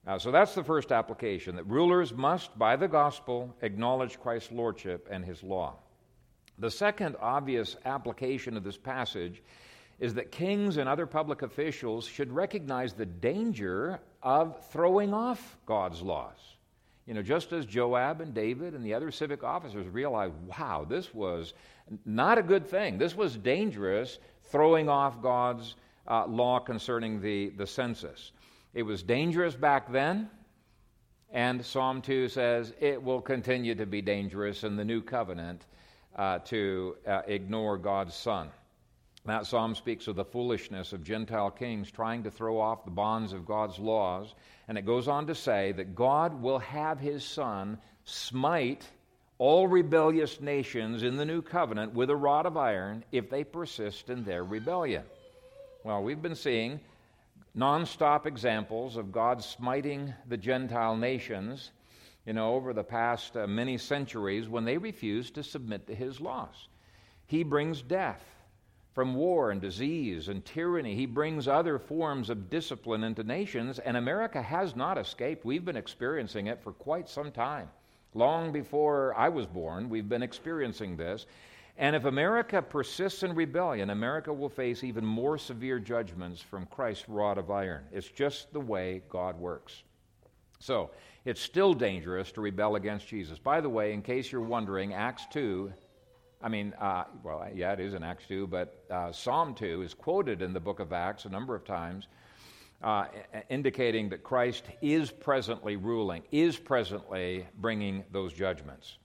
Uh, 0.07 0.19
so 0.19 0.31
that's 0.31 0.55
the 0.55 0.64
first 0.64 0.93
application 0.93 1.57
that 1.57 1.64
rulers 1.64 2.12
must, 2.12 2.59
by 2.59 2.77
the 2.77 2.88
gospel, 2.88 3.55
acknowledge 3.62 4.21
Christ's 4.21 4.53
lordship 4.53 5.09
and 5.11 5.25
his 5.25 5.43
law. 5.43 5.77
The 6.59 6.71
second 6.71 7.17
obvious 7.21 7.77
application 7.85 8.57
of 8.57 8.64
this 8.64 8.77
passage 8.77 9.43
is 9.99 10.14
that 10.14 10.31
kings 10.31 10.77
and 10.77 10.88
other 10.88 11.07
public 11.07 11.43
officials 11.43 12.07
should 12.07 12.33
recognize 12.33 12.93
the 12.93 13.07
danger 13.07 14.01
of 14.23 14.62
throwing 14.71 15.14
off 15.14 15.57
God's 15.67 16.02
laws. 16.02 16.37
You 17.07 17.15
know, 17.15 17.23
just 17.23 17.52
as 17.52 17.67
Joab 17.67 18.21
and 18.21 18.35
David 18.35 18.75
and 18.75 18.85
the 18.85 18.94
other 18.94 19.11
civic 19.11 19.44
officers 19.44 19.87
realized, 19.88 20.35
wow, 20.59 20.87
this 20.88 21.15
was 21.15 21.55
not 22.05 22.38
a 22.38 22.42
good 22.42 22.67
thing. 22.67 22.98
This 22.98 23.15
was 23.15 23.37
dangerous, 23.37 24.19
throwing 24.44 24.88
off 24.88 25.21
God's 25.23 25.77
uh, 26.09 26.27
law 26.27 26.59
concerning 26.59 27.21
the, 27.21 27.50
the 27.50 27.67
census. 27.67 28.33
It 28.75 28.83
was 28.83 29.04
dangerous 29.04 29.54
back 29.54 29.90
then, 29.92 30.29
and 31.33 31.64
Psalm 31.64 32.02
2 32.02 32.29
says 32.29 32.72
it 32.81 33.00
will 33.00 33.20
continue 33.20 33.77
to 33.77 33.87
be 33.87 34.02
dangerous 34.02 34.64
in 34.64 34.75
the 34.75 34.85
new 34.85 35.00
covenant 35.00 35.64
uh, 36.16 36.40
to 36.40 36.96
uh, 37.06 37.22
ignore 37.29 37.79
God's 37.79 38.14
Son. 38.16 38.50
That 39.27 39.46
psalm 39.46 39.77
speaks 39.77 40.08
of 40.08 40.16
the 40.16 40.25
foolishness 40.25 40.92
of 40.92 41.04
Gentile 41.04 41.52
kings 41.52 41.90
trying 41.90 42.25
to 42.25 42.31
throw 42.33 42.60
off 42.60 42.85
the 42.85 42.90
bonds 42.90 43.33
of 43.33 43.46
God's 43.46 43.79
laws. 43.79 44.35
And 44.68 44.77
it 44.77 44.85
goes 44.85 45.08
on 45.08 45.29
to 45.29 45.35
say 45.35 45.72
that 45.72 45.94
God 45.94 46.42
will 46.42 46.58
have 46.58 46.98
his 46.98 47.25
Son 47.25 47.79
smite 48.04 48.85
all 49.38 49.66
rebellious 49.66 50.40
nations 50.40 51.02
in 51.04 51.16
the 51.16 51.25
new 51.25 51.42
covenant 51.42 51.94
with 51.94 52.10
a 52.10 52.16
rod 52.16 52.44
of 52.44 52.56
iron 52.56 53.04
if 53.12 53.31
they 53.31 53.44
persist 53.44 54.10
in 54.10 54.25
their 54.25 54.44
rebellion. 54.44 55.04
Well, 55.85 56.02
we've 56.02 56.20
been 56.20 56.35
seeing 56.35 56.81
nonstop 57.57 58.27
examples 58.27 58.96
of 58.96 59.13
God 59.13 59.42
smiting 59.42 60.13
the 60.29 60.37
Gentile 60.37 60.96
nations, 60.96 61.71
you 62.27 62.33
know, 62.33 62.55
over 62.55 62.73
the 62.73 62.85
past 62.85 63.37
uh, 63.37 63.46
many 63.46 63.79
centuries 63.79 64.48
when 64.48 64.65
they 64.65 64.79
refused 64.79 65.35
to 65.35 65.42
submit 65.42 65.87
to 65.87 65.94
his 65.94 66.21
laws. 66.21 66.69
He 67.27 67.42
brings 67.42 67.83
death 67.83 68.23
from 68.94 69.15
war 69.15 69.50
and 69.50 69.61
disease 69.61 70.29
and 70.29 70.44
tyranny. 70.44 70.94
He 70.94 71.07
brings 71.07 71.48
other 71.48 71.79
forms 71.79 72.31
of 72.31 72.48
discipline 72.48 73.05
into 73.05 73.25
nations, 73.25 73.79
and 73.79 73.96
America 73.96 74.40
has 74.40 74.77
not 74.77 74.98
escaped. 74.98 75.44
We've 75.44 75.65
been 75.65 75.77
experiencing 75.77 76.46
it 76.46 76.63
for 76.63 76.73
quite 76.73 77.09
some 77.09 77.33
time. 77.33 77.69
Long 78.15 78.52
before 78.52 79.13
I 79.17 79.29
was 79.29 79.46
born, 79.46 79.88
we've 79.88 80.09
been 80.09 80.23
experiencing 80.23 80.96
this. 80.96 81.27
And 81.77 81.96
if 81.96 82.04
America 82.04 82.62
persists 82.62 83.22
in 83.22 83.35
rebellion, 83.35 83.90
America 83.90 84.33
will 84.33 84.48
face 84.48 84.85
even 84.85 85.04
more 85.04 85.37
severe 85.38 85.81
judgments 85.81 86.40
from 86.40 86.66
Christ's 86.66 87.08
rod 87.08 87.37
of 87.37 87.50
iron. 87.50 87.85
It's 87.90 88.08
just 88.08 88.52
the 88.52 88.60
way 88.60 89.02
God 89.08 89.38
works. 89.38 89.83
So, 90.60 90.90
it's 91.25 91.40
still 91.40 91.72
dangerous 91.72 92.31
to 92.33 92.40
rebel 92.40 92.77
against 92.77 93.08
Jesus. 93.08 93.38
By 93.38 93.60
the 93.60 93.68
way, 93.68 93.92
in 93.92 94.02
case 94.02 94.31
you're 94.31 94.42
wondering, 94.42 94.92
Acts 94.92 95.27
2, 95.33 95.72
I 96.42 96.48
mean, 96.48 96.75
uh, 96.79 97.04
well, 97.22 97.46
yeah, 97.54 97.72
it 97.72 97.81
is 97.81 97.94
in 97.94 98.04
Acts 98.04 98.27
2, 98.29 98.46
but 98.46 98.85
uh, 98.90 99.10
Psalm 99.10 99.54
2 99.54 99.83
is 99.83 99.94
quoted 99.94 100.42
in 100.42 100.52
the 100.52 100.60
book 100.60 100.81
of 100.81 100.92
Acts 100.92 101.25
a 101.25 101.31
number 101.31 101.54
of 101.54 101.64
times 101.64 102.08
uh, 102.83 103.06
indicating 103.48 104.10
that 104.10 104.22
Christ 104.22 104.64
is 104.83 105.10
presently 105.10 105.77
ruling, 105.77 106.22
is 106.31 106.58
presently 106.58 107.46
bringing 107.58 108.04
those 108.12 108.35
judgments. 108.35 108.98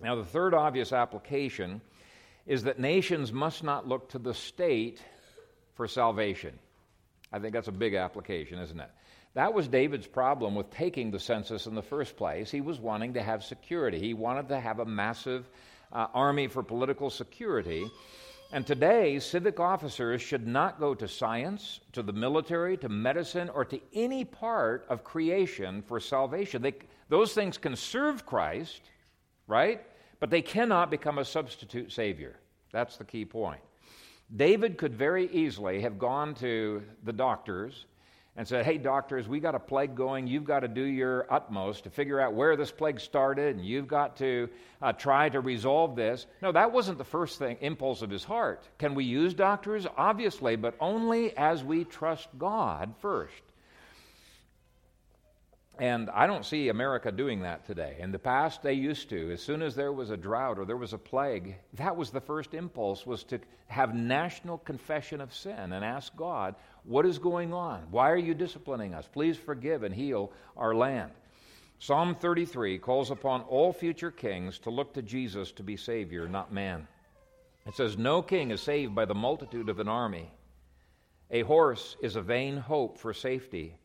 Now, 0.00 0.14
the 0.14 0.24
third 0.24 0.54
obvious 0.54 0.92
application 0.92 1.80
is 2.46 2.62
that 2.64 2.78
nations 2.78 3.32
must 3.32 3.62
not 3.62 3.88
look 3.88 4.08
to 4.10 4.18
the 4.18 4.34
state 4.34 5.02
for 5.74 5.86
salvation. 5.88 6.58
I 7.32 7.38
think 7.38 7.52
that's 7.52 7.68
a 7.68 7.72
big 7.72 7.94
application, 7.94 8.58
isn't 8.58 8.80
it? 8.80 8.90
That 9.34 9.52
was 9.52 9.68
David's 9.68 10.06
problem 10.06 10.54
with 10.54 10.70
taking 10.70 11.10
the 11.10 11.20
census 11.20 11.66
in 11.66 11.74
the 11.74 11.82
first 11.82 12.16
place. 12.16 12.50
He 12.50 12.60
was 12.60 12.80
wanting 12.80 13.14
to 13.14 13.22
have 13.22 13.44
security, 13.44 13.98
he 13.98 14.14
wanted 14.14 14.48
to 14.48 14.58
have 14.58 14.80
a 14.80 14.86
massive 14.86 15.48
uh, 15.92 16.06
army 16.14 16.48
for 16.48 16.62
political 16.62 17.10
security. 17.10 17.90
And 18.50 18.66
today, 18.66 19.18
civic 19.18 19.60
officers 19.60 20.22
should 20.22 20.46
not 20.46 20.80
go 20.80 20.94
to 20.94 21.06
science, 21.06 21.80
to 21.92 22.02
the 22.02 22.14
military, 22.14 22.78
to 22.78 22.88
medicine, 22.88 23.50
or 23.50 23.62
to 23.66 23.78
any 23.92 24.24
part 24.24 24.86
of 24.88 25.04
creation 25.04 25.82
for 25.82 26.00
salvation. 26.00 26.62
They, 26.62 26.74
those 27.10 27.34
things 27.34 27.58
can 27.58 27.76
serve 27.76 28.24
Christ, 28.24 28.80
right? 29.48 29.82
But 30.20 30.30
they 30.30 30.42
cannot 30.42 30.90
become 30.90 31.18
a 31.18 31.24
substitute 31.24 31.90
Savior. 31.90 32.36
That's 32.72 32.96
the 32.96 33.04
key 33.04 33.24
point. 33.24 33.60
David 34.36 34.76
could 34.76 34.94
very 34.94 35.26
easily 35.32 35.80
have 35.80 35.98
gone 35.98 36.34
to 36.34 36.82
the 37.02 37.12
doctors 37.12 37.86
and 38.36 38.46
said, 38.46 38.64
Hey, 38.64 38.78
doctors, 38.78 39.26
we 39.26 39.40
got 39.40 39.56
a 39.56 39.58
plague 39.58 39.96
going. 39.96 40.28
You've 40.28 40.44
got 40.44 40.60
to 40.60 40.68
do 40.68 40.84
your 40.84 41.26
utmost 41.32 41.84
to 41.84 41.90
figure 41.90 42.20
out 42.20 42.34
where 42.34 42.56
this 42.56 42.70
plague 42.70 43.00
started, 43.00 43.56
and 43.56 43.64
you've 43.66 43.88
got 43.88 44.16
to 44.18 44.48
uh, 44.80 44.92
try 44.92 45.28
to 45.30 45.40
resolve 45.40 45.96
this. 45.96 46.26
No, 46.40 46.52
that 46.52 46.70
wasn't 46.70 46.98
the 46.98 47.04
first 47.04 47.38
thing, 47.38 47.56
impulse 47.60 48.00
of 48.00 48.10
his 48.10 48.22
heart. 48.22 48.68
Can 48.78 48.94
we 48.94 49.04
use 49.04 49.34
doctors? 49.34 49.86
Obviously, 49.96 50.54
but 50.54 50.74
only 50.78 51.36
as 51.36 51.64
we 51.64 51.84
trust 51.84 52.28
God 52.38 52.94
first. 53.00 53.42
And 55.78 56.10
I 56.10 56.26
don't 56.26 56.44
see 56.44 56.68
America 56.68 57.12
doing 57.12 57.42
that 57.42 57.64
today. 57.64 57.96
In 58.00 58.10
the 58.10 58.18
past, 58.18 58.62
they 58.62 58.72
used 58.72 59.08
to. 59.10 59.30
As 59.30 59.40
soon 59.40 59.62
as 59.62 59.76
there 59.76 59.92
was 59.92 60.10
a 60.10 60.16
drought 60.16 60.58
or 60.58 60.64
there 60.64 60.76
was 60.76 60.92
a 60.92 60.98
plague, 60.98 61.54
that 61.74 61.96
was 61.96 62.10
the 62.10 62.20
first 62.20 62.52
impulse 62.52 63.06
was 63.06 63.22
to 63.24 63.38
have 63.68 63.94
national 63.94 64.58
confession 64.58 65.20
of 65.20 65.32
sin 65.32 65.72
and 65.72 65.84
ask 65.84 66.16
God, 66.16 66.56
what 66.82 67.06
is 67.06 67.20
going 67.20 67.52
on? 67.52 67.86
Why 67.92 68.10
are 68.10 68.16
you 68.16 68.34
disciplining 68.34 68.92
us? 68.92 69.08
Please 69.12 69.36
forgive 69.36 69.84
and 69.84 69.94
heal 69.94 70.32
our 70.56 70.74
land. 70.74 71.12
Psalm 71.78 72.16
33 72.16 72.78
calls 72.78 73.12
upon 73.12 73.42
all 73.42 73.72
future 73.72 74.10
kings 74.10 74.58
to 74.60 74.70
look 74.70 74.94
to 74.94 75.02
Jesus 75.02 75.52
to 75.52 75.62
be 75.62 75.76
Savior, 75.76 76.26
not 76.26 76.52
man. 76.52 76.88
It 77.66 77.76
says, 77.76 77.96
No 77.96 78.20
king 78.20 78.50
is 78.50 78.60
saved 78.60 78.96
by 78.96 79.04
the 79.04 79.14
multitude 79.14 79.68
of 79.68 79.78
an 79.78 79.86
army. 79.86 80.32
A 81.30 81.42
horse 81.42 81.96
is 82.02 82.16
a 82.16 82.22
vain 82.22 82.56
hope 82.56 82.98
for 82.98 83.14
safety 83.14 83.76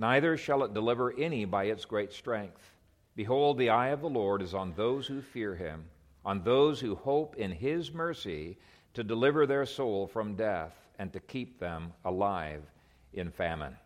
neither 0.00 0.36
shall 0.36 0.64
it 0.64 0.72
deliver 0.72 1.14
any 1.18 1.44
by 1.44 1.64
its 1.64 1.84
great 1.84 2.12
strength. 2.12 2.72
Behold, 3.14 3.58
the 3.58 3.68
eye 3.68 3.88
of 3.88 4.00
the 4.00 4.08
Lord 4.08 4.40
is 4.40 4.54
on 4.54 4.72
those 4.72 5.06
who 5.06 5.20
fear 5.20 5.54
him, 5.54 5.84
on 6.24 6.42
those 6.42 6.80
who 6.80 6.94
hope 6.94 7.36
in 7.36 7.52
his 7.52 7.92
mercy 7.92 8.56
to 8.94 9.04
deliver 9.04 9.46
their 9.46 9.66
soul 9.66 10.06
from 10.06 10.36
death 10.36 10.74
and 10.98 11.12
to 11.12 11.20
keep 11.20 11.60
them 11.60 11.92
alive 12.06 12.62
in 13.12 13.30
famine. 13.30 13.76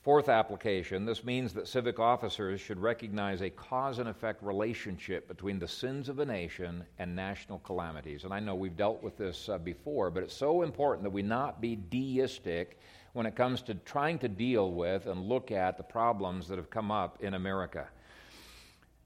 Fourth 0.00 0.28
application 0.28 1.04
this 1.04 1.22
means 1.22 1.52
that 1.52 1.68
civic 1.68 2.00
officers 2.00 2.60
should 2.60 2.80
recognize 2.80 3.40
a 3.40 3.50
cause 3.50 4.00
and 4.00 4.08
effect 4.08 4.42
relationship 4.42 5.28
between 5.28 5.60
the 5.60 5.68
sins 5.68 6.08
of 6.08 6.18
a 6.18 6.24
nation 6.24 6.84
and 6.98 7.14
national 7.14 7.60
calamities. 7.60 8.24
And 8.24 8.32
I 8.32 8.40
know 8.40 8.56
we've 8.56 8.76
dealt 8.76 9.02
with 9.02 9.16
this 9.16 9.48
uh, 9.48 9.58
before, 9.58 10.10
but 10.10 10.24
it's 10.24 10.34
so 10.34 10.62
important 10.62 11.04
that 11.04 11.10
we 11.10 11.22
not 11.22 11.60
be 11.60 11.76
deistic 11.76 12.80
when 13.12 13.26
it 13.26 13.36
comes 13.36 13.62
to 13.62 13.74
trying 13.74 14.18
to 14.18 14.28
deal 14.28 14.72
with 14.72 15.06
and 15.06 15.28
look 15.28 15.50
at 15.50 15.76
the 15.76 15.82
problems 15.82 16.48
that 16.48 16.56
have 16.56 16.70
come 16.70 16.90
up 16.90 17.22
in 17.22 17.34
America. 17.34 17.86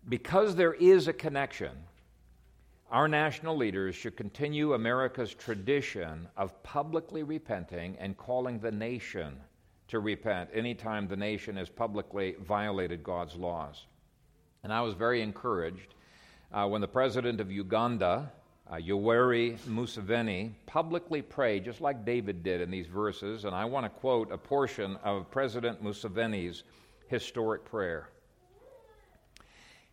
Because 0.09 0.55
there 0.55 0.75
is 0.75 1.09
a 1.09 1.13
connection, 1.13 1.73
our 2.91 3.09
national 3.09 3.57
leaders 3.57 3.97
should 3.97 4.17
continue 4.17 4.75
America's 4.75 5.35
tradition 5.35 6.29
of 6.37 6.63
publicly 6.63 7.25
repenting 7.25 7.97
and 7.99 8.17
calling 8.17 8.61
the 8.61 8.71
nation 8.71 9.37
to 9.89 9.99
repent 9.99 10.51
anytime 10.53 11.09
the 11.09 11.17
nation 11.17 11.57
has 11.57 11.69
publicly 11.69 12.37
violated 12.41 13.03
God's 13.03 13.35
laws. 13.35 13.87
And 14.63 14.73
I 14.73 14.81
was 14.83 14.95
very 14.95 15.21
encouraged 15.21 15.95
uh, 16.53 16.67
when 16.69 16.81
the 16.81 16.89
president 16.89 17.41
of 17.41 17.51
Uganda, 17.51 18.31
uh, 18.69 18.75
Yoweri 18.75 19.57
Museveni 19.69 20.51
publicly 20.67 21.23
prayed, 21.23 21.65
just 21.65 21.81
like 21.81 22.05
David 22.05 22.43
did 22.43 22.61
in 22.61 22.71
these 22.71 22.87
verses, 22.87 23.45
and 23.45 23.55
I 23.55 23.65
want 23.65 23.85
to 23.85 23.91
quote 23.91 24.33
a 24.33 24.39
portion 24.39 24.97
of 25.05 25.31
President 25.31 25.85
Museveni's 25.85 26.65
historic 27.07 27.65
prayer. 27.65 28.09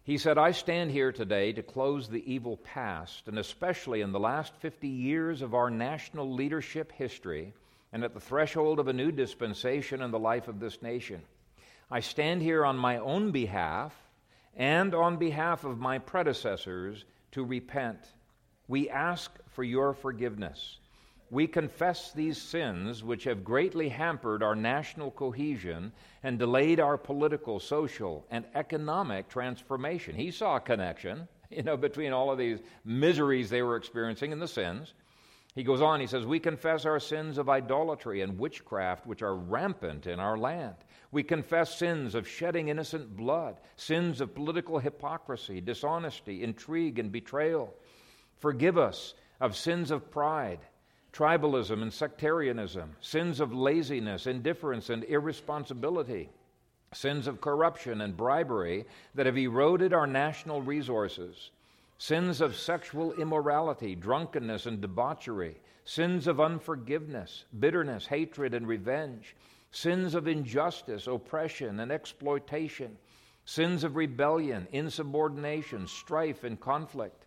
He 0.03 0.17
said, 0.17 0.37
I 0.37 0.51
stand 0.51 0.91
here 0.91 1.11
today 1.11 1.53
to 1.53 1.63
close 1.63 2.09
the 2.09 2.29
evil 2.31 2.57
past, 2.57 3.27
and 3.27 3.37
especially 3.37 4.01
in 4.01 4.11
the 4.11 4.19
last 4.19 4.53
50 4.55 4.87
years 4.87 5.41
of 5.41 5.53
our 5.53 5.69
national 5.69 6.33
leadership 6.33 6.91
history, 6.91 7.53
and 7.93 8.03
at 8.03 8.13
the 8.13 8.19
threshold 8.19 8.79
of 8.79 8.87
a 8.87 8.93
new 8.93 9.11
dispensation 9.11 10.01
in 10.01 10.09
the 10.09 10.19
life 10.19 10.47
of 10.47 10.59
this 10.59 10.81
nation. 10.81 11.21
I 11.91 11.99
stand 11.99 12.41
here 12.41 12.65
on 12.65 12.75
my 12.75 12.97
own 12.97 13.31
behalf 13.31 13.93
and 14.57 14.95
on 14.95 15.17
behalf 15.17 15.63
of 15.63 15.79
my 15.79 15.99
predecessors 15.99 17.05
to 17.31 17.45
repent 17.45 17.99
we 18.67 18.89
ask 18.89 19.31
for 19.49 19.63
your 19.63 19.93
forgiveness. 19.93 20.77
We 21.29 21.47
confess 21.47 22.11
these 22.11 22.39
sins 22.39 23.03
which 23.03 23.23
have 23.23 23.43
greatly 23.43 23.89
hampered 23.89 24.43
our 24.43 24.55
national 24.55 25.11
cohesion 25.11 25.91
and 26.21 26.37
delayed 26.37 26.79
our 26.79 26.97
political, 26.97 27.59
social, 27.59 28.25
and 28.29 28.45
economic 28.53 29.29
transformation. 29.29 30.15
He 30.15 30.29
saw 30.29 30.57
a 30.57 30.61
connection, 30.61 31.27
you 31.49 31.63
know, 31.63 31.75
between 31.75 32.13
all 32.13 32.31
of 32.31 32.37
these 32.37 32.59
miseries 32.85 33.49
they 33.49 33.63
were 33.63 33.77
experiencing 33.77 34.31
and 34.31 34.41
the 34.41 34.47
sins. 34.47 34.93
He 35.55 35.63
goes 35.63 35.81
on, 35.81 35.99
he 35.99 36.07
says, 36.07 36.25
We 36.25 36.39
confess 36.39 36.85
our 36.85 36.99
sins 36.99 37.37
of 37.37 37.49
idolatry 37.49 38.21
and 38.21 38.39
witchcraft, 38.39 39.05
which 39.05 39.21
are 39.21 39.35
rampant 39.35 40.07
in 40.07 40.19
our 40.19 40.37
land. 40.37 40.75
We 41.11 41.21
confess 41.21 41.77
sins 41.77 42.15
of 42.15 42.27
shedding 42.27 42.69
innocent 42.69 43.15
blood, 43.15 43.57
sins 43.75 44.19
of 44.19 44.33
political 44.33 44.79
hypocrisy, 44.79 45.61
dishonesty, 45.61 46.43
intrigue, 46.43 46.97
and 46.97 47.11
betrayal. 47.11 47.75
Forgive 48.43 48.77
us 48.77 49.13
of 49.39 49.55
sins 49.55 49.89
of 49.89 50.11
pride, 50.11 50.59
tribalism, 51.13 51.81
and 51.81 51.93
sectarianism, 51.93 52.93
sins 52.99 53.39
of 53.39 53.53
laziness, 53.53 54.27
indifference, 54.27 54.89
and 54.89 55.05
irresponsibility, 55.05 56.29
sins 56.93 57.25
of 57.25 57.39
corruption 57.39 58.01
and 58.01 58.17
bribery 58.17 58.83
that 59.15 59.27
have 59.27 59.37
eroded 59.37 59.93
our 59.93 60.05
national 60.05 60.61
resources, 60.61 61.51
sins 61.97 62.41
of 62.41 62.57
sexual 62.57 63.13
immorality, 63.13 63.95
drunkenness, 63.95 64.65
and 64.65 64.81
debauchery, 64.81 65.55
sins 65.85 66.27
of 66.27 66.41
unforgiveness, 66.41 67.45
bitterness, 67.61 68.07
hatred, 68.07 68.53
and 68.53 68.67
revenge, 68.67 69.37
sins 69.71 70.15
of 70.15 70.27
injustice, 70.27 71.07
oppression, 71.07 71.79
and 71.79 71.93
exploitation 71.93 72.97
sins 73.45 73.83
of 73.83 73.95
rebellion, 73.95 74.67
insubordination, 74.71 75.87
strife, 75.87 76.43
and 76.43 76.59
conflict. 76.59 77.22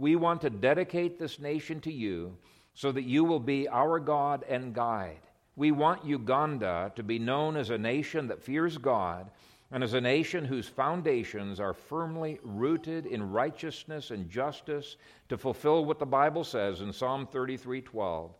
We 0.00 0.16
want 0.16 0.40
to 0.40 0.50
dedicate 0.50 1.18
this 1.18 1.38
nation 1.38 1.78
to 1.82 1.92
you 1.92 2.34
so 2.72 2.90
that 2.90 3.04
you 3.04 3.22
will 3.22 3.38
be 3.38 3.68
our 3.68 4.00
God 4.00 4.46
and 4.48 4.74
guide. 4.74 5.20
We 5.56 5.72
want 5.72 6.06
Uganda 6.06 6.90
to 6.96 7.02
be 7.02 7.18
known 7.18 7.54
as 7.54 7.68
a 7.68 7.76
nation 7.76 8.26
that 8.28 8.42
fears 8.42 8.78
God 8.78 9.30
and 9.70 9.84
as 9.84 9.92
a 9.92 10.00
nation 10.00 10.46
whose 10.46 10.66
foundations 10.66 11.60
are 11.60 11.74
firmly 11.74 12.40
rooted 12.42 13.04
in 13.04 13.30
righteousness 13.30 14.10
and 14.10 14.30
justice 14.30 14.96
to 15.28 15.36
fulfill 15.36 15.84
what 15.84 15.98
the 15.98 16.06
Bible 16.06 16.44
says 16.44 16.80
in 16.80 16.94
Psalm 16.94 17.26
33:12. 17.26 18.30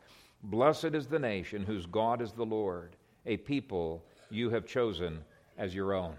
Blessed 0.45 0.95
is 0.95 1.09
the 1.09 1.19
nation 1.19 1.65
whose 1.65 1.85
God 1.85 2.23
is 2.23 2.33
the 2.33 2.47
Lord, 2.47 2.97
a 3.27 3.37
people 3.37 4.03
you 4.31 4.49
have 4.49 4.65
chosen 4.65 5.23
as 5.59 5.75
your 5.75 5.93
own. 5.93 6.17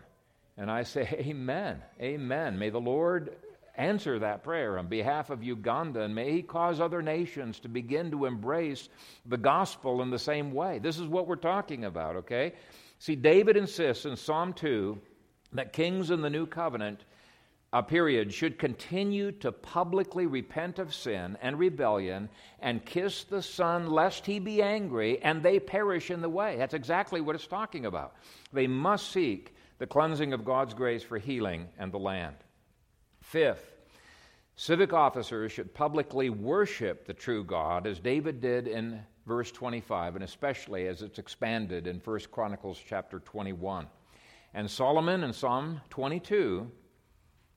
And 0.55 0.69
I 0.69 0.83
say, 0.83 1.07
Amen. 1.27 1.81
Amen. 1.99 2.59
May 2.59 2.69
the 2.69 2.79
Lord 2.79 3.35
answer 3.75 4.19
that 4.19 4.43
prayer 4.43 4.77
on 4.77 4.87
behalf 4.87 5.29
of 5.29 5.43
Uganda, 5.43 6.01
and 6.01 6.15
may 6.15 6.31
He 6.31 6.41
cause 6.41 6.79
other 6.79 7.01
nations 7.01 7.59
to 7.61 7.69
begin 7.69 8.11
to 8.11 8.25
embrace 8.25 8.89
the 9.25 9.37
gospel 9.37 10.01
in 10.01 10.09
the 10.09 10.19
same 10.19 10.53
way. 10.53 10.79
This 10.79 10.99
is 10.99 11.07
what 11.07 11.27
we're 11.27 11.35
talking 11.35 11.85
about, 11.85 12.17
okay? 12.17 12.53
See, 12.99 13.15
David 13.15 13.57
insists 13.57 14.05
in 14.05 14.15
Psalm 14.15 14.53
2 14.53 14.99
that 15.53 15.73
kings 15.73 16.11
in 16.11 16.21
the 16.21 16.29
new 16.29 16.45
covenant 16.45 17.03
a 17.73 17.81
period 17.81 18.33
should 18.33 18.59
continue 18.59 19.31
to 19.31 19.51
publicly 19.51 20.25
repent 20.25 20.77
of 20.77 20.93
sin 20.93 21.37
and 21.41 21.57
rebellion 21.57 22.29
and 22.59 22.85
kiss 22.85 23.23
the 23.23 23.41
Son 23.41 23.89
lest 23.89 24.25
he 24.25 24.39
be 24.39 24.61
angry 24.61 25.21
and 25.21 25.41
they 25.41 25.57
perish 25.57 26.11
in 26.11 26.21
the 26.21 26.29
way. 26.29 26.57
That's 26.57 26.73
exactly 26.73 27.21
what 27.21 27.35
it's 27.35 27.47
talking 27.47 27.85
about. 27.85 28.15
They 28.51 28.67
must 28.67 29.11
seek 29.11 29.55
the 29.79 29.87
cleansing 29.87 30.33
of 30.33 30.43
God's 30.43 30.73
grace 30.73 31.01
for 31.01 31.17
healing 31.17 31.69
and 31.79 31.93
the 31.93 31.97
land. 31.97 32.35
Fifth, 33.31 33.77
civic 34.57 34.91
officers 34.91 35.53
should 35.53 35.73
publicly 35.73 36.29
worship 36.29 37.05
the 37.05 37.13
true 37.13 37.45
God 37.45 37.87
as 37.87 37.97
David 37.97 38.41
did 38.41 38.67
in 38.67 39.01
verse 39.25 39.53
25 39.53 40.15
and 40.15 40.23
especially 40.25 40.87
as 40.87 41.01
it's 41.01 41.17
expanded 41.17 41.87
in 41.87 42.01
1 42.03 42.19
Chronicles 42.29 42.77
chapter 42.85 43.19
21. 43.19 43.87
And 44.53 44.69
Solomon 44.69 45.23
in 45.23 45.31
Psalm 45.31 45.79
22 45.91 46.69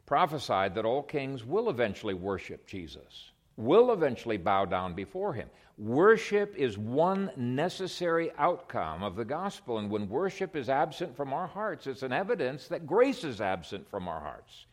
prophesied 0.07 0.77
that 0.77 0.85
all 0.85 1.03
kings 1.03 1.45
will 1.45 1.69
eventually 1.69 2.15
worship 2.15 2.69
Jesus, 2.69 3.33
will 3.57 3.93
eventually 3.93 4.37
bow 4.37 4.67
down 4.67 4.95
before 4.95 5.35
him. 5.35 5.51
Worship 5.77 6.55
is 6.55 6.79
one 6.79 7.33
necessary 7.37 8.31
outcome 8.39 9.03
of 9.03 9.17
the 9.17 9.25
gospel, 9.25 9.79
and 9.79 9.91
when 9.91 10.09
worship 10.09 10.55
is 10.55 10.69
absent 10.69 11.17
from 11.17 11.33
our 11.33 11.49
hearts, 11.49 11.89
it's 11.89 12.05
an 12.05 12.13
evidence 12.13 12.69
that 12.69 12.87
grace 12.87 13.25
is 13.25 13.41
absent 13.41 13.91
from 13.91 14.07
our 14.07 14.21
hearts. 14.21 14.67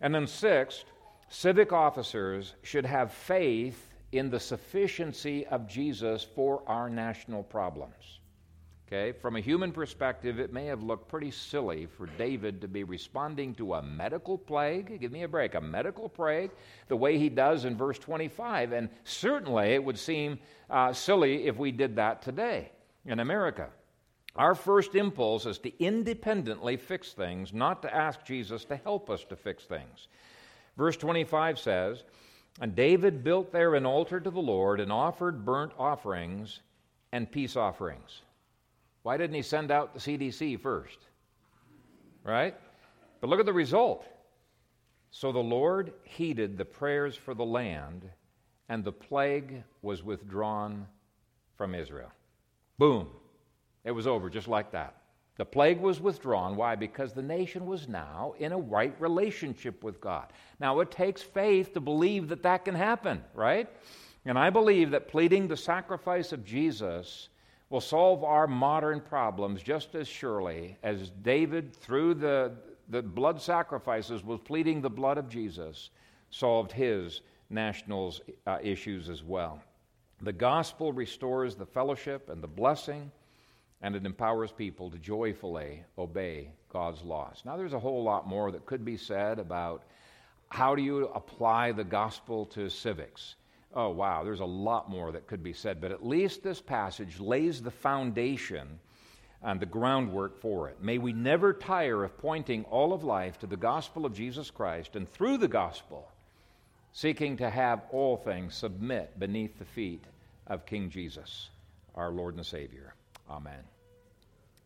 And 0.00 0.14
then, 0.14 0.26
sixth, 0.26 0.84
civic 1.28 1.72
officers 1.72 2.54
should 2.62 2.86
have 2.86 3.12
faith 3.12 3.88
in 4.12 4.30
the 4.30 4.40
sufficiency 4.40 5.46
of 5.46 5.66
Jesus 5.66 6.24
for 6.34 6.62
our 6.66 6.88
national 6.88 7.42
problems. 7.42 8.20
Okay, 8.86 9.10
from 9.10 9.34
a 9.34 9.40
human 9.40 9.72
perspective, 9.72 10.38
it 10.38 10.52
may 10.52 10.66
have 10.66 10.80
looked 10.80 11.08
pretty 11.08 11.32
silly 11.32 11.86
for 11.86 12.06
David 12.18 12.60
to 12.60 12.68
be 12.68 12.84
responding 12.84 13.52
to 13.56 13.74
a 13.74 13.82
medical 13.82 14.38
plague. 14.38 15.00
Give 15.00 15.10
me 15.10 15.24
a 15.24 15.28
break, 15.28 15.56
a 15.56 15.60
medical 15.60 16.08
plague, 16.08 16.52
the 16.86 16.96
way 16.96 17.18
he 17.18 17.28
does 17.28 17.64
in 17.64 17.76
verse 17.76 17.98
25. 17.98 18.70
And 18.70 18.88
certainly 19.02 19.70
it 19.70 19.82
would 19.82 19.98
seem 19.98 20.38
uh, 20.70 20.92
silly 20.92 21.48
if 21.48 21.56
we 21.56 21.72
did 21.72 21.96
that 21.96 22.22
today 22.22 22.70
in 23.04 23.18
America. 23.18 23.70
Our 24.36 24.54
first 24.54 24.94
impulse 24.94 25.46
is 25.46 25.58
to 25.60 25.82
independently 25.82 26.76
fix 26.76 27.12
things, 27.12 27.52
not 27.52 27.82
to 27.82 27.94
ask 27.94 28.24
Jesus 28.24 28.64
to 28.66 28.76
help 28.76 29.08
us 29.08 29.24
to 29.24 29.36
fix 29.36 29.64
things. 29.64 30.08
Verse 30.76 30.96
25 30.96 31.58
says, 31.58 32.04
And 32.60 32.76
David 32.76 33.24
built 33.24 33.50
there 33.50 33.74
an 33.74 33.86
altar 33.86 34.20
to 34.20 34.30
the 34.30 34.40
Lord 34.40 34.78
and 34.78 34.92
offered 34.92 35.44
burnt 35.44 35.72
offerings 35.78 36.60
and 37.12 37.30
peace 37.30 37.56
offerings. 37.56 38.22
Why 39.02 39.16
didn't 39.16 39.36
he 39.36 39.42
send 39.42 39.70
out 39.70 39.94
the 39.94 40.00
CDC 40.00 40.60
first? 40.60 40.98
Right? 42.22 42.54
But 43.20 43.30
look 43.30 43.40
at 43.40 43.46
the 43.46 43.52
result. 43.52 44.04
So 45.10 45.32
the 45.32 45.38
Lord 45.38 45.94
heeded 46.04 46.58
the 46.58 46.64
prayers 46.64 47.16
for 47.16 47.32
the 47.32 47.44
land, 47.44 48.10
and 48.68 48.84
the 48.84 48.92
plague 48.92 49.62
was 49.80 50.02
withdrawn 50.02 50.86
from 51.56 51.74
Israel. 51.74 52.10
Boom. 52.76 53.08
It 53.86 53.92
was 53.92 54.06
over 54.06 54.28
just 54.28 54.48
like 54.48 54.72
that. 54.72 54.96
The 55.36 55.44
plague 55.44 55.80
was 55.80 56.00
withdrawn. 56.00 56.56
Why? 56.56 56.74
Because 56.74 57.12
the 57.12 57.22
nation 57.22 57.66
was 57.66 57.88
now 57.88 58.34
in 58.38 58.52
a 58.52 58.58
right 58.58 58.94
relationship 59.00 59.84
with 59.84 60.00
God. 60.00 60.32
Now, 60.58 60.80
it 60.80 60.90
takes 60.90 61.22
faith 61.22 61.72
to 61.74 61.80
believe 61.80 62.28
that 62.28 62.42
that 62.42 62.64
can 62.64 62.74
happen, 62.74 63.22
right? 63.32 63.68
And 64.24 64.38
I 64.38 64.50
believe 64.50 64.90
that 64.90 65.08
pleading 65.08 65.46
the 65.46 65.56
sacrifice 65.56 66.32
of 66.32 66.44
Jesus 66.44 67.28
will 67.70 67.80
solve 67.80 68.24
our 68.24 68.48
modern 68.48 69.00
problems 69.00 69.62
just 69.62 69.94
as 69.94 70.08
surely 70.08 70.76
as 70.82 71.10
David, 71.22 71.76
through 71.76 72.14
the, 72.14 72.52
the 72.88 73.02
blood 73.02 73.40
sacrifices, 73.40 74.24
was 74.24 74.40
pleading 74.40 74.80
the 74.80 74.90
blood 74.90 75.18
of 75.18 75.28
Jesus, 75.28 75.90
solved 76.30 76.72
his 76.72 77.20
national 77.50 78.14
uh, 78.46 78.58
issues 78.62 79.08
as 79.08 79.22
well. 79.22 79.60
The 80.22 80.32
gospel 80.32 80.92
restores 80.92 81.54
the 81.54 81.66
fellowship 81.66 82.30
and 82.30 82.42
the 82.42 82.48
blessing, 82.48 83.12
and 83.82 83.94
it 83.94 84.06
empowers 84.06 84.52
people 84.52 84.90
to 84.90 84.98
joyfully 84.98 85.84
obey 85.98 86.50
God's 86.72 87.02
laws. 87.02 87.42
Now, 87.44 87.56
there's 87.56 87.74
a 87.74 87.78
whole 87.78 88.02
lot 88.02 88.26
more 88.26 88.50
that 88.50 88.66
could 88.66 88.84
be 88.84 88.96
said 88.96 89.38
about 89.38 89.82
how 90.48 90.74
do 90.74 90.82
you 90.82 91.08
apply 91.08 91.72
the 91.72 91.84
gospel 91.84 92.46
to 92.46 92.70
civics. 92.70 93.34
Oh, 93.74 93.90
wow, 93.90 94.24
there's 94.24 94.40
a 94.40 94.44
lot 94.44 94.88
more 94.88 95.12
that 95.12 95.26
could 95.26 95.42
be 95.42 95.52
said, 95.52 95.80
but 95.80 95.92
at 95.92 96.06
least 96.06 96.42
this 96.42 96.60
passage 96.60 97.20
lays 97.20 97.60
the 97.60 97.70
foundation 97.70 98.78
and 99.42 99.60
the 99.60 99.66
groundwork 99.66 100.40
for 100.40 100.68
it. 100.68 100.82
May 100.82 100.98
we 100.98 101.12
never 101.12 101.52
tire 101.52 102.02
of 102.04 102.16
pointing 102.16 102.64
all 102.64 102.92
of 102.92 103.04
life 103.04 103.38
to 103.40 103.46
the 103.46 103.56
gospel 103.56 104.06
of 104.06 104.14
Jesus 104.14 104.50
Christ 104.50 104.96
and 104.96 105.08
through 105.08 105.38
the 105.38 105.48
gospel, 105.48 106.10
seeking 106.92 107.36
to 107.36 107.50
have 107.50 107.82
all 107.90 108.16
things 108.16 108.54
submit 108.54 109.18
beneath 109.18 109.58
the 109.58 109.64
feet 109.66 110.04
of 110.46 110.64
King 110.64 110.88
Jesus, 110.88 111.50
our 111.94 112.10
Lord 112.10 112.36
and 112.36 112.46
Savior. 112.46 112.94
Amen. 113.28 113.64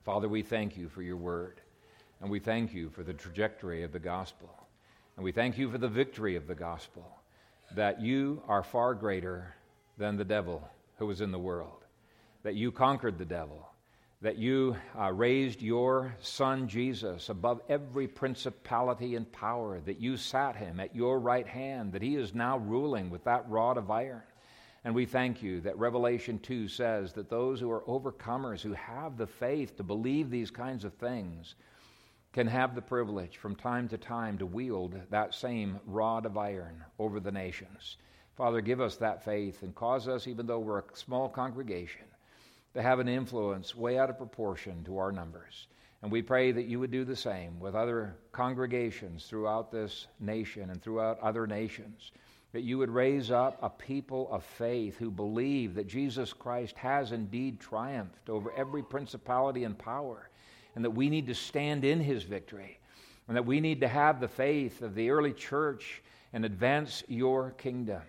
Father, 0.05 0.29
we 0.29 0.43
thank 0.43 0.77
you 0.77 0.89
for 0.89 1.03
your 1.03 1.17
word, 1.17 1.61
and 2.21 2.31
we 2.31 2.41
thank 2.41 2.75
you 2.75 2.91
for 2.91 3.03
the 3.03 3.15
trajectory 3.15 3.83
of 3.83 3.93
the 3.93 3.99
gospel, 3.99 4.51
and 5.17 5.25
we 5.25 5.33
thank 5.33 5.57
you 5.57 5.71
for 5.71 5.79
the 5.79 5.89
victory 5.89 6.37
of 6.37 6.47
the 6.47 6.55
gospel 6.55 7.05
that 7.75 8.01
you 8.01 8.43
are 8.49 8.63
far 8.63 8.95
greater 8.95 9.55
than 9.97 10.17
the 10.17 10.25
devil 10.25 10.69
who 10.97 11.07
was 11.07 11.21
in 11.21 11.31
the 11.31 11.39
world, 11.39 11.85
that 12.43 12.55
you 12.55 12.71
conquered 12.73 13.17
the 13.17 13.25
devil, 13.25 13.67
that 14.23 14.37
you 14.37 14.77
uh, 14.99 15.11
raised 15.11 15.63
your 15.63 16.15
son 16.21 16.69
Jesus 16.69 17.31
above 17.31 17.61
every 17.69 18.07
principality 18.07 19.15
and 19.15 19.31
power, 19.33 19.81
that 19.81 20.01
you 20.01 20.17
sat 20.17 20.57
him 20.57 20.81
at 20.81 20.95
your 20.95 21.19
right 21.19 21.47
hand, 21.47 21.93
that 21.93 22.03
he 22.03 22.17
is 22.17 22.35
now 22.35 22.59
ruling 22.59 23.09
with 23.09 23.25
that 23.25 23.49
rod 23.49 23.79
of 23.79 23.91
iron. 23.91 24.23
And 24.85 24.95
we 24.95 25.05
thank 25.05 25.43
you 25.43 25.61
that 25.61 25.79
Revelation 25.79 26.39
2 26.39 26.69
says 26.69 27.13
that 27.13 27.29
those 27.29 27.61
who 27.61 27.71
are 27.71 27.83
overcomers, 27.83 28.63
who 28.63 28.73
have 28.73 29.17
the 29.17 29.27
faith 29.27 29.77
to 29.77 29.83
believe 29.83 30.31
these 30.31 30.51
kinds 30.51 30.85
of 30.85 30.95
things, 30.95 31.55
can 32.33 32.47
have 32.47 32.75
the 32.75 32.83
privilege 32.83 33.37
from 33.37 33.57
time 33.57 33.89
to 33.89 33.99
time 33.99 34.39
to 34.39 34.47
wield 34.47 34.99
that 35.11 35.35
same 35.35 35.81
rod 35.85 36.25
of 36.25 36.39
iron 36.39 36.85
over 36.99 37.21
the 37.21 37.33
nations. 37.33 37.99
Father, 38.37 38.61
give 38.61 38.81
us 38.81 38.97
that 38.97 39.25
faith 39.25 39.63
and 39.63 39.75
cause 39.75 40.09
us, 40.09 40.27
even 40.27 40.47
though 40.47 40.61
we're 40.61 40.79
a 40.79 40.85
small 40.95 41.29
congregation, 41.29 42.07
to 42.73 42.81
have 42.81 43.01
an 43.01 43.09
influence 43.09 43.75
way 43.75 43.99
out 43.99 44.09
of 44.09 44.17
proportion 44.17 44.83
to 44.85 44.97
our 44.97 45.13
numbers. 45.13 45.67
And 46.03 46.11
we 46.11 46.23
pray 46.23 46.53
that 46.53 46.67
you 46.67 46.81
would 46.81 46.91
do 46.91 47.05
the 47.05 47.17
same 47.17 47.61
with 47.61 47.75
other 47.75 48.17
congregations 48.33 49.27
throughout 49.27 49.71
this 49.71 50.07
nation 50.19 50.71
and 50.71 50.81
throughout 50.81 51.21
other 51.21 51.47
nations. 51.47 52.13
That 52.53 52.63
you 52.63 52.79
would 52.79 52.91
raise 52.91 53.31
up 53.31 53.59
a 53.63 53.71
people 53.71 54.29
of 54.33 54.43
faith 54.43 54.97
who 54.99 55.11
believe 55.11 55.75
that 55.75 55.87
Jesus 55.87 56.33
Christ 56.33 56.77
has 56.79 57.13
indeed 57.13 57.61
triumphed 57.61 58.29
over 58.29 58.53
every 58.53 58.83
principality 58.83 59.65
and 59.65 59.79
power 59.79 60.31
and 60.75 60.85
that 60.85 60.91
we 60.91 61.11
need 61.11 61.27
to 61.27 61.35
stand 61.35 61.85
in 61.85 62.01
his 62.01 62.23
victory, 62.23 62.79
and 63.29 63.37
that 63.37 63.47
we 63.47 63.61
need 63.61 63.81
to 63.81 63.89
have 63.89 64.21
the 64.21 64.29
faith 64.29 64.83
of 64.83 64.95
the 64.95 65.11
early 65.11 65.33
church 65.33 66.03
and 66.33 66.45
advance 66.45 67.03
your 67.09 67.51
kingdom. 67.53 68.03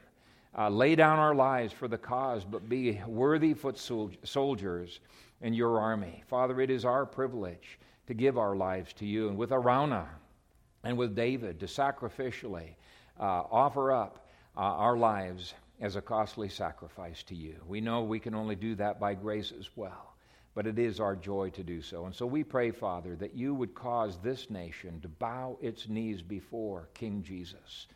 Uh, 0.58 0.70
lay 0.70 0.96
down 0.96 1.18
our 1.18 1.34
lives 1.34 1.72
for 1.72 1.88
the 1.88 1.98
cause, 1.98 2.44
but 2.44 2.68
be 2.68 3.02
worthy 3.08 3.54
foot 3.54 3.78
soldiers 4.24 5.00
in 5.42 5.54
your 5.54 5.80
army. 5.80 6.24
Father, 6.28 6.60
it 6.60 6.70
is 6.70 6.86
our 6.86 7.06
privilege 7.06 7.80
to 8.08 8.14
give 8.14 8.38
our 8.38 8.56
lives 8.56 8.94
to 8.94 9.06
you, 9.06 9.30
and 9.30 9.38
with 9.38 9.52
Araunah 9.52 10.10
and 10.84 10.98
with 10.98 11.16
David, 11.16 11.60
to 11.60 11.68
sacrificially 11.68 12.76
uh, 13.20 13.44
offer 13.52 13.92
up 13.92 14.28
uh, 14.62 14.64
our 14.64 14.95
lives 14.95 15.55
as 15.80 15.95
a 15.95 16.01
costly 16.01 16.47
sacrifice 16.47 17.24
to 17.24 17.34
you. 17.34 17.55
We 17.68 17.82
know 17.82 18.03
we 18.03 18.20
can 18.20 18.36
only 18.36 18.55
do 18.55 18.76
that 18.76 18.99
by 18.99 19.16
grace 19.16 19.51
as 19.59 19.68
well. 19.76 20.14
but 20.53 20.68
it 20.68 20.78
is 20.78 20.99
our 20.99 21.16
joy 21.16 21.49
to 21.51 21.64
do 21.64 21.82
so. 21.82 22.05
And 22.05 22.14
so 22.14 22.26
we 22.26 22.43
pray, 22.43 22.72
Father, 22.72 23.16
that 23.16 23.36
you 23.36 23.53
would 23.53 23.74
cause 23.74 24.18
this 24.18 24.49
nation 24.49 24.99
to 25.01 25.07
bow 25.07 25.57
its 25.62 25.88
knees 25.88 26.22
before 26.22 26.89
King 26.93 27.24
Jesus. 27.24 27.88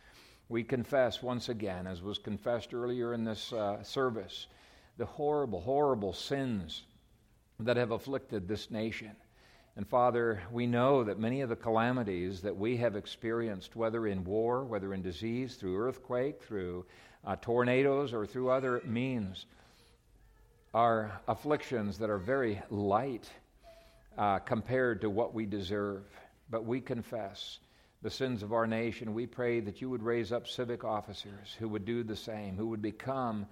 We 0.48 0.62
confess 0.64 1.22
once 1.22 1.48
again, 1.48 1.86
as 1.86 2.02
was 2.02 2.18
confessed 2.18 2.72
earlier 2.72 3.12
in 3.12 3.24
this 3.24 3.52
uh, 3.52 3.82
service, 3.82 4.46
the 4.96 5.04
horrible, 5.04 5.60
horrible 5.60 6.12
sins 6.14 6.84
that 7.60 7.76
have 7.76 7.90
afflicted 7.90 8.48
this 8.48 8.70
nation. 8.70 9.14
And 9.76 9.86
Father, 9.86 10.42
we 10.50 10.66
know 10.66 11.04
that 11.04 11.18
many 11.18 11.42
of 11.42 11.50
the 11.50 11.56
calamities 11.56 12.40
that 12.40 12.56
we 12.56 12.78
have 12.78 12.96
experienced, 12.96 13.76
whether 13.76 14.06
in 14.06 14.24
war, 14.24 14.64
whether 14.64 14.94
in 14.94 15.02
disease, 15.02 15.56
through 15.56 15.76
earthquake, 15.76 16.42
through 16.42 16.86
uh, 17.26 17.36
tornadoes, 17.42 18.14
or 18.14 18.24
through 18.24 18.48
other 18.48 18.80
means, 18.86 19.44
are 20.72 21.20
afflictions 21.28 21.98
that 21.98 22.08
are 22.08 22.16
very 22.16 22.62
light 22.70 23.28
uh, 24.16 24.38
compared 24.38 25.02
to 25.02 25.10
what 25.10 25.34
we 25.34 25.44
deserve. 25.44 26.04
But 26.48 26.64
we 26.64 26.80
confess 26.80 27.58
the 28.00 28.10
sins 28.10 28.42
of 28.42 28.54
our 28.54 28.66
nation. 28.66 29.12
We 29.12 29.26
pray 29.26 29.60
that 29.60 29.82
you 29.82 29.90
would 29.90 30.02
raise 30.02 30.32
up 30.32 30.48
civic 30.48 30.84
officers 30.84 31.54
who 31.58 31.68
would 31.68 31.84
do 31.84 32.02
the 32.02 32.16
same, 32.16 32.56
who 32.56 32.68
would 32.68 32.80
become 32.82 33.46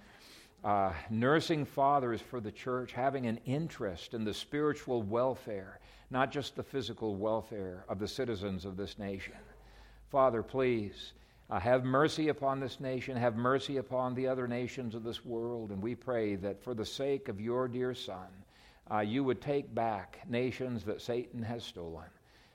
uh, 0.63 0.91
nursing 1.11 1.65
fathers 1.65 2.19
for 2.19 2.39
the 2.39 2.51
church, 2.51 2.93
having 2.93 3.27
an 3.27 3.39
interest 3.45 4.15
in 4.15 4.23
the 4.23 4.33
spiritual 4.33 5.03
welfare, 5.03 5.79
not 6.09 6.31
just 6.31 6.55
the 6.55 6.63
physical 6.63 7.15
welfare 7.15 7.85
of 7.89 7.99
the 7.99 8.07
citizens 8.07 8.65
of 8.65 8.77
this 8.77 8.97
nation. 8.99 9.33
Father, 10.09 10.43
please 10.43 11.13
uh, 11.49 11.59
have 11.59 11.83
mercy 11.83 12.29
upon 12.29 12.59
this 12.59 12.79
nation. 12.79 13.17
Have 13.17 13.35
mercy 13.35 13.77
upon 13.77 14.15
the 14.15 14.27
other 14.27 14.47
nations 14.47 14.95
of 14.95 15.03
this 15.03 15.25
world. 15.25 15.71
And 15.71 15.81
we 15.81 15.95
pray 15.95 16.35
that 16.35 16.63
for 16.63 16.73
the 16.73 16.85
sake 16.85 17.27
of 17.27 17.39
your 17.39 17.67
dear 17.67 17.93
Son, 17.93 18.27
uh, 18.91 18.99
you 18.99 19.23
would 19.23 19.41
take 19.41 19.73
back 19.73 20.19
nations 20.29 20.83
that 20.83 21.01
Satan 21.01 21.41
has 21.41 21.63
stolen, 21.63 22.05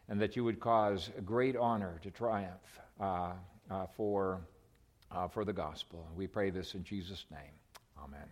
and 0.08 0.20
that 0.20 0.36
you 0.36 0.44
would 0.44 0.60
cause 0.60 1.10
great 1.24 1.56
honor 1.56 1.98
to 2.02 2.10
triumph 2.10 2.80
uh, 3.00 3.32
uh 3.70 3.86
for, 3.96 4.40
uh, 5.10 5.26
for 5.26 5.44
the 5.44 5.52
gospel. 5.52 6.06
We 6.16 6.26
pray 6.26 6.50
this 6.50 6.74
in 6.74 6.84
Jesus' 6.84 7.24
name. 7.30 7.52
Amen. 8.02 8.26